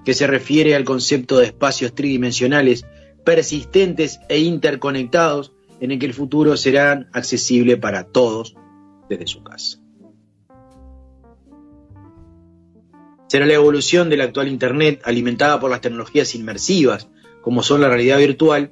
que 0.05 0.13
se 0.13 0.27
refiere 0.27 0.75
al 0.75 0.85
concepto 0.85 1.37
de 1.37 1.47
espacios 1.47 1.95
tridimensionales 1.95 2.85
persistentes 3.23 4.19
e 4.29 4.39
interconectados 4.39 5.51
en 5.81 5.91
el 5.91 5.99
que 5.99 6.05
el 6.05 6.13
futuro 6.13 6.55
será 6.55 7.09
accesible 7.11 7.75
para 7.75 8.05
todos 8.05 8.55
desde 9.09 9.27
su 9.27 9.43
casa. 9.43 9.79
Será 13.27 13.47
la 13.47 13.53
evolución 13.53 14.09
de 14.09 14.17
la 14.17 14.25
actual 14.25 14.47
Internet 14.47 15.01
alimentada 15.03 15.59
por 15.59 15.71
las 15.71 15.81
tecnologías 15.81 16.35
inmersivas, 16.35 17.09
como 17.41 17.63
son 17.63 17.81
la 17.81 17.89
realidad 17.89 18.19
virtual 18.19 18.71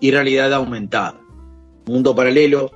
y 0.00 0.10
realidad 0.10 0.52
aumentada. 0.52 1.20
Un 1.86 1.94
mundo 1.94 2.14
paralelo 2.14 2.72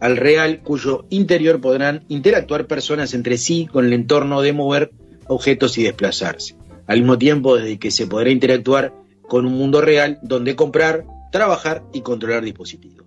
al 0.00 0.16
real 0.16 0.60
cuyo 0.62 1.04
interior 1.10 1.60
podrán 1.60 2.04
interactuar 2.08 2.66
personas 2.66 3.14
entre 3.14 3.36
sí 3.36 3.66
con 3.70 3.84
el 3.84 3.92
entorno 3.92 4.42
de 4.42 4.52
mover 4.52 4.90
objetos 5.26 5.76
y 5.78 5.82
desplazarse. 5.82 6.56
Al 6.86 6.98
mismo 7.00 7.18
tiempo, 7.18 7.56
desde 7.56 7.78
que 7.78 7.90
se 7.90 8.06
podrá 8.06 8.30
interactuar 8.30 8.94
con 9.22 9.44
un 9.44 9.52
mundo 9.52 9.80
real 9.80 10.18
donde 10.22 10.56
comprar, 10.56 11.04
trabajar 11.30 11.82
y 11.92 12.00
controlar 12.00 12.42
dispositivos. 12.42 13.06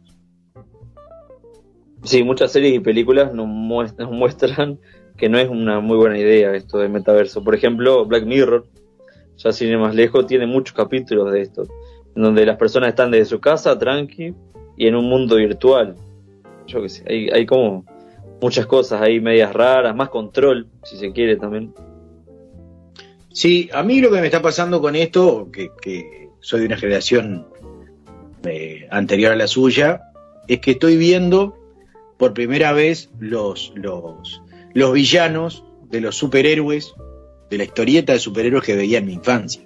Sí, 2.04 2.24
muchas 2.24 2.52
series 2.52 2.76
y 2.76 2.80
películas 2.80 3.34
nos 3.34 3.48
muestran, 4.12 4.80
que 5.18 5.30
no 5.30 5.38
es 5.38 5.50
una 5.50 5.80
muy 5.80 5.98
buena 5.98 6.18
idea 6.18 6.56
esto 6.56 6.80
del 6.80 6.90
metaverso. 6.90 7.44
Por 7.44 7.56
ejemplo, 7.56 8.06
Black 8.06 8.26
Mirror, 8.26 8.66
ya 9.38 9.52
sin 9.52 9.70
ir 9.70 9.78
más 9.78 9.96
lejos, 9.96 10.26
tiene 10.26 10.48
muchos 10.48 10.76
capítulos 10.76 11.32
de 11.32 11.42
esto, 11.42 11.64
en 12.16 12.24
donde 12.24 12.46
las 12.46 12.58
personas 12.58 12.90
están 12.90 13.12
desde 13.12 13.26
su 13.26 13.40
casa, 13.40 13.78
tranqui, 13.78 14.34
y 14.78 14.88
en 14.88 14.96
un 14.96 15.06
mundo 15.06 15.36
virtual. 15.36 15.96
Yo 16.72 16.82
qué 16.82 16.90
sé, 16.90 17.04
hay, 17.08 17.30
hay 17.30 17.46
como 17.46 17.86
muchas 18.42 18.66
cosas 18.66 19.02
ahí 19.02 19.20
medias 19.20 19.54
raras, 19.54 19.96
más 19.96 20.10
control, 20.10 20.68
si 20.84 20.98
se 20.98 21.12
quiere 21.12 21.36
también. 21.38 21.74
Sí, 23.34 23.70
a 23.74 23.84
mí 23.84 24.02
lo 24.02 24.12
que 24.12 24.20
me 24.20 24.28
está 24.28 24.42
pasando 24.42 24.82
con 24.82 24.96
esto, 24.96 25.50
que, 25.52 25.70
que 25.82 26.30
soy 26.42 26.62
de 26.62 26.66
una 26.66 26.78
generación 26.78 27.48
eh, 28.44 28.88
anterior 28.90 29.32
a 29.32 29.36
la 29.36 29.48
suya, 29.48 30.02
es 30.48 30.60
que 30.60 30.72
estoy 30.72 30.98
viendo 30.98 31.56
por 32.18 32.34
primera 32.34 32.74
vez 32.74 33.10
los, 33.20 33.72
los, 33.76 34.42
los 34.74 34.94
villanos 34.94 35.64
de 35.90 36.02
los 36.02 36.16
superhéroes, 36.16 36.94
de 37.50 37.58
la 37.58 37.64
historieta 37.64 38.14
de 38.14 38.20
superhéroes 38.20 38.64
que 38.64 38.76
veía 38.76 39.00
en 39.00 39.06
mi 39.06 39.14
infancia. 39.14 39.62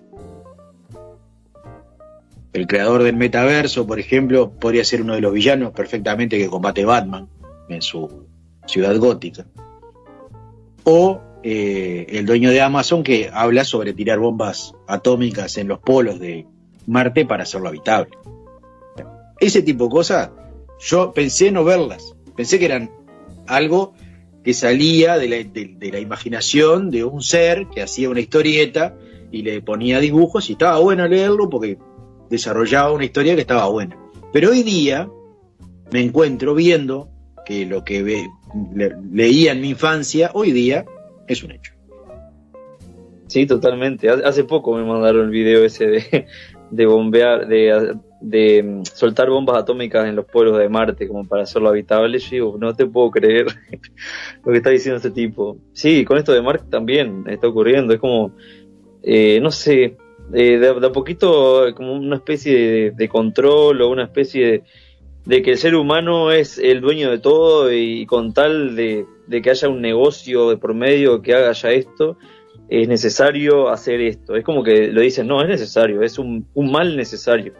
El 2.55 2.67
creador 2.67 3.03
del 3.03 3.17
metaverso, 3.17 3.85
por 3.85 3.99
ejemplo, 3.99 4.49
podría 4.49 4.85
ser 4.85 5.01
uno 5.01 5.13
de 5.13 5.19
los 5.19 5.33
villanos 5.33 5.73
perfectamente 5.73 6.37
que 6.37 6.47
combate 6.47 6.85
Batman 6.85 7.27
en 7.67 7.81
su 7.81 8.27
ciudad 8.65 8.95
gótica. 8.97 9.45
O 10.85 11.19
eh, 11.43 12.05
el 12.11 12.25
dueño 12.25 12.51
de 12.51 12.61
Amazon 12.61 13.03
que 13.03 13.29
habla 13.33 13.65
sobre 13.65 13.91
tirar 13.93 14.19
bombas 14.19 14.73
atómicas 14.87 15.57
en 15.57 15.67
los 15.67 15.79
polos 15.79 16.17
de 16.17 16.45
Marte 16.87 17.25
para 17.25 17.43
hacerlo 17.43 17.67
habitable. 17.67 18.11
Ese 19.37 19.61
tipo 19.61 19.83
de 19.85 19.89
cosas, 19.89 20.29
yo 20.79 21.11
pensé 21.11 21.51
no 21.51 21.65
verlas. 21.65 22.15
Pensé 22.37 22.57
que 22.57 22.65
eran 22.65 22.89
algo 23.47 23.95
que 24.45 24.53
salía 24.53 25.17
de 25.17 25.27
la, 25.27 25.35
de- 25.37 25.75
de 25.77 25.91
la 25.91 25.99
imaginación 25.99 26.89
de 26.89 27.03
un 27.03 27.21
ser 27.21 27.67
que 27.67 27.81
hacía 27.81 28.09
una 28.09 28.21
historieta 28.21 28.95
y 29.29 29.41
le 29.41 29.61
ponía 29.61 29.99
dibujos 29.99 30.49
y 30.49 30.53
estaba 30.53 30.79
bueno 30.79 31.05
leerlo 31.05 31.49
porque 31.49 31.77
desarrollaba 32.29 32.91
una 32.91 33.05
historia 33.05 33.35
que 33.35 33.41
estaba 33.41 33.67
buena. 33.69 33.97
Pero 34.33 34.51
hoy 34.51 34.63
día 34.63 35.09
me 35.91 36.01
encuentro 36.01 36.55
viendo 36.55 37.09
que 37.45 37.65
lo 37.65 37.83
que 37.83 38.27
leía 39.11 39.51
en 39.51 39.61
mi 39.61 39.69
infancia, 39.69 40.31
hoy 40.33 40.51
día 40.51 40.85
es 41.27 41.43
un 41.43 41.51
hecho. 41.51 41.73
Sí, 43.27 43.45
totalmente. 43.45 44.09
Ha- 44.09 44.27
Hace 44.27 44.43
poco 44.43 44.75
me 44.75 44.83
mandaron 44.83 45.25
el 45.25 45.29
video 45.31 45.63
ese 45.65 45.87
de, 45.87 46.25
de 46.69 46.85
bombear, 46.85 47.47
de, 47.47 48.63
mm, 48.63 48.83
soltar 48.85 49.29
bombas 49.29 49.57
atómicas 49.57 50.07
en 50.07 50.15
los 50.15 50.25
polos 50.25 50.57
de 50.57 50.69
Marte 50.69 51.07
como 51.07 51.27
para 51.27 51.43
hacerlo 51.43 51.69
habitable. 51.69 52.19
Yo 52.19 52.29
digo, 52.31 52.57
no 52.59 52.73
te 52.75 52.85
puedo 52.85 53.11
creer 53.11 53.47
lo 54.45 54.51
que 54.51 54.57
está 54.57 54.69
diciendo 54.69 54.97
este 54.97 55.11
tipo. 55.11 55.57
Sí, 55.73 56.05
con 56.05 56.17
esto 56.17 56.31
de 56.33 56.41
Marte 56.41 56.65
también 56.69 57.23
está 57.27 57.47
ocurriendo. 57.47 57.93
Es 57.93 57.99
como, 57.99 58.31
eh, 59.03 59.39
no 59.41 59.51
sé, 59.51 59.97
eh, 60.33 60.57
de, 60.57 60.73
de 60.73 60.87
a 60.87 60.91
poquito 60.91 61.65
como 61.75 61.93
una 61.93 62.15
especie 62.17 62.91
de, 62.91 63.09
control 63.09 63.81
o 63.81 63.89
una 63.89 64.03
especie 64.03 64.63
de, 65.25 65.41
que 65.41 65.51
el 65.51 65.57
ser 65.57 65.75
humano 65.75 66.31
es 66.31 66.57
el 66.57 66.81
dueño 66.81 67.11
de 67.11 67.19
todo 67.19 67.71
y 67.71 68.05
con 68.05 68.33
tal 68.33 68.75
de, 68.75 69.05
de 69.27 69.41
que 69.41 69.49
haya 69.49 69.69
un 69.69 69.81
negocio 69.81 70.49
de 70.49 70.57
por 70.57 70.73
medio 70.73 71.21
que 71.21 71.33
haga 71.33 71.51
ya 71.51 71.71
esto, 71.71 72.17
es 72.69 72.87
necesario 72.87 73.69
hacer 73.69 74.01
esto. 74.01 74.35
Es 74.35 74.43
como 74.43 74.63
que 74.63 74.87
lo 74.87 75.01
dicen, 75.01 75.27
no, 75.27 75.41
es 75.41 75.47
necesario, 75.47 76.01
es 76.01 76.17
un, 76.17 76.47
un 76.53 76.71
mal 76.71 76.95
necesario. 76.95 77.53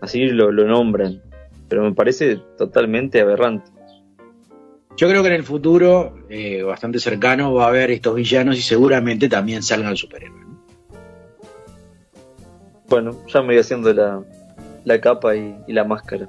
Así 0.00 0.26
lo, 0.26 0.50
lo 0.50 0.66
nombran. 0.66 1.22
Pero 1.68 1.84
me 1.84 1.92
parece 1.92 2.40
totalmente 2.58 3.20
aberrante. 3.20 3.70
Yo 4.96 5.08
creo 5.08 5.22
que 5.22 5.28
en 5.28 5.34
el 5.34 5.44
futuro, 5.44 6.14
eh, 6.28 6.62
bastante 6.62 6.98
cercano, 6.98 7.54
va 7.54 7.66
a 7.66 7.68
haber 7.68 7.90
estos 7.90 8.14
villanos 8.14 8.58
y 8.58 8.62
seguramente 8.62 9.28
también 9.28 9.62
salgan 9.62 9.96
superhéroes. 9.96 10.39
Bueno, 12.90 13.16
ya 13.32 13.40
me 13.40 13.46
voy 13.46 13.58
haciendo 13.58 13.94
la, 13.94 14.20
la 14.84 15.00
capa 15.00 15.36
y, 15.36 15.54
la 15.68 15.84
máscara. 15.84 16.28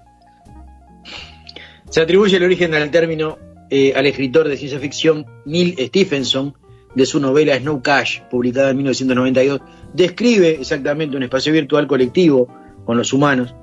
Se 1.89 2.01
atribuye 2.01 2.37
el 2.37 2.43
origen 2.43 2.69
del 2.69 2.91
término 2.91 3.39
eh, 3.71 3.93
al 3.95 4.05
escritor 4.05 4.47
de 4.47 4.55
ciencia 4.57 4.79
ficción 4.79 5.25
Neil 5.45 5.75
Stephenson 5.79 6.53
de 6.93 7.05
su 7.07 7.19
novela 7.19 7.57
Snow 7.57 7.81
Cash, 7.81 8.21
publicada 8.29 8.69
en 8.69 8.77
1992. 8.77 9.61
Describe 9.93 10.51
exactamente 10.51 11.17
un 11.17 11.23
espacio 11.23 11.51
virtual 11.51 11.87
colectivo 11.87 12.47
con 12.85 12.95
los 12.95 13.11
humanos, 13.11 13.55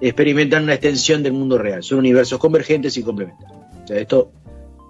experimentan 0.00 0.62
una 0.62 0.72
extensión 0.72 1.22
del 1.22 1.34
mundo 1.34 1.58
real. 1.58 1.82
Son 1.82 1.98
universos 1.98 2.38
convergentes 2.38 2.96
y 2.96 3.02
complementarios. 3.02 3.60
O 3.84 3.86
sea, 3.86 3.98
esto, 3.98 4.32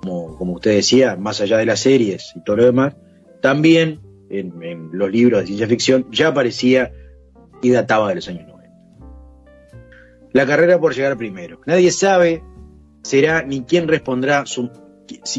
como, 0.03 0.37
como 0.37 0.53
usted 0.53 0.77
decía, 0.77 1.17
más 1.17 1.41
allá 1.41 1.59
de 1.59 1.67
las 1.67 1.81
series 1.81 2.33
y 2.37 2.45
todo 2.45 2.59
lo 2.59 2.64
demás, 2.64 2.95
también 3.43 4.01
en 4.31 4.91
los 4.93 5.11
libros 5.11 5.41
de 5.41 5.47
ciencia 5.47 5.67
ficción 5.67 6.07
ya 6.12 6.29
aparecía 6.29 6.93
y 7.63 7.71
databa 7.71 8.09
de 8.11 8.17
los 8.17 8.29
años 8.29 8.47
90. 8.47 8.57
La 10.33 10.47
carrera 10.47 10.79
por 10.79 10.95
llegar 10.95 11.17
primero. 11.17 11.61
Nadie 11.67 11.91
sabe 11.91 12.43
será 13.03 13.43
ni 13.43 13.63
quién 13.63 13.89
respondrá 13.89 14.47
su, 14.47 14.71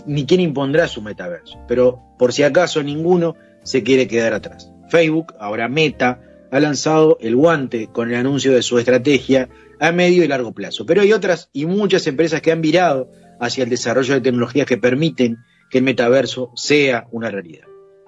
ni 0.05 0.25
quién 0.25 0.41
impondrá 0.41 0.87
su 0.87 1.01
metaverso. 1.01 1.59
Pero 1.67 2.01
por 2.17 2.33
si 2.33 2.43
acaso 2.43 2.81
ninguno 2.81 3.35
se 3.63 3.83
quiere 3.83 4.07
quedar 4.07 4.33
atrás. 4.33 4.71
Facebook, 4.89 5.33
ahora 5.39 5.67
Meta, 5.67 6.21
ha 6.49 6.59
lanzado 6.59 7.17
el 7.19 7.35
guante 7.35 7.87
con 7.91 8.09
el 8.09 8.15
anuncio 8.15 8.53
de 8.53 8.61
su 8.61 8.79
estrategia 8.79 9.49
a 9.79 9.91
medio 9.91 10.23
y 10.23 10.27
largo 10.27 10.53
plazo. 10.53 10.85
Pero 10.85 11.01
hay 11.01 11.13
otras 11.13 11.49
y 11.53 11.65
muchas 11.65 12.07
empresas 12.07 12.41
que 12.41 12.51
han 12.51 12.61
virado 12.61 13.11
hacia 13.39 13.63
el 13.63 13.69
desarrollo 13.69 14.13
de 14.13 14.21
tecnologías 14.21 14.65
que 14.65 14.77
permiten 14.77 15.37
que 15.69 15.79
el 15.79 15.83
metaverso 15.83 16.51
sea 16.55 17.07
una 17.11 17.29
realidad. 17.29 17.65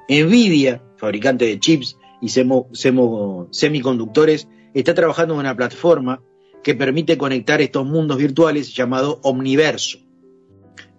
Nvidia, 0.07 0.82
fabricante 0.97 1.45
de 1.45 1.60
chips 1.60 1.97
y 2.22 2.28
semo- 2.28 2.70
semo- 2.72 3.47
semiconductores, 3.51 4.47
está 4.74 4.93
trabajando 4.93 5.34
en 5.36 5.41
una 5.41 5.55
plataforma 5.55 6.22
que 6.63 6.76
permite 6.76 7.17
conectar 7.17 7.61
estos 7.61 7.86
mundos 7.86 8.17
virtuales 8.17 8.74
llamado 8.76 9.20
Omniverso. 9.24 9.99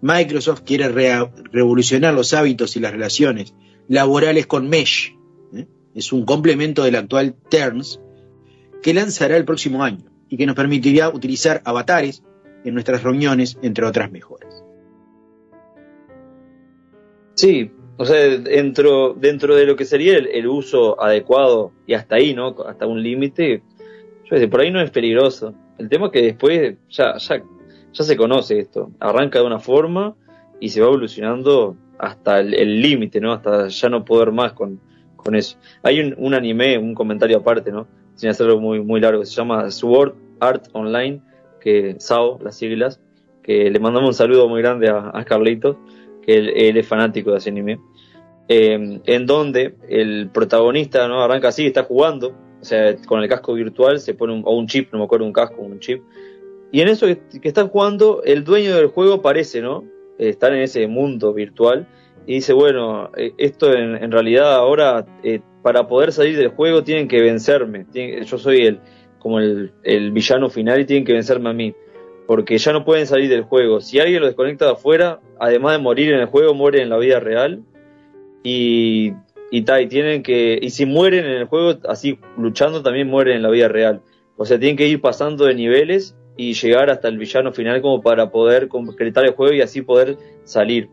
Microsoft 0.01 0.61
quiere 0.65 0.87
revolucionar 0.89 2.13
los 2.13 2.33
hábitos 2.33 2.75
y 2.75 2.79
las 2.79 2.91
relaciones 2.91 3.53
laborales 3.87 4.47
con 4.47 4.67
Mesh. 4.67 5.15
¿eh? 5.53 5.67
Es 5.93 6.11
un 6.11 6.25
complemento 6.25 6.83
del 6.83 6.95
actual 6.95 7.35
Terms 7.49 8.01
que 8.81 8.93
lanzará 8.95 9.37
el 9.37 9.45
próximo 9.45 9.83
año 9.83 10.05
y 10.27 10.37
que 10.37 10.47
nos 10.47 10.55
permitirá 10.55 11.09
utilizar 11.09 11.61
avatares 11.65 12.23
en 12.63 12.73
nuestras 12.73 13.03
reuniones, 13.03 13.57
entre 13.61 13.85
otras 13.85 14.11
mejoras. 14.11 14.63
Sí, 17.35 17.71
o 18.01 18.05
sea, 18.05 18.17
dentro, 18.35 19.13
dentro 19.13 19.55
de 19.55 19.67
lo 19.67 19.75
que 19.75 19.85
sería 19.85 20.17
el, 20.17 20.47
uso 20.47 20.99
adecuado 20.99 21.71
y 21.85 21.93
hasta 21.93 22.15
ahí, 22.15 22.33
¿no? 22.33 22.55
Hasta 22.67 22.87
un 22.87 23.03
límite, 23.03 23.61
yo 24.25 24.37
sé, 24.37 24.47
por 24.47 24.61
ahí 24.61 24.71
no 24.71 24.81
es 24.81 24.89
peligroso. 24.89 25.53
El 25.77 25.87
tema 25.87 26.07
es 26.07 26.11
que 26.11 26.21
después 26.23 26.77
ya, 26.89 27.15
ya, 27.17 27.43
ya 27.93 28.03
se 28.03 28.17
conoce 28.17 28.57
esto. 28.57 28.89
Arranca 28.99 29.37
de 29.37 29.45
una 29.45 29.59
forma 29.59 30.15
y 30.59 30.69
se 30.69 30.81
va 30.81 30.87
evolucionando 30.87 31.77
hasta 31.99 32.39
el 32.39 32.81
límite, 32.81 33.21
¿no? 33.21 33.33
Hasta 33.33 33.67
ya 33.67 33.87
no 33.87 34.03
poder 34.03 34.31
más 34.31 34.53
con, 34.53 34.79
con 35.15 35.35
eso. 35.35 35.59
Hay 35.83 35.99
un, 35.99 36.15
un 36.17 36.33
anime, 36.33 36.79
un 36.79 36.95
comentario 36.95 37.37
aparte, 37.37 37.71
¿no? 37.71 37.85
Sin 38.15 38.31
hacerlo 38.31 38.59
muy, 38.59 38.81
muy 38.81 38.99
largo, 38.99 39.23
se 39.25 39.35
llama 39.35 39.69
Sword 39.69 40.15
Art 40.39 40.69
Online, 40.73 41.21
que 41.59 41.97
SAO, 41.99 42.39
las 42.41 42.57
siglas, 42.57 42.99
que 43.43 43.69
le 43.69 43.79
mandamos 43.79 44.07
un 44.07 44.15
saludo 44.15 44.49
muy 44.49 44.63
grande 44.63 44.89
a, 44.89 45.11
a 45.13 45.23
Carlitos, 45.23 45.77
que 46.21 46.37
él 46.37 46.77
es 46.77 46.87
fanático 46.87 47.31
de 47.31 47.37
ese 47.37 47.49
anime, 47.49 47.79
eh, 48.51 48.99
en 49.05 49.25
donde 49.25 49.75
el 49.87 50.29
protagonista 50.33 51.07
no 51.07 51.23
arranca 51.23 51.47
así, 51.47 51.65
está 51.65 51.83
jugando, 51.83 52.35
o 52.59 52.65
sea, 52.65 52.97
con 53.05 53.21
el 53.23 53.29
casco 53.29 53.53
virtual 53.53 53.99
se 53.99 54.13
pone 54.13 54.33
un, 54.33 54.41
o 54.45 54.57
un 54.57 54.67
chip, 54.67 54.91
no 54.91 54.99
me 54.99 55.05
acuerdo, 55.05 55.25
un 55.25 55.31
casco, 55.31 55.61
un 55.61 55.79
chip, 55.79 56.03
y 56.69 56.81
en 56.81 56.89
eso 56.89 57.05
que, 57.07 57.21
que 57.39 57.47
están 57.47 57.69
jugando, 57.69 58.23
el 58.23 58.43
dueño 58.43 58.75
del 58.75 58.87
juego 58.87 59.13
aparece, 59.15 59.61
¿no? 59.61 59.85
Eh, 60.19 60.37
en 60.39 60.55
ese 60.55 60.85
mundo 60.87 61.33
virtual 61.33 61.87
y 62.27 62.35
dice, 62.35 62.53
bueno, 62.53 63.09
eh, 63.15 63.31
esto 63.37 63.73
en, 63.73 64.11
realidad 64.11 64.53
ahora, 64.53 65.05
eh, 65.23 65.39
para 65.63 65.87
poder 65.87 66.11
salir 66.11 66.37
del 66.37 66.49
juego 66.49 66.83
tienen 66.83 67.07
que 67.07 67.21
vencerme, 67.21 67.85
yo 68.25 68.37
soy 68.37 68.67
el 68.67 68.79
como 69.17 69.39
el 69.39 70.11
villano 70.11 70.49
final 70.49 70.79
y 70.81 70.85
tienen 70.85 71.05
que 71.05 71.13
vencerme 71.13 71.49
a 71.49 71.53
mí 71.53 71.73
porque 72.27 72.57
ya 72.57 72.71
no 72.71 72.85
pueden 72.85 73.07
salir 73.07 73.29
del 73.29 73.41
juego. 73.41 73.81
Si 73.81 73.99
alguien 73.99 74.21
lo 74.21 74.27
desconecta 74.27 74.65
de 74.65 74.71
afuera, 74.71 75.19
además 75.39 75.73
de 75.73 75.79
morir 75.79 76.13
en 76.13 76.19
el 76.19 76.27
juego, 76.27 76.53
muere 76.53 76.81
en 76.81 76.89
la 76.89 76.97
vida 76.97 77.19
real. 77.19 77.63
Y, 78.43 79.13
y, 79.51 79.61
ta, 79.63 79.81
y 79.81 79.87
tienen 79.87 80.23
que. 80.23 80.59
Y 80.61 80.69
si 80.69 80.85
mueren 80.85 81.25
en 81.25 81.31
el 81.31 81.45
juego, 81.45 81.79
así 81.87 82.19
luchando, 82.37 82.81
también 82.81 83.07
mueren 83.07 83.37
en 83.37 83.43
la 83.43 83.49
vida 83.49 83.67
real. 83.67 84.01
O 84.37 84.45
sea, 84.45 84.59
tienen 84.59 84.77
que 84.77 84.87
ir 84.87 85.01
pasando 85.01 85.45
de 85.45 85.55
niveles 85.55 86.15
y 86.37 86.53
llegar 86.53 86.89
hasta 86.89 87.07
el 87.07 87.17
villano 87.17 87.51
final 87.51 87.81
como 87.81 88.01
para 88.01 88.31
poder 88.31 88.67
concretar 88.67 89.25
el 89.25 89.33
juego 89.33 89.53
y 89.53 89.61
así 89.61 89.81
poder 89.81 90.17
salir. 90.43 90.89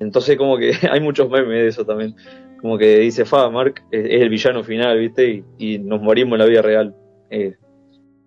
Entonces, 0.00 0.36
como 0.36 0.58
que 0.58 0.72
hay 0.90 1.00
muchos 1.00 1.28
memes 1.28 1.48
de 1.48 1.68
eso 1.68 1.84
también. 1.84 2.14
Como 2.60 2.78
que 2.78 2.98
dice, 3.00 3.24
Fa, 3.24 3.50
Mark 3.50 3.82
es, 3.90 4.22
el 4.22 4.28
villano 4.28 4.62
final, 4.64 4.98
¿viste? 4.98 5.44
Y, 5.58 5.74
y 5.74 5.78
nos 5.78 6.00
morimos 6.00 6.34
en 6.34 6.38
la 6.38 6.46
vida 6.46 6.62
real. 6.62 6.94
Eh, 7.30 7.54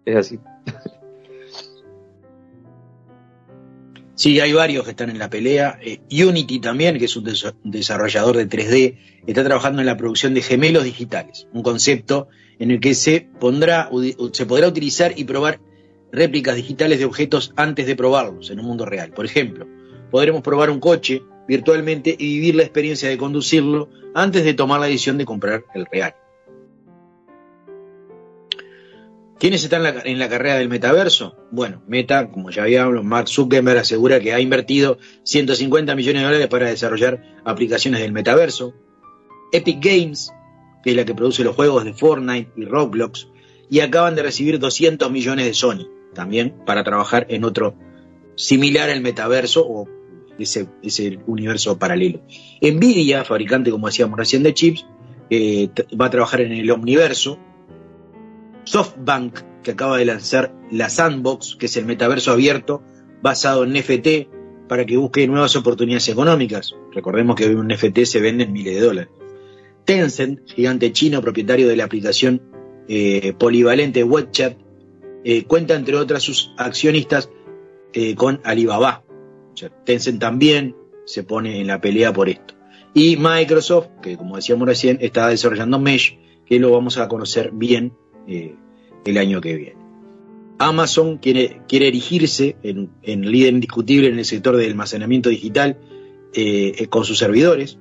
es 0.06 0.16
así. 0.16 0.40
Sí, 4.18 4.40
hay 4.40 4.52
varios 4.52 4.84
que 4.84 4.90
están 4.92 5.12
en 5.12 5.20
la 5.20 5.30
pelea. 5.30 5.78
Eh, 5.82 6.00
Unity 6.26 6.60
también, 6.60 6.98
que 6.98 7.06
es 7.06 7.16
un 7.16 7.24
des- 7.24 7.54
desarrollador 7.64 8.36
de 8.36 8.48
3D, 8.50 8.98
está 9.28 9.44
trabajando 9.44 9.80
en 9.82 9.86
la 9.86 9.96
producción 9.96 10.34
de 10.34 10.42
gemelos 10.42 10.84
digitales, 10.84 11.48
un 11.54 11.62
concepto 11.62 12.28
en 12.58 12.72
el 12.72 12.80
que 12.80 12.96
se, 12.96 13.28
pondrá, 13.40 13.90
se 14.34 14.46
podrá 14.48 14.68
utilizar 14.68 15.14
y 15.16 15.24
probar 15.24 15.60
réplicas 16.12 16.56
digitales 16.56 16.98
de 16.98 17.06
objetos 17.06 17.54
antes 17.56 17.86
de 17.86 17.96
probarlos 17.96 18.50
en 18.50 18.60
un 18.60 18.66
mundo 18.66 18.86
real. 18.86 19.12
Por 19.12 19.26
ejemplo, 19.26 19.68
podremos 20.10 20.42
probar 20.42 20.72
un 20.72 20.80
coche 20.80 21.22
virtualmente 21.48 22.16
y 22.18 22.26
vivir 22.40 22.56
la 22.56 22.64
experiencia 22.64 23.10
de 23.10 23.18
conducirlo 23.18 23.90
antes 24.16 24.44
de 24.44 24.56
tomar 24.56 24.80
la 24.80 24.88
decisión 24.88 25.20
de 25.20 25.26
comprar 25.26 25.64
el 25.76 25.86
real. 25.92 26.16
¿Quiénes 29.40 29.64
están 29.64 29.86
en 29.86 29.96
la, 29.96 30.02
en 30.04 30.20
la 30.20 30.30
carrera 30.30 30.56
del 30.56 30.70
metaverso? 30.70 31.36
Bueno, 31.52 31.84
Meta, 31.88 32.32
como 32.32 32.50
ya 32.50 32.64
habíamos, 32.64 33.04
Mark 33.04 33.28
Zuckerberg 33.28 33.80
asegura 33.80 34.20
que 34.20 34.34
ha 34.34 34.40
invertido 34.40 34.98
150 35.24 35.96
millones 35.96 36.22
de 36.22 36.26
dólares 36.26 36.48
para 36.48 36.70
desarrollar 36.70 37.22
aplicaciones 37.46 38.02
del 38.02 38.14
metaverso. 38.14 38.74
Epic 39.52 39.80
Games, 39.80 40.32
que 40.84 40.92
es 40.92 40.96
la 40.96 41.06
que 41.06 41.14
produce 41.14 41.44
los 41.44 41.56
juegos 41.56 41.86
de 41.86 41.94
Fortnite 41.94 42.52
y 42.56 42.66
Roblox, 42.66 43.28
y 43.70 43.82
acaban 43.82 44.16
de 44.16 44.24
recibir 44.24 44.60
200 44.60 45.12
millones 45.12 45.46
de 45.46 45.54
Sony, 45.54 45.88
también 46.14 46.56
para 46.66 46.84
trabajar 46.84 47.28
en 47.30 47.44
otro 47.44 47.76
similar 48.36 48.90
al 48.90 49.02
metaverso 49.02 49.66
o 49.68 49.88
ese, 50.40 51.20
universo 51.28 51.78
paralelo. 51.78 52.22
Nvidia, 52.62 53.24
fabricante, 53.24 53.72
como 53.72 53.88
decíamos 53.88 54.18
recién, 54.18 54.44
de 54.44 54.54
chips, 54.54 54.86
eh, 55.30 55.70
va 56.00 56.08
a 56.08 56.10
trabajar 56.10 56.42
en 56.42 56.54
el 56.54 56.70
Omniverso. 56.72 57.40
SoftBank, 58.68 59.64
que 59.64 59.72
acaba 59.72 59.98
de 59.98 60.06
lanzar 60.06 60.54
la 60.72 60.90
Sandbox, 60.90 61.56
que 61.56 61.68
es 61.68 61.78
el 61.78 61.86
metaverso 61.86 62.32
abierto 62.32 62.84
basado 63.22 63.64
en 63.64 63.74
NFT 63.74 64.68
para 64.68 64.86
que 64.86 64.98
busque 64.98 65.26
nuevas 65.26 65.56
oportunidades 65.56 66.10
económicas. 66.10 66.76
Recordemos 66.94 67.36
que 67.38 67.46
hoy 67.46 67.56
un 67.56 67.68
NFT 67.68 68.00
se 68.04 68.20
vende 68.20 68.44
en 68.44 68.52
miles 68.52 68.76
de 68.76 68.82
dólares. 68.82 69.12
Tencent, 69.86 70.46
gigante 70.50 70.92
chino 70.92 71.22
propietario 71.22 71.70
de 71.70 71.78
la 71.78 71.86
aplicación 71.86 72.42
eh, 72.90 73.34
polivalente 73.40 74.04
WeChat, 74.04 74.58
eh, 75.24 75.46
cuenta 75.46 75.76
entre 75.76 75.96
otras 75.96 76.24
sus 76.24 76.54
accionistas 76.58 77.30
eh, 77.94 78.16
con 78.16 78.42
Alibaba. 78.44 79.04
Tencent 79.86 80.20
también 80.20 80.76
se 81.06 81.24
pone 81.24 81.62
en 81.62 81.68
la 81.68 81.80
pelea 81.80 82.12
por 82.12 82.28
esto. 82.28 82.54
Y 82.94 83.16
Microsoft, 83.16 83.88
que 84.02 84.18
como 84.18 84.36
decíamos 84.36 84.68
recién, 84.68 84.98
está 85.00 85.30
desarrollando 85.30 85.80
Mesh, 85.80 86.18
que 86.46 86.60
lo 86.60 86.72
vamos 86.72 86.98
a 86.98 87.08
conocer 87.08 87.52
bien 87.54 87.94
eh, 88.28 88.56
el 89.06 89.18
año 89.18 89.42
que 89.42 89.56
viene. 89.56 89.78
Amazon 90.60 91.18
quiere, 91.18 91.62
quiere 91.68 91.88
erigirse 91.88 92.56
en, 92.64 92.90
líder 93.04 93.54
indiscutible 93.54 94.08
en 94.08 94.18
el 94.18 94.26
sector 94.26 94.58
del 94.58 94.72
almacenamiento 94.72 95.30
digital 95.30 95.78
eh, 96.34 96.74
eh, 96.78 96.88
con 96.88 97.06
sus 97.06 97.20
servidores. 97.20 97.78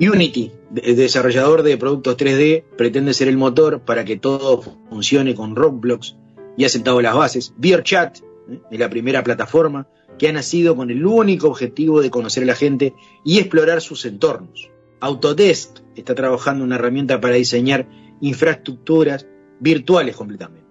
Unity, 0.00 0.50
de- 0.70 0.94
desarrollador 0.94 1.62
de 1.62 1.76
productos 1.76 2.16
3D, 2.16 2.64
pretende 2.76 3.12
ser 3.12 3.28
el 3.28 3.36
motor 3.36 3.82
para 3.82 4.04
que 4.04 4.16
todo 4.16 4.62
funcione 4.88 5.34
con 5.34 5.54
Roblox 5.54 6.16
y 6.56 6.64
ha 6.64 6.70
sentado 6.70 7.02
las 7.02 7.14
bases. 7.14 7.52
VRChat 7.58 8.18
¿eh? 8.18 8.60
es 8.70 8.78
la 8.78 8.88
primera 8.88 9.22
plataforma 9.22 9.86
que 10.18 10.28
ha 10.28 10.32
nacido 10.32 10.76
con 10.76 10.90
el 10.90 11.04
único 11.04 11.48
objetivo 11.48 12.00
de 12.00 12.10
conocer 12.10 12.42
a 12.44 12.46
la 12.46 12.54
gente 12.54 12.94
y 13.24 13.38
explorar 13.38 13.82
sus 13.82 14.06
entornos. 14.06 14.70
Autodesk 15.00 15.80
está 15.96 16.14
trabajando 16.14 16.64
una 16.64 16.76
herramienta 16.76 17.20
para 17.20 17.34
diseñar 17.34 17.88
infraestructuras 18.20 19.26
virtuales 19.60 20.16
completamente. 20.16 20.68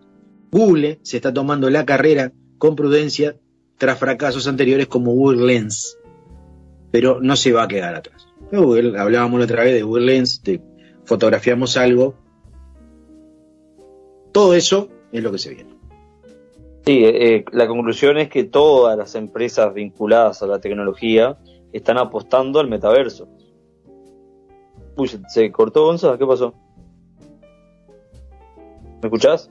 Google 0.51 0.99
se 1.03 1.17
está 1.17 1.33
tomando 1.33 1.69
la 1.69 1.85
carrera 1.85 2.31
con 2.57 2.75
prudencia 2.75 3.37
tras 3.77 3.97
fracasos 3.97 4.47
anteriores 4.47 4.87
como 4.87 5.13
Google 5.13 5.45
Lens, 5.45 5.97
pero 6.91 7.19
no 7.21 7.35
se 7.35 7.53
va 7.53 7.63
a 7.63 7.67
quedar 7.67 7.95
atrás. 7.95 8.27
Hablábamos 8.51 9.39
la 9.39 9.45
otra 9.45 9.63
vez 9.63 9.73
de 9.73 9.83
Google 9.83 10.05
Lens, 10.05 10.43
de 10.43 10.61
fotografiamos 11.05 11.77
algo. 11.77 12.15
Todo 14.31 14.53
eso 14.53 14.89
es 15.11 15.23
lo 15.23 15.31
que 15.31 15.37
se 15.37 15.53
viene. 15.53 15.79
Sí, 16.85 17.03
eh, 17.05 17.45
la 17.51 17.67
conclusión 17.67 18.17
es 18.17 18.29
que 18.29 18.43
todas 18.45 18.97
las 18.97 19.15
empresas 19.15 19.73
vinculadas 19.73 20.41
a 20.41 20.47
la 20.47 20.59
tecnología 20.59 21.37
están 21.71 21.97
apostando 21.97 22.59
al 22.59 22.67
metaverso. 22.67 23.27
Uy, 24.97 25.09
¿se, 25.27 25.51
cortó 25.51 25.85
Gonza? 25.85 26.17
¿Qué 26.17 26.25
pasó? 26.25 26.53
¿Me 29.01 29.07
escuchás? 29.07 29.49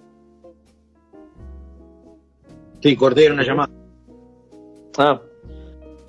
Sí, 2.81 2.97
corté 2.97 3.25
era 3.25 3.35
una 3.35 3.45
llamada. 3.45 3.71
Ah, 4.99 5.21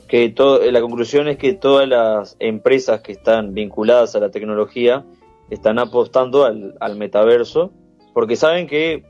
que 0.08 0.30
todo, 0.30 0.64
eh, 0.64 0.72
la 0.72 0.82
conclusión 0.82 1.28
es 1.28 1.38
que 1.38 1.54
todas 1.54 1.88
las 1.88 2.36
empresas 2.40 3.02
que 3.02 3.12
están 3.12 3.54
vinculadas 3.54 4.16
a 4.16 4.20
la 4.20 4.32
tecnología 4.32 5.06
están 5.50 5.80
apostando 5.80 6.46
al, 6.46 6.76
al 6.80 6.96
metaverso 6.96 7.72
porque 8.14 8.36
saben 8.36 8.68
que 8.68 9.04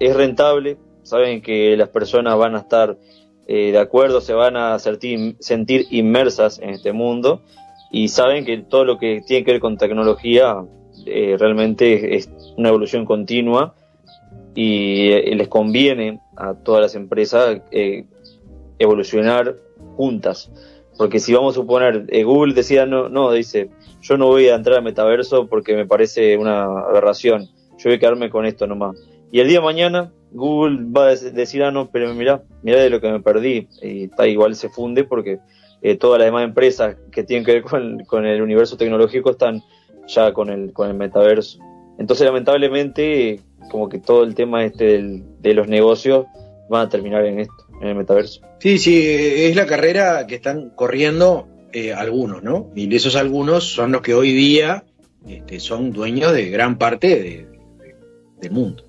es 0.00 0.16
rentable, 0.16 0.76
saben 1.02 1.40
que 1.42 1.76
las 1.76 1.88
personas 1.88 2.36
van 2.36 2.56
a 2.56 2.58
estar 2.58 2.96
eh, 3.46 3.72
de 3.72 3.78
acuerdo, 3.78 4.20
se 4.20 4.32
van 4.32 4.56
a 4.56 4.78
sentir, 4.78 5.36
sentir 5.40 5.86
inmersas 5.90 6.58
en 6.60 6.70
este 6.70 6.92
mundo 6.92 7.42
y 7.90 8.08
saben 8.08 8.44
que 8.44 8.58
todo 8.58 8.84
lo 8.84 8.98
que 8.98 9.22
tiene 9.26 9.44
que 9.44 9.52
ver 9.52 9.60
con 9.60 9.76
tecnología 9.76 10.64
eh, 11.06 11.36
realmente 11.38 12.16
es 12.16 12.30
una 12.60 12.68
evolución 12.68 13.04
continua 13.04 13.74
y 14.54 15.10
eh, 15.12 15.34
les 15.34 15.48
conviene 15.48 16.20
a 16.36 16.54
todas 16.54 16.82
las 16.82 16.94
empresas 16.94 17.60
eh, 17.70 18.04
evolucionar 18.78 19.56
juntas. 19.96 20.50
Porque 20.98 21.18
si 21.18 21.32
vamos 21.32 21.54
a 21.54 21.60
suponer, 21.60 22.04
eh, 22.08 22.24
Google 22.24 22.52
decía, 22.52 22.84
no, 22.84 23.08
no, 23.08 23.32
dice, 23.32 23.70
yo 24.02 24.18
no 24.18 24.26
voy 24.26 24.48
a 24.48 24.54
entrar 24.54 24.76
al 24.76 24.84
metaverso 24.84 25.46
porque 25.48 25.74
me 25.74 25.86
parece 25.86 26.36
una 26.36 26.64
aberración, 26.64 27.46
yo 27.78 27.84
voy 27.86 27.94
a 27.94 27.98
quedarme 27.98 28.28
con 28.28 28.44
esto 28.44 28.66
nomás. 28.66 28.96
Y 29.32 29.40
el 29.40 29.48
día 29.48 29.60
de 29.60 29.64
mañana 29.64 30.12
Google 30.32 30.78
va 30.94 31.08
a 31.08 31.12
dec- 31.12 31.32
decir, 31.32 31.62
ah, 31.62 31.70
no, 31.70 31.88
pero 31.90 32.12
mira, 32.14 32.42
mira 32.62 32.80
de 32.80 32.90
lo 32.90 33.00
que 33.00 33.10
me 33.10 33.20
perdí. 33.20 33.68
Y 33.80 34.04
está 34.04 34.26
igual 34.26 34.54
se 34.54 34.68
funde 34.68 35.04
porque 35.04 35.38
todas 35.98 36.18
las 36.18 36.26
demás 36.26 36.44
empresas 36.44 36.96
que 37.10 37.22
tienen 37.22 37.46
que 37.46 37.52
ver 37.54 37.62
con, 37.62 38.04
con 38.04 38.26
el 38.26 38.42
universo 38.42 38.76
tecnológico 38.76 39.30
están 39.30 39.62
ya 40.06 40.32
con 40.34 40.50
el, 40.50 40.72
con 40.74 40.88
el 40.88 40.94
metaverso. 40.94 41.58
Entonces, 42.00 42.26
lamentablemente, 42.26 43.40
como 43.70 43.88
que 43.88 43.98
todo 43.98 44.24
el 44.24 44.34
tema 44.34 44.64
este 44.64 44.84
del- 44.84 45.22
de 45.40 45.54
los 45.54 45.68
negocios 45.68 46.26
van 46.68 46.86
a 46.86 46.88
terminar 46.88 47.24
en 47.26 47.38
esto, 47.40 47.54
en 47.80 47.88
el 47.88 47.94
metaverso. 47.94 48.40
Sí, 48.58 48.78
sí, 48.78 49.06
es 49.06 49.54
la 49.54 49.66
carrera 49.66 50.26
que 50.26 50.34
están 50.36 50.70
corriendo 50.70 51.46
eh, 51.72 51.92
algunos, 51.94 52.42
¿no? 52.42 52.70
Y 52.74 52.92
esos 52.96 53.14
algunos 53.14 53.62
son 53.72 53.92
los 53.92 54.00
que 54.00 54.12
hoy 54.14 54.32
día 54.32 54.82
este, 55.28 55.60
son 55.60 55.92
dueños 55.92 56.32
de 56.32 56.50
gran 56.50 56.78
parte 56.78 57.08
de- 57.08 57.46
de- 57.46 57.94
del 58.40 58.50
mundo. 58.50 58.82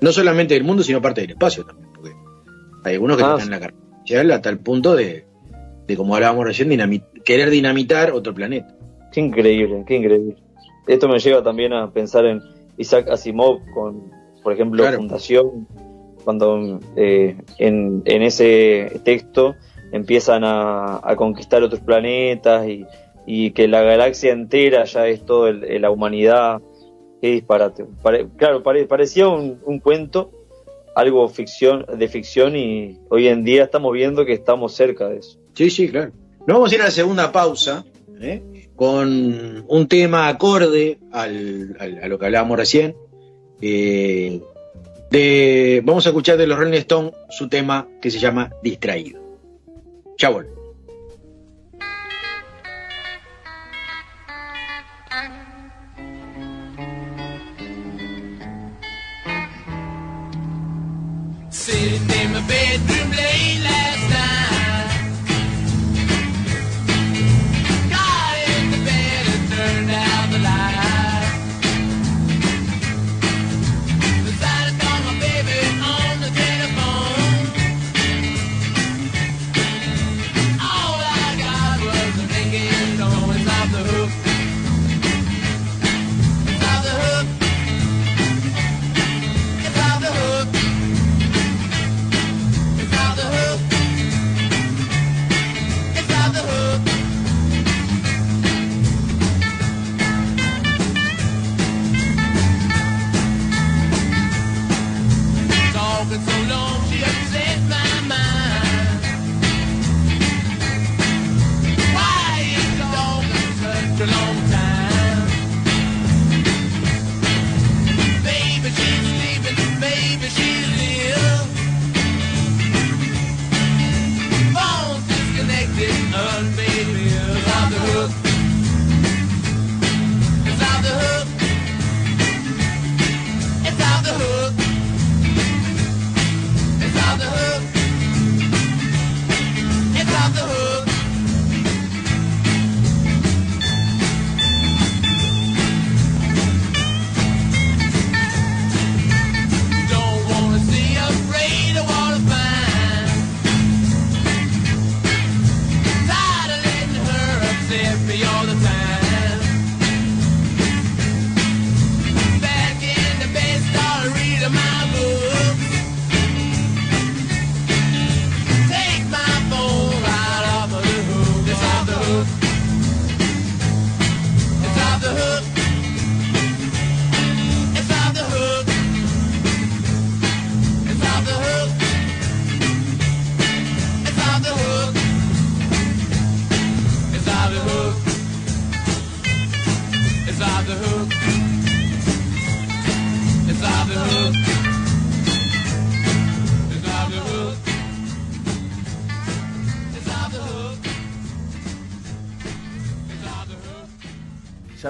No 0.00 0.10
solamente 0.10 0.54
del 0.54 0.64
mundo, 0.64 0.82
sino 0.82 1.00
parte 1.00 1.20
del 1.20 1.30
espacio 1.30 1.64
también, 1.64 1.90
porque 1.94 2.10
hay 2.82 2.94
algunos 2.94 3.16
que 3.18 3.22
Ah, 3.22 3.34
están 3.38 3.46
en 3.46 3.50
la 3.50 3.60
carrera 3.60 4.34
hasta 4.34 4.48
el 4.48 4.58
punto 4.58 4.96
de, 4.96 5.26
de 5.86 5.96
como 5.96 6.14
hablábamos 6.16 6.44
recién, 6.46 6.70
querer 7.24 7.50
dinamitar 7.50 8.10
otro 8.12 8.34
planeta. 8.34 8.74
Qué 9.12 9.20
increíble, 9.20 9.84
qué 9.86 9.94
increíble. 9.96 10.36
Esto 10.86 11.08
me 11.08 11.18
lleva 11.18 11.42
también 11.42 11.72
a 11.72 11.90
pensar 11.90 12.24
en 12.26 12.40
Isaac 12.76 13.08
Asimov 13.08 13.60
con, 13.74 14.10
por 14.42 14.52
ejemplo, 14.52 14.82
Claro. 14.82 14.98
Fundación, 14.98 15.66
cuando 16.24 16.80
eh, 16.96 17.36
en, 17.58 18.02
en 18.04 18.22
ese 18.22 19.00
texto 19.04 19.54
empiezan 19.92 20.44
a, 20.44 21.00
a 21.02 21.16
conquistar 21.16 21.62
otros 21.62 21.80
planetas 21.80 22.66
y, 22.68 22.84
y 23.26 23.50
que 23.52 23.68
la 23.68 23.82
galaxia 23.82 24.32
entera 24.32 24.84
ya 24.84 25.06
es 25.06 25.24
toda 25.24 25.52
la 25.52 25.90
humanidad. 25.90 26.60
Qué 27.20 27.32
disparate. 27.32 27.84
Pare- 28.02 28.28
claro, 28.36 28.62
pare- 28.62 28.86
parecía 28.86 29.28
un, 29.28 29.60
un 29.64 29.78
cuento, 29.78 30.30
algo 30.94 31.28
ficción, 31.28 31.84
de 31.96 32.08
ficción 32.08 32.56
y 32.56 32.98
hoy 33.10 33.28
en 33.28 33.44
día 33.44 33.64
estamos 33.64 33.92
viendo 33.92 34.24
que 34.24 34.32
estamos 34.32 34.72
cerca 34.72 35.08
de 35.08 35.18
eso. 35.18 35.38
Sí, 35.54 35.68
sí, 35.70 35.88
claro. 35.90 36.12
Nos 36.46 36.56
vamos 36.56 36.72
a 36.72 36.74
ir 36.74 36.80
a 36.80 36.84
la 36.84 36.90
segunda 36.90 37.30
pausa 37.30 37.84
¿eh? 38.20 38.42
Con 38.80 39.66
un 39.68 39.88
tema 39.88 40.28
acorde 40.28 41.00
al, 41.12 41.76
a 41.78 42.08
lo 42.08 42.18
que 42.18 42.24
hablábamos 42.24 42.56
recién. 42.56 42.96
Eh, 43.60 44.40
de, 45.10 45.82
vamos 45.84 46.06
a 46.06 46.08
escuchar 46.08 46.38
de 46.38 46.46
los 46.46 46.58
Rolling 46.58 46.78
Stones 46.78 47.12
su 47.28 47.46
tema 47.50 47.86
que 48.00 48.10
se 48.10 48.18
llama 48.18 48.50
Distraído. 48.62 49.20
Chao. 50.16 50.40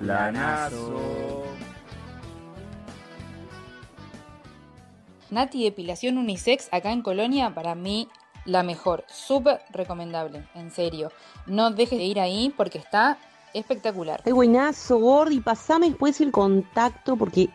Planazo. 0.00 1.44
Nati 5.30 5.62
Depilación 5.62 6.18
Unisex 6.18 6.68
acá 6.72 6.90
en 6.90 7.02
Colonia, 7.02 7.54
para 7.54 7.74
mí 7.74 8.08
la 8.46 8.62
mejor. 8.62 9.04
Súper 9.08 9.60
recomendable, 9.70 10.48
en 10.54 10.70
serio. 10.70 11.12
No 11.46 11.70
dejes 11.70 11.98
de 11.98 12.04
ir 12.04 12.18
ahí 12.18 12.52
porque 12.56 12.78
está 12.78 13.18
espectacular. 13.52 14.22
Qué 14.24 14.32
buenazo, 14.32 14.98
Gordi. 14.98 15.40
Pasame 15.40 15.90
después 15.90 16.20
el 16.20 16.32
contacto 16.32 17.16
porque 17.16 17.50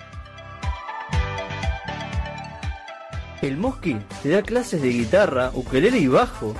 El 3.42 3.56
Mosqui 3.56 3.96
te 4.22 4.30
da 4.30 4.42
clases 4.42 4.82
de 4.82 4.88
guitarra, 4.88 5.50
ukelele 5.54 5.98
y 5.98 6.08
bajo. 6.08 6.54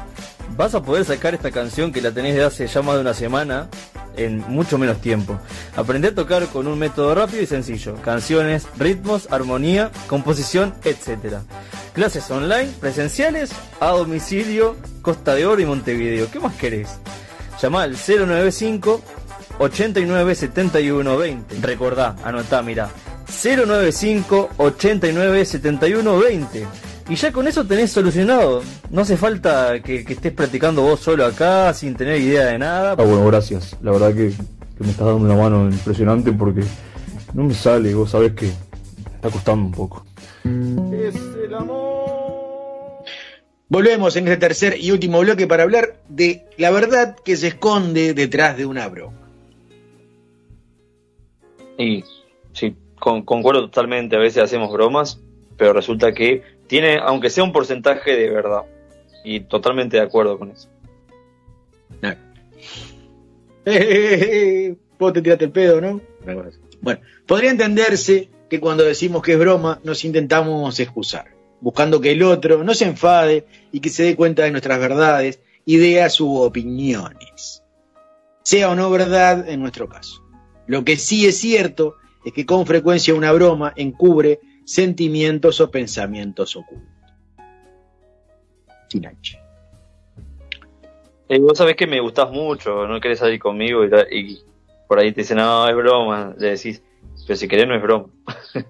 Vas 0.57 0.75
a 0.75 0.83
poder 0.83 1.05
sacar 1.05 1.35
esta 1.35 1.51
canción 1.51 1.93
que 1.93 2.01
la 2.01 2.13
tenés 2.13 2.35
de 2.35 2.45
hace 2.45 2.67
ya 2.67 2.83
más 2.83 2.95
de 2.95 3.01
una 3.01 3.15
semana 3.15 3.69
en 4.17 4.39
mucho 4.49 4.79
menos 4.79 5.01
tiempo. 5.01 5.39
Aprende 5.77 6.09
a 6.09 6.15
tocar 6.15 6.47
con 6.47 6.67
un 6.67 6.79
método 6.79 7.15
rápido 7.15 7.43
y 7.43 7.47
sencillo. 7.47 7.95
Canciones, 8.03 8.67
ritmos, 8.77 9.29
armonía, 9.31 9.91
composición, 10.09 10.75
etc. 10.85 11.39
Clases 11.95 12.31
online, 12.31 12.71
presenciales, 12.81 13.51
a 13.81 13.89
domicilio, 13.89 14.77
Costa 15.03 15.35
de 15.35 15.47
Oro 15.47 15.61
y 15.61 15.67
Montevideo. 15.67 16.31
¿Qué 16.31 16.41
más 16.41 16.55
querés? 16.55 16.89
Llama 17.61 17.83
al 17.83 17.97
095 17.97 19.03
89 19.59 20.35
71 20.35 21.17
20. 21.17 21.57
Recordá, 21.61 22.17
anotá, 22.23 22.63
mirá. 22.63 22.91
095 23.29 24.51
89 24.57 25.45
71 25.45 26.19
20. 26.19 26.67
Y 27.11 27.15
ya 27.15 27.33
con 27.33 27.49
eso 27.49 27.65
tenés 27.65 27.91
solucionado. 27.91 28.63
No 28.91 29.01
hace 29.01 29.17
falta 29.17 29.81
que, 29.83 30.05
que 30.05 30.13
estés 30.13 30.33
practicando 30.33 30.83
vos 30.83 31.01
solo 31.01 31.25
acá 31.25 31.73
sin 31.73 31.95
tener 31.95 32.21
idea 32.21 32.47
de 32.47 32.59
nada. 32.59 32.93
Ah, 32.93 32.95
bueno, 33.03 33.25
gracias. 33.27 33.77
La 33.83 33.93
verdad 33.93 34.15
que, 34.15 34.31
que 34.31 34.85
me 34.85 34.91
estás 34.91 35.07
dando 35.07 35.25
una 35.25 35.35
mano 35.35 35.71
impresionante 35.71 36.33
porque 36.33 36.63
no 37.33 37.45
me 37.45 37.55
sale, 37.55 37.95
vos 37.95 38.11
sabés 38.11 38.33
que 38.33 38.47
me 38.47 39.15
está 39.17 39.31
costando 39.31 39.67
un 39.67 39.73
poco. 39.73 40.05
Es 40.93 41.15
el 41.45 41.55
amor. 41.55 41.99
Volvemos 43.71 44.17
en 44.17 44.27
este 44.29 44.39
tercer 44.39 44.77
y 44.81 44.91
último 44.91 45.21
bloque 45.21 45.47
para 45.47 45.63
hablar 45.63 46.01
de 46.09 46.47
la 46.57 46.71
verdad 46.71 47.17
que 47.23 47.37
se 47.37 47.49
esconde 47.49 48.15
detrás 48.15 48.57
de 48.57 48.65
una 48.65 48.89
broma. 48.89 49.19
Y 51.77 52.03
sí, 52.53 52.75
con- 52.99 53.23
concuerdo 53.23 53.63
totalmente. 53.63 54.17
A 54.17 54.21
veces 54.21 54.43
hacemos 54.43 54.73
bromas, 54.73 55.21
pero 55.57 55.73
resulta 55.73 56.13
que 56.13 56.43
tiene, 56.67 56.99
aunque 56.99 57.31
sea 57.31 57.45
un 57.45 57.53
porcentaje 57.53 58.17
de 58.17 58.31
verdad. 58.31 58.63
Y 59.25 59.41
totalmente 59.41 59.97
de 59.97 60.03
acuerdo 60.03 60.39
con 60.39 60.51
eso. 60.51 60.69
Vos 64.99 65.13
te 65.13 65.23
tiraste 65.23 65.45
el 65.45 65.53
pedo, 65.53 65.81
¿no? 65.81 66.01
Bueno, 66.81 67.01
podría 67.27 67.51
entenderse 67.51 68.29
que 68.49 68.61
cuando 68.61 68.85
decimos 68.85 69.23
que 69.23 69.33
es 69.33 69.39
broma 69.39 69.81
nos 69.85 70.05
intentamos 70.05 70.79
excusar, 70.81 71.27
buscando 71.61 72.01
que 72.01 72.13
el 72.13 72.23
otro 72.23 72.65
no 72.65 72.75
se 72.75 72.87
enfade 72.87 73.45
y 73.73 73.81
que 73.81 73.91
se 73.91 74.05
dé 74.05 74.17
cuenta 74.17 74.45
de 74.45 74.51
nuestras 74.51 74.79
verdades, 74.81 75.41
ideas 75.67 76.21
u 76.21 76.39
opiniones. 76.39 77.63
Sea 78.43 78.71
o 78.71 78.75
no 78.75 78.91
verdad 78.91 79.49
en 79.49 79.61
nuestro 79.61 79.89
caso. 79.89 80.25
Lo 80.67 80.85
que 80.85 80.97
sí 80.97 81.27
es 81.27 81.37
cierto 81.37 81.97
es 82.29 82.35
que 82.35 82.45
con 82.45 82.67
frecuencia 82.67 83.15
una 83.15 83.33
broma 83.33 83.73
encubre 83.75 84.39
sentimientos 84.67 85.63
o 85.63 85.71
pensamientos 85.71 86.57
ocultos. 86.57 86.87
Sin 88.91 89.07
H. 89.07 89.39
Eh, 91.31 91.39
vos 91.39 91.57
sabés 91.57 91.75
que 91.75 91.87
me 91.87 92.01
gustás 92.01 92.31
mucho, 92.31 92.87
no 92.87 93.01
querés 93.01 93.21
salir 93.21 93.41
conmigo 93.41 93.83
y, 94.11 94.41
por 94.87 94.99
ahí 94.99 95.13
te 95.13 95.23
dicen, 95.23 95.39
no, 95.39 95.67
es 95.69 95.75
broma. 95.75 96.35
Le 96.39 96.51
decís, 96.51 96.83
pero 97.27 97.37
si 97.39 97.49
querés 97.49 97.67
no 97.67 97.75
es 97.77 97.83
broma. 97.83 98.09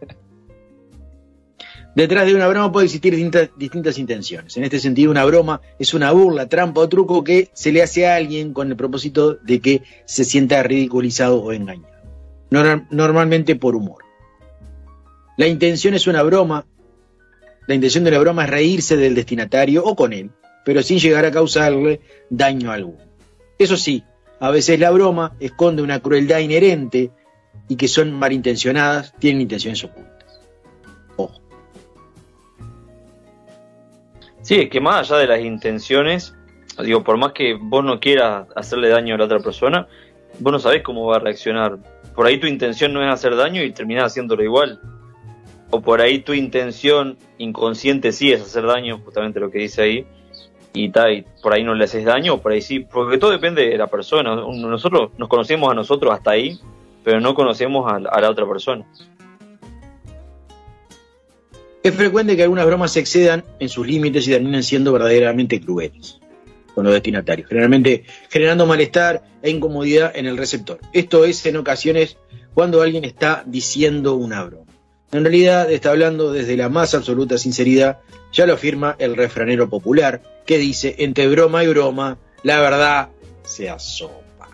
Detrás 1.96 2.26
de 2.26 2.34
una 2.36 2.46
broma 2.46 2.70
puede 2.70 2.86
existir 2.86 3.12
distintas, 3.12 3.50
distintas 3.56 3.98
intenciones. 3.98 4.56
En 4.56 4.62
este 4.62 4.78
sentido, 4.78 5.10
una 5.10 5.24
broma 5.24 5.60
es 5.80 5.94
una 5.94 6.12
burla, 6.12 6.48
trampa 6.48 6.82
o 6.82 6.88
truco 6.88 7.24
que 7.24 7.50
se 7.54 7.72
le 7.72 7.82
hace 7.82 8.06
a 8.06 8.14
alguien 8.14 8.52
con 8.52 8.70
el 8.70 8.76
propósito 8.76 9.34
de 9.34 9.58
que 9.58 9.82
se 10.04 10.22
sienta 10.22 10.62
ridiculizado 10.62 11.42
o 11.42 11.52
engañado. 11.52 11.97
Nor- 12.50 12.86
normalmente 12.90 13.56
por 13.56 13.74
humor. 13.74 14.04
La 15.36 15.46
intención 15.46 15.94
es 15.94 16.06
una 16.06 16.22
broma. 16.22 16.64
La 17.66 17.74
intención 17.74 18.04
de 18.04 18.10
la 18.10 18.18
broma 18.18 18.44
es 18.44 18.50
reírse 18.50 18.96
del 18.96 19.14
destinatario 19.14 19.84
o 19.84 19.94
con 19.94 20.12
él, 20.12 20.30
pero 20.64 20.82
sin 20.82 20.98
llegar 20.98 21.24
a 21.26 21.30
causarle 21.30 22.00
daño 22.30 22.70
alguno. 22.72 23.04
Eso 23.58 23.76
sí, 23.76 24.02
a 24.40 24.50
veces 24.50 24.80
la 24.80 24.90
broma 24.90 25.34
esconde 25.40 25.82
una 25.82 26.00
crueldad 26.00 26.38
inherente 26.38 27.10
y 27.68 27.76
que 27.76 27.88
son 27.88 28.12
malintencionadas, 28.12 29.12
tienen 29.18 29.42
intenciones 29.42 29.84
ocultas. 29.84 30.14
Sí, 34.42 34.54
es 34.60 34.70
que 34.70 34.80
más 34.80 35.10
allá 35.10 35.20
de 35.20 35.26
las 35.26 35.40
intenciones, 35.40 36.34
digo, 36.82 37.04
por 37.04 37.18
más 37.18 37.32
que 37.32 37.58
vos 37.60 37.84
no 37.84 38.00
quieras 38.00 38.46
hacerle 38.56 38.88
daño 38.88 39.14
a 39.14 39.18
la 39.18 39.24
otra 39.24 39.40
persona, 39.40 39.86
vos 40.38 40.52
no 40.52 40.58
sabés 40.58 40.82
cómo 40.82 41.06
va 41.06 41.16
a 41.16 41.18
reaccionar. 41.18 41.78
Por 42.18 42.26
ahí 42.26 42.40
tu 42.40 42.48
intención 42.48 42.92
no 42.92 43.00
es 43.00 43.14
hacer 43.14 43.36
daño 43.36 43.62
y 43.62 43.70
terminás 43.70 44.06
haciéndolo 44.06 44.42
igual. 44.42 44.80
O 45.70 45.80
por 45.80 46.00
ahí 46.00 46.18
tu 46.18 46.32
intención 46.32 47.16
inconsciente 47.38 48.10
sí 48.10 48.32
es 48.32 48.42
hacer 48.42 48.66
daño, 48.66 48.98
justamente 49.04 49.38
lo 49.38 49.52
que 49.52 49.60
dice 49.60 49.82
ahí, 49.82 50.06
y, 50.72 50.88
ta, 50.88 51.04
por 51.40 51.52
ahí 51.52 51.62
no 51.62 51.74
le 51.74 51.84
haces 51.84 52.04
daño, 52.04 52.34
o 52.34 52.42
por 52.42 52.50
ahí 52.50 52.60
sí, 52.60 52.80
porque 52.80 53.18
todo 53.18 53.30
depende 53.30 53.68
de 53.68 53.78
la 53.78 53.86
persona. 53.86 54.34
Nosotros 54.34 55.10
nos 55.16 55.28
conocemos 55.28 55.70
a 55.70 55.74
nosotros 55.74 56.12
hasta 56.12 56.32
ahí, 56.32 56.58
pero 57.04 57.20
no 57.20 57.36
conocemos 57.36 57.88
a 57.88 58.20
la 58.20 58.28
otra 58.28 58.48
persona. 58.48 58.84
Es 61.84 61.94
frecuente 61.94 62.36
que 62.36 62.42
algunas 62.42 62.66
bromas 62.66 62.90
se 62.90 62.98
excedan 62.98 63.44
en 63.60 63.68
sus 63.68 63.86
límites 63.86 64.26
y 64.26 64.32
terminen 64.32 64.64
siendo 64.64 64.92
verdaderamente 64.92 65.60
crueles 65.60 66.18
con 66.78 66.84
los 66.84 66.94
destinatarios, 66.94 67.48
generalmente 67.48 68.04
generando 68.30 68.64
malestar 68.64 69.24
e 69.42 69.50
incomodidad 69.50 70.12
en 70.14 70.26
el 70.26 70.36
receptor. 70.36 70.78
Esto 70.92 71.24
es 71.24 71.44
en 71.44 71.56
ocasiones 71.56 72.18
cuando 72.54 72.82
alguien 72.82 73.04
está 73.04 73.42
diciendo 73.44 74.14
una 74.14 74.44
broma. 74.44 74.70
En 75.10 75.24
realidad 75.24 75.72
está 75.72 75.90
hablando 75.90 76.30
desde 76.30 76.56
la 76.56 76.68
más 76.68 76.94
absoluta 76.94 77.36
sinceridad, 77.36 77.98
ya 78.32 78.46
lo 78.46 78.54
afirma 78.54 78.94
el 79.00 79.16
refranero 79.16 79.68
popular, 79.68 80.22
que 80.46 80.56
dice, 80.56 80.94
entre 80.98 81.26
broma 81.26 81.64
y 81.64 81.66
broma, 81.66 82.16
la 82.44 82.60
verdad 82.60 83.08
se 83.42 83.68
asopa. 83.68 84.48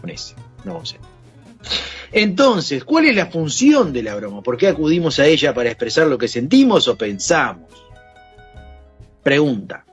Con 0.00 0.10
ese, 0.10 0.34
no 0.64 0.84
sé. 0.84 0.96
Entonces, 2.10 2.82
¿cuál 2.82 3.04
es 3.04 3.14
la 3.14 3.26
función 3.26 3.92
de 3.92 4.02
la 4.02 4.16
broma? 4.16 4.42
¿Por 4.42 4.56
qué 4.56 4.66
acudimos 4.66 5.20
a 5.20 5.26
ella 5.26 5.54
para 5.54 5.70
expresar 5.70 6.08
lo 6.08 6.18
que 6.18 6.26
sentimos 6.26 6.88
o 6.88 6.98
pensamos? 6.98 7.70
Pregunta. 9.22 9.84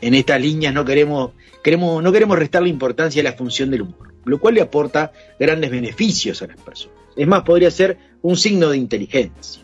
En 0.00 0.14
estas 0.14 0.40
líneas 0.40 0.74
no 0.74 0.84
queremos, 0.84 1.30
queremos, 1.62 2.02
no 2.02 2.12
queremos 2.12 2.38
restarle 2.38 2.68
importancia 2.68 3.20
a 3.20 3.24
la 3.24 3.32
función 3.32 3.70
del 3.70 3.82
humor. 3.82 4.12
lo 4.24 4.40
cual 4.40 4.54
le 4.54 4.60
aporta 4.60 5.12
grandes 5.38 5.70
beneficios 5.70 6.42
a 6.42 6.48
las 6.48 6.56
personas. 6.56 6.96
Es 7.14 7.28
más, 7.28 7.42
podría 7.42 7.70
ser 7.70 7.96
un 8.22 8.36
signo 8.36 8.70
de 8.70 8.76
inteligencia. 8.76 9.62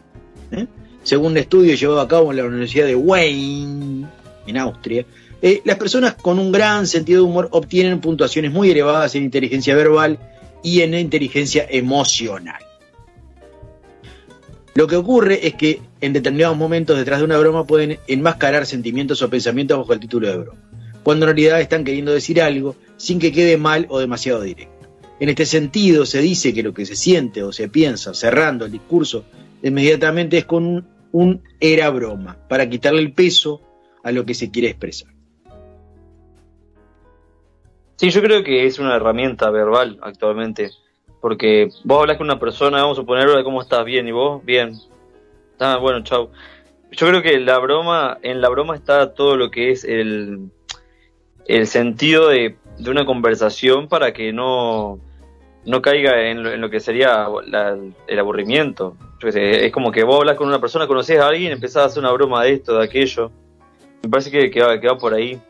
¿eh? 0.52 0.66
Según 1.02 1.32
un 1.32 1.38
estudio 1.38 1.74
llevado 1.74 2.00
a 2.00 2.06
cabo 2.06 2.30
en 2.30 2.36
la 2.36 2.44
Universidad 2.44 2.86
de 2.86 2.94
Wayne, 2.94 4.06
en 4.46 4.56
Austria, 4.56 5.04
eh, 5.42 5.60
las 5.64 5.76
personas 5.76 6.14
con 6.14 6.38
un 6.38 6.52
gran 6.52 6.86
sentido 6.86 7.24
de 7.24 7.28
humor 7.28 7.48
obtienen 7.50 8.00
puntuaciones 8.00 8.52
muy 8.52 8.70
elevadas 8.70 9.16
en 9.16 9.24
inteligencia 9.24 9.74
verbal 9.74 10.20
y 10.62 10.82
en 10.82 10.94
inteligencia 10.94 11.66
emocional. 11.68 12.62
Lo 14.74 14.86
que 14.86 14.96
ocurre 14.96 15.46
es 15.46 15.54
que 15.54 15.80
en 16.00 16.12
determinados 16.12 16.56
momentos 16.56 16.96
detrás 16.96 17.18
de 17.18 17.26
una 17.26 17.38
broma 17.38 17.66
pueden 17.66 17.98
enmascarar 18.06 18.66
sentimientos 18.66 19.20
o 19.22 19.28
pensamientos 19.28 19.78
bajo 19.78 19.92
el 19.92 20.00
título 20.00 20.28
de 20.28 20.38
broma, 20.38 20.60
cuando 21.02 21.26
en 21.26 21.34
realidad 21.34 21.60
están 21.60 21.84
queriendo 21.84 22.12
decir 22.12 22.40
algo 22.40 22.76
sin 22.96 23.18
que 23.18 23.32
quede 23.32 23.56
mal 23.58 23.86
o 23.90 23.98
demasiado 23.98 24.40
directo. 24.40 24.88
En 25.20 25.28
este 25.28 25.46
sentido, 25.46 26.06
se 26.06 26.20
dice 26.20 26.54
que 26.54 26.62
lo 26.62 26.72
que 26.72 26.86
se 26.86 26.96
siente 26.96 27.42
o 27.42 27.52
se 27.52 27.68
piensa 27.68 28.14
cerrando 28.14 28.64
el 28.64 28.72
discurso 28.72 29.24
inmediatamente 29.62 30.38
es 30.38 30.46
con 30.46 30.64
un, 30.64 30.86
un 31.12 31.42
era 31.60 31.90
broma, 31.90 32.38
para 32.48 32.68
quitarle 32.68 33.00
el 33.02 33.12
peso 33.12 33.60
a 34.02 34.10
lo 34.10 34.24
que 34.24 34.34
se 34.34 34.50
quiere 34.50 34.68
expresar. 34.68 35.12
Sí, 37.96 38.10
yo 38.10 38.20
creo 38.20 38.42
que 38.42 38.66
es 38.66 38.80
una 38.80 38.96
herramienta 38.96 39.48
verbal 39.50 39.98
actualmente. 40.02 40.70
Porque 41.22 41.68
vos 41.84 42.00
hablas 42.00 42.16
con 42.16 42.26
una 42.26 42.40
persona, 42.40 42.82
vamos 42.82 42.98
a 42.98 43.02
suponer, 43.02 43.28
hola, 43.28 43.44
¿cómo 43.44 43.62
estás? 43.62 43.84
Bien, 43.84 44.08
¿y 44.08 44.10
vos? 44.10 44.44
Bien. 44.44 44.76
Ah, 45.60 45.78
bueno, 45.80 46.02
chau. 46.02 46.30
Yo 46.90 47.06
creo 47.06 47.22
que 47.22 47.38
la 47.38 47.58
broma, 47.58 48.18
en 48.22 48.40
la 48.40 48.48
broma 48.48 48.74
está 48.74 49.14
todo 49.14 49.36
lo 49.36 49.48
que 49.48 49.70
es 49.70 49.84
el, 49.84 50.50
el 51.46 51.66
sentido 51.68 52.28
de, 52.28 52.56
de 52.76 52.90
una 52.90 53.06
conversación 53.06 53.86
para 53.86 54.12
que 54.12 54.32
no, 54.32 54.98
no 55.64 55.80
caiga 55.80 56.28
en 56.28 56.42
lo, 56.42 56.52
en 56.52 56.60
lo 56.60 56.68
que 56.68 56.80
sería 56.80 57.28
el 58.08 58.18
aburrimiento. 58.18 58.96
Es 59.22 59.70
como 59.70 59.92
que 59.92 60.02
vos 60.02 60.18
hablas 60.18 60.36
con 60.36 60.48
una 60.48 60.60
persona, 60.60 60.88
conoces 60.88 61.20
a 61.20 61.28
alguien, 61.28 61.52
empezás 61.52 61.84
a 61.84 61.86
hacer 61.86 62.00
una 62.00 62.10
broma 62.10 62.42
de 62.42 62.54
esto, 62.54 62.78
de 62.78 62.84
aquello. 62.84 63.30
Me 64.02 64.10
parece 64.10 64.32
que, 64.32 64.50
que 64.50 64.80
que 64.80 64.88
va 64.88 64.98
por 64.98 65.14
ahí. 65.14 65.40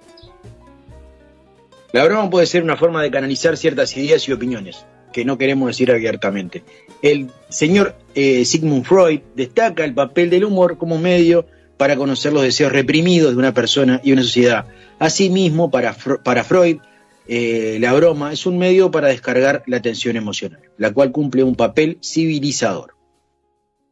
La 1.92 2.04
broma 2.04 2.28
puede 2.28 2.44
ser 2.44 2.62
una 2.62 2.76
forma 2.76 3.02
de 3.02 3.10
canalizar 3.10 3.56
ciertas 3.56 3.96
ideas 3.96 4.28
y 4.28 4.32
opiniones 4.32 4.84
que 5.12 5.24
no 5.24 5.38
queremos 5.38 5.68
decir 5.68 5.90
abiertamente. 5.90 6.62
El 7.02 7.30
señor 7.48 7.94
eh, 8.14 8.44
Sigmund 8.44 8.84
Freud 8.84 9.20
destaca 9.34 9.84
el 9.84 9.94
papel 9.94 10.30
del 10.30 10.44
humor 10.44 10.78
como 10.78 10.98
medio 10.98 11.46
para 11.76 11.96
conocer 11.96 12.32
los 12.32 12.42
deseos 12.42 12.72
reprimidos 12.72 13.32
de 13.32 13.38
una 13.38 13.54
persona 13.54 14.00
y 14.02 14.12
una 14.12 14.22
sociedad. 14.22 14.66
Asimismo, 14.98 15.70
para, 15.70 15.94
para 16.22 16.44
Freud, 16.44 16.78
eh, 17.26 17.78
la 17.80 17.92
broma 17.92 18.32
es 18.32 18.46
un 18.46 18.58
medio 18.58 18.90
para 18.90 19.08
descargar 19.08 19.62
la 19.66 19.80
tensión 19.80 20.16
emocional, 20.16 20.60
la 20.78 20.92
cual 20.92 21.12
cumple 21.12 21.44
un 21.44 21.54
papel 21.54 21.98
civilizador. 22.02 22.94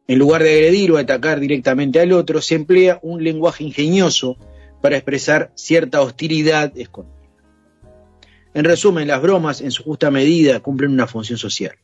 En 0.07 0.19
lugar 0.19 0.43
de 0.43 0.53
agredir 0.53 0.91
o 0.91 0.97
atacar 0.97 1.39
directamente 1.39 1.99
al 1.99 2.11
otro, 2.11 2.41
se 2.41 2.55
emplea 2.55 2.99
un 3.01 3.23
lenguaje 3.23 3.63
ingenioso 3.63 4.37
para 4.81 4.97
expresar 4.97 5.51
cierta 5.55 6.01
hostilidad 6.01 6.77
escondida. 6.77 7.20
En 8.53 8.65
resumen, 8.65 9.07
las 9.07 9.21
bromas 9.21 9.61
en 9.61 9.71
su 9.71 9.83
justa 9.83 10.11
medida 10.11 10.59
cumplen 10.59 10.91
una 10.91 11.07
función 11.07 11.37
social. 11.37 11.75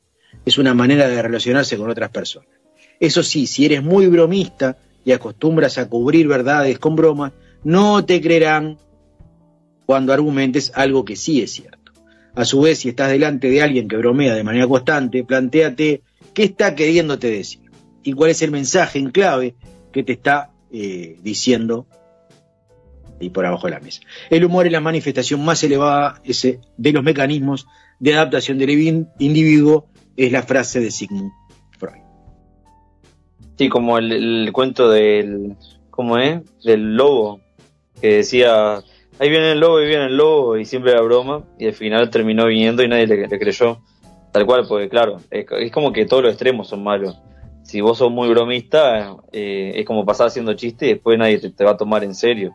Es 0.45 0.57
una 0.57 0.73
manera 0.73 1.07
de 1.07 1.21
relacionarse 1.21 1.77
con 1.77 1.89
otras 1.89 2.09
personas. 2.09 2.49
Eso 2.99 3.23
sí, 3.23 3.47
si 3.47 3.65
eres 3.65 3.83
muy 3.83 4.07
bromista 4.07 4.77
y 5.05 5.11
acostumbras 5.11 5.77
a 5.77 5.87
cubrir 5.87 6.27
verdades 6.27 6.79
con 6.79 6.95
bromas, 6.95 7.31
no 7.63 8.03
te 8.05 8.21
creerán 8.21 8.77
cuando 9.85 10.11
argumentes 10.11 10.71
algo 10.75 11.05
que 11.05 11.15
sí 11.15 11.41
es 11.41 11.53
cierto. 11.53 11.93
A 12.35 12.43
su 12.45 12.61
vez, 12.61 12.79
si 12.79 12.89
estás 12.89 13.09
delante 13.09 13.49
de 13.49 13.61
alguien 13.61 13.87
que 13.87 13.97
bromea 13.97 14.35
de 14.35 14.43
manera 14.43 14.67
constante, 14.67 15.23
plantéate 15.23 16.01
qué 16.33 16.43
está 16.43 16.75
queriéndote 16.75 17.31
decir 17.31 17.61
y 18.03 18.13
cuál 18.13 18.31
es 18.31 18.41
el 18.41 18.51
mensaje 18.51 18.99
en 18.99 19.09
clave 19.11 19.55
que 19.91 20.03
te 20.03 20.13
está 20.13 20.51
eh, 20.71 21.17
diciendo 21.23 21.87
y 23.19 23.29
por 23.29 23.45
abajo 23.45 23.67
de 23.67 23.73
la 23.73 23.79
mesa. 23.79 24.01
El 24.29 24.45
humor 24.45 24.65
es 24.65 24.71
la 24.71 24.79
manifestación 24.81 25.43
más 25.43 25.63
elevada 25.63 26.21
ese, 26.23 26.59
de 26.77 26.91
los 26.91 27.03
mecanismos 27.03 27.67
de 27.99 28.13
adaptación 28.13 28.57
del 28.57 28.69
in- 28.69 29.07
individuo, 29.19 29.87
es 30.15 30.31
la 30.31 30.43
frase 30.43 30.79
de 30.79 30.91
Sigmund 30.91 31.31
Freud. 31.77 32.01
Sí, 33.57 33.69
como 33.69 33.97
el, 33.97 34.49
cuento 34.53 34.89
del. 34.89 35.55
¿Cómo 35.89 36.17
es? 36.17 36.41
Del 36.63 36.95
lobo. 36.95 37.41
Que 38.01 38.17
decía. 38.17 38.75
Ahí 39.19 39.29
viene 39.29 39.53
el 39.53 39.59
lobo, 39.59 39.77
ahí 39.77 39.87
viene 39.87 40.05
el 40.05 40.17
lobo. 40.17 40.57
Y 40.57 40.65
siempre 40.65 40.91
era 40.91 41.01
broma. 41.01 41.43
Y 41.57 41.65
al 41.65 41.73
final 41.73 42.09
terminó 42.11 42.45
viniendo 42.45 42.83
y 42.83 42.87
nadie 42.87 43.07
le, 43.07 43.27
creyó. 43.39 43.79
Tal 44.31 44.45
cual, 44.45 44.65
porque 44.67 44.89
claro, 44.89 45.17
es, 45.31 45.71
como 45.71 45.91
que 45.91 46.05
todos 46.05 46.21
los 46.21 46.33
extremos 46.33 46.67
son 46.67 46.83
malos. 46.83 47.17
Si 47.63 47.81
vos 47.81 47.97
sos 47.97 48.11
muy 48.11 48.29
bromista, 48.29 49.15
eh, 49.31 49.73
es 49.75 49.85
como 49.85 50.05
pasar 50.05 50.27
haciendo 50.27 50.53
chistes 50.53 50.89
y 50.89 50.93
después 50.93 51.17
nadie 51.17 51.39
te 51.39 51.63
va 51.63 51.71
a 51.71 51.77
tomar 51.77 52.03
en 52.03 52.13
serio. 52.13 52.53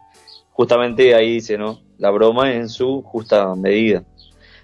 Justamente 0.53 1.14
ahí 1.14 1.34
dice, 1.34 1.59
¿no? 1.59 1.80
La 1.98 2.11
broma 2.11 2.53
en 2.55 2.68
su 2.68 3.03
justa 3.03 3.55
medida. 3.55 4.05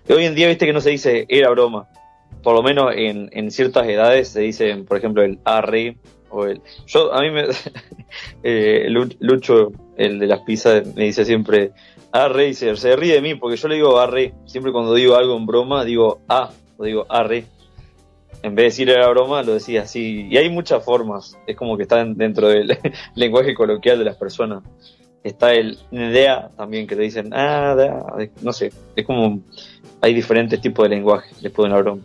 Y 0.09 0.13
hoy 0.13 0.25
en 0.25 0.35
día, 0.35 0.49
viste 0.49 0.67
que 0.67 0.73
no 0.73 0.81
se 0.81 0.91
dice 0.91 1.27
era 1.29 1.51
broma. 1.51 1.89
Por 2.43 2.55
lo 2.55 2.63
menos 2.63 2.93
en, 2.95 3.29
en 3.33 3.51
ciertas 3.51 3.87
edades 3.89 4.29
se 4.29 4.41
dice, 4.41 4.75
por 4.87 4.97
ejemplo, 4.99 5.23
el 5.23 5.39
arre 5.45 5.97
o 6.31 6.45
el. 6.47 6.61
Yo, 6.87 7.13
a 7.13 7.21
mí 7.23 7.31
me. 7.31 7.45
eh, 8.43 8.87
Lu- 8.89 9.15
Lucho, 9.21 9.73
el 9.97 10.19
de 10.19 10.27
las 10.27 10.41
pizzas, 10.41 10.95
me 10.95 11.05
dice 11.05 11.25
siempre 11.25 11.73
arre 12.11 12.55
se, 12.55 12.75
se 12.77 12.97
ríe 12.97 13.15
de 13.15 13.21
mí 13.21 13.35
porque 13.35 13.57
yo 13.57 13.69
le 13.69 13.75
digo 13.77 13.99
arre. 13.99 14.35
Siempre 14.47 14.73
cuando 14.73 14.95
digo 14.95 15.17
algo 15.17 15.37
en 15.37 15.47
broma, 15.47 15.85
digo 15.85 16.21
a 16.29 16.51
o 16.77 16.85
digo 16.85 17.07
arre. 17.09 17.45
En 18.43 18.55
vez 18.55 18.57
de 18.57 18.65
decir 18.65 18.91
era 18.91 19.09
broma, 19.09 19.43
lo 19.43 19.55
decía 19.55 19.83
así. 19.83 20.29
Y 20.31 20.37
hay 20.37 20.49
muchas 20.49 20.85
formas. 20.85 21.37
Es 21.47 21.57
como 21.57 21.77
que 21.77 21.83
están 21.83 22.15
dentro 22.17 22.49
del 22.49 22.79
lenguaje 23.15 23.53
coloquial 23.55 23.99
de 23.99 24.05
las 24.05 24.17
personas. 24.17 24.63
Está 25.29 25.53
el 25.53 25.79
idea 25.91 26.49
también 26.57 26.87
que 26.87 26.97
te 26.97 27.03
dicen, 27.03 27.35
ah, 27.35 27.75
da", 27.77 28.07
no 28.41 28.53
sé. 28.53 28.73
Es 28.97 29.05
como. 29.05 29.43
Hay 30.01 30.15
diferentes 30.15 30.61
tipos 30.61 30.85
de 30.85 30.91
lenguaje 30.91 31.35
después 31.43 31.65
de 31.65 31.75
una 31.75 31.83
broma. 31.83 32.03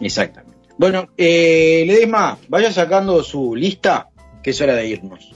Exactamente. 0.00 0.56
Bueno, 0.78 1.08
eh, 1.16 1.84
Ledesma, 1.86 2.38
vaya 2.48 2.72
sacando 2.72 3.22
su 3.22 3.54
lista, 3.54 4.08
que 4.42 4.50
es 4.50 4.60
hora 4.60 4.74
de 4.76 4.88
irnos. 4.88 5.32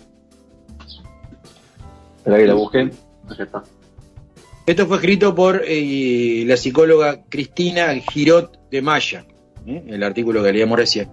Espera 2.16 2.38
que 2.38 2.46
la 2.46 2.55
busquen. 2.55 2.92
Acá 3.28 3.42
está. 3.42 3.64
Esto 4.64 4.86
fue 4.86 4.96
escrito 4.96 5.34
por 5.34 5.62
eh, 5.66 6.44
la 6.46 6.57
psicóloga 6.57 7.24
Cristina 7.28 7.94
Girot 8.11 8.70
de 8.70 8.80
Maya, 8.80 9.26
¿eh? 9.66 9.84
el 9.86 10.03
artículo 10.03 10.42
que 10.42 10.53
leíamos 10.53 10.78
recién. 10.78 11.11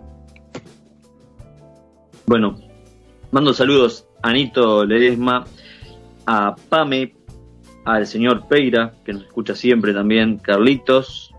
Bueno, 2.26 2.58
mando 3.32 3.54
saludos 3.54 4.08
Anito 4.22 4.86
Ledesma, 4.86 5.46
a 6.26 6.56
Pame, 6.70 7.16
al 7.86 8.08
señor 8.08 8.48
Peira, 8.48 8.94
que 9.06 9.14
nos 9.14 9.24
escucha 9.24 9.56
siempre 9.56 9.94
también, 9.94 10.38
Carlitos, 10.38 11.34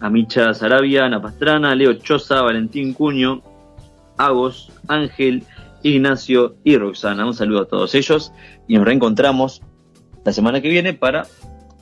a 0.00 0.10
Micha 0.10 0.52
Sarabia, 0.52 1.04
Ana 1.04 1.22
Pastrana, 1.22 1.74
Leo 1.74 1.94
Choza, 1.94 2.42
Valentín 2.42 2.92
Cuño, 2.92 3.42
Agos, 4.16 4.72
Ángel, 4.88 5.44
Ignacio 5.82 6.56
y 6.64 6.76
Roxana. 6.76 7.24
Un 7.24 7.34
saludo 7.34 7.62
a 7.62 7.68
todos 7.68 7.94
ellos 7.94 8.32
y 8.66 8.76
nos 8.76 8.84
reencontramos 8.84 9.62
la 10.24 10.32
semana 10.32 10.60
que 10.60 10.68
viene 10.68 10.92
para 10.94 11.26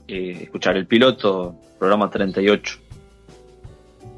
eh, 0.07 0.38
escuchar 0.42 0.76
el 0.76 0.86
piloto, 0.86 1.55
programa 1.78 2.11
38. 2.11 2.78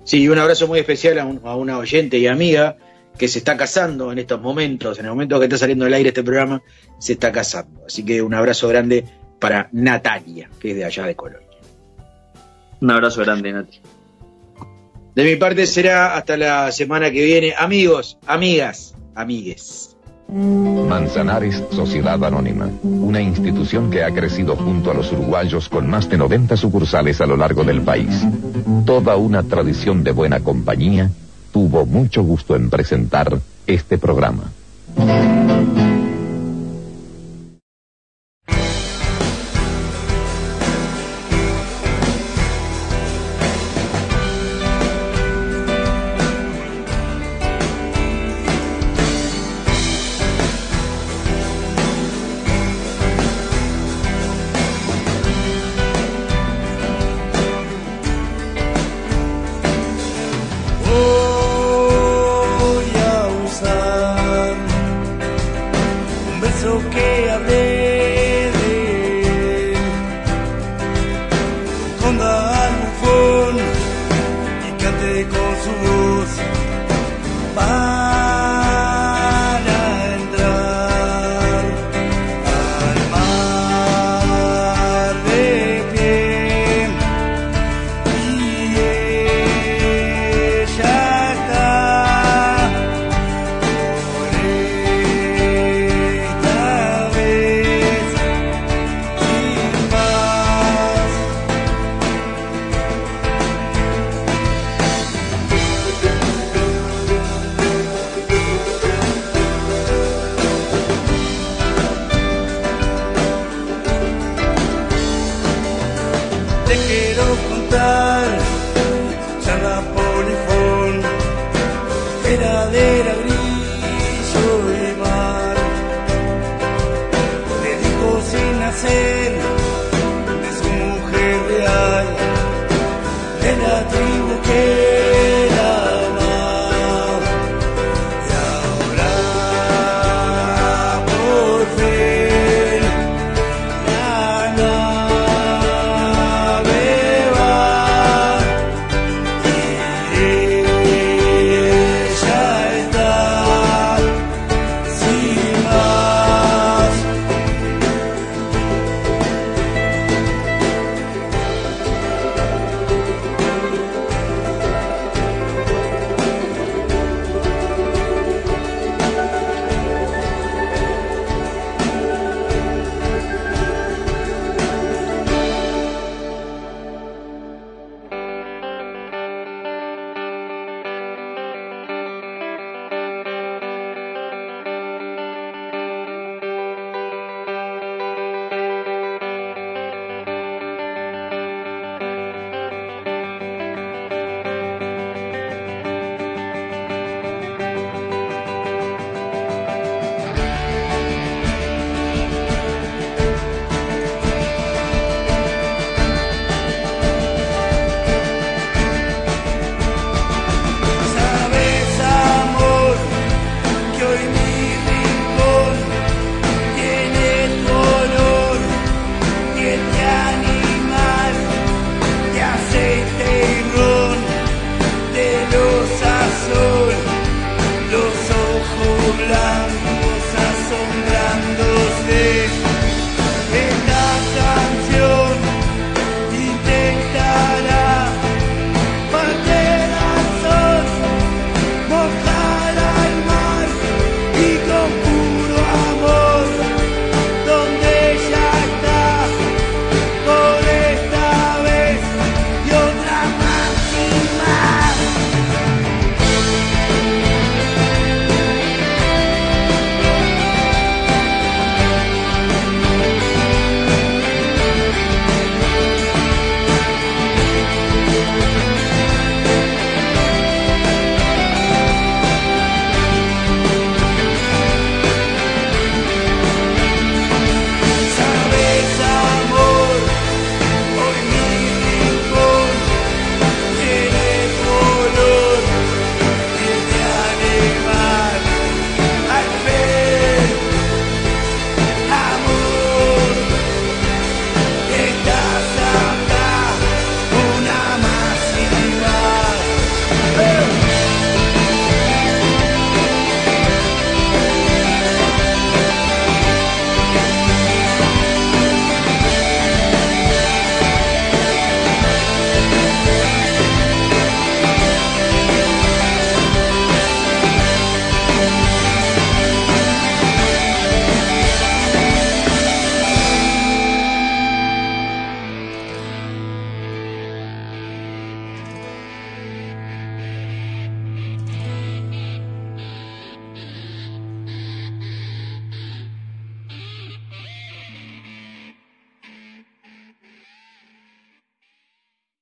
Sí, 0.05 0.29
un 0.29 0.39
abrazo 0.39 0.67
muy 0.67 0.81
especial 0.81 1.19
a, 1.19 1.51
a 1.51 1.57
una 1.57 1.79
oyente 1.79 2.19
y 2.19 2.27
amiga 2.27 2.77
que 3.19 3.29
se 3.29 3.39
está 3.39 3.57
casando 3.57 4.13
en 4.13 4.19
estos 4.19 4.41
momentos, 4.41 4.99
en 4.99 5.05
el 5.05 5.11
momento 5.11 5.39
que 5.39 5.45
está 5.45 5.59
saliendo 5.59 5.85
del 5.85 5.95
aire 5.95 6.09
este 6.09 6.23
programa, 6.23 6.63
se 6.99 7.15
está 7.15 7.31
casando. 7.33 7.83
Así 7.87 8.05
que 8.05 8.23
un 8.23 8.35
abrazo 8.35 8.69
grande 8.69 9.05
para 9.39 9.69
Natalia, 9.73 10.49
que 10.59 10.71
es 10.71 10.77
de 10.77 10.85
allá 10.85 11.05
de 11.07 11.15
Colonia. 11.15 11.49
Un 12.81 12.91
abrazo 12.91 13.21
grande, 13.21 13.53
Nati. 13.53 13.81
De 15.15 15.25
mi 15.25 15.37
parte 15.37 15.67
será 15.67 16.17
hasta 16.17 16.37
la 16.37 16.73
semana 16.73 17.11
que 17.11 17.25
viene. 17.25 17.55
Amigos, 17.57 18.19
amigas, 18.27 18.95
amigues. 19.15 19.97
Manzanares 20.29 21.63
Sociedad 21.71 22.25
Anónima, 22.25 22.71
una 22.83 23.21
institución 23.21 23.91
que 23.91 24.03
ha 24.03 24.11
crecido 24.13 24.57
junto 24.57 24.91
a 24.91 24.95
los 24.95 25.13
uruguayos 25.13 25.69
con 25.69 25.91
más 25.91 26.09
de 26.09 26.17
90 26.17 26.57
sucursales 26.57 27.21
a 27.21 27.27
lo 27.27 27.37
largo 27.37 27.65
del 27.65 27.83
país. 27.83 28.23
Toda 28.87 29.17
una 29.17 29.43
tradición 29.43 30.03
de 30.03 30.13
buena 30.13 30.41
compañía 30.41 31.11
tuvo 31.53 31.87
mucho 31.87 32.23
gusto 32.23 32.57
en 32.57 32.71
presentar 32.71 33.39
este 33.67 33.99
programa. 33.99 34.51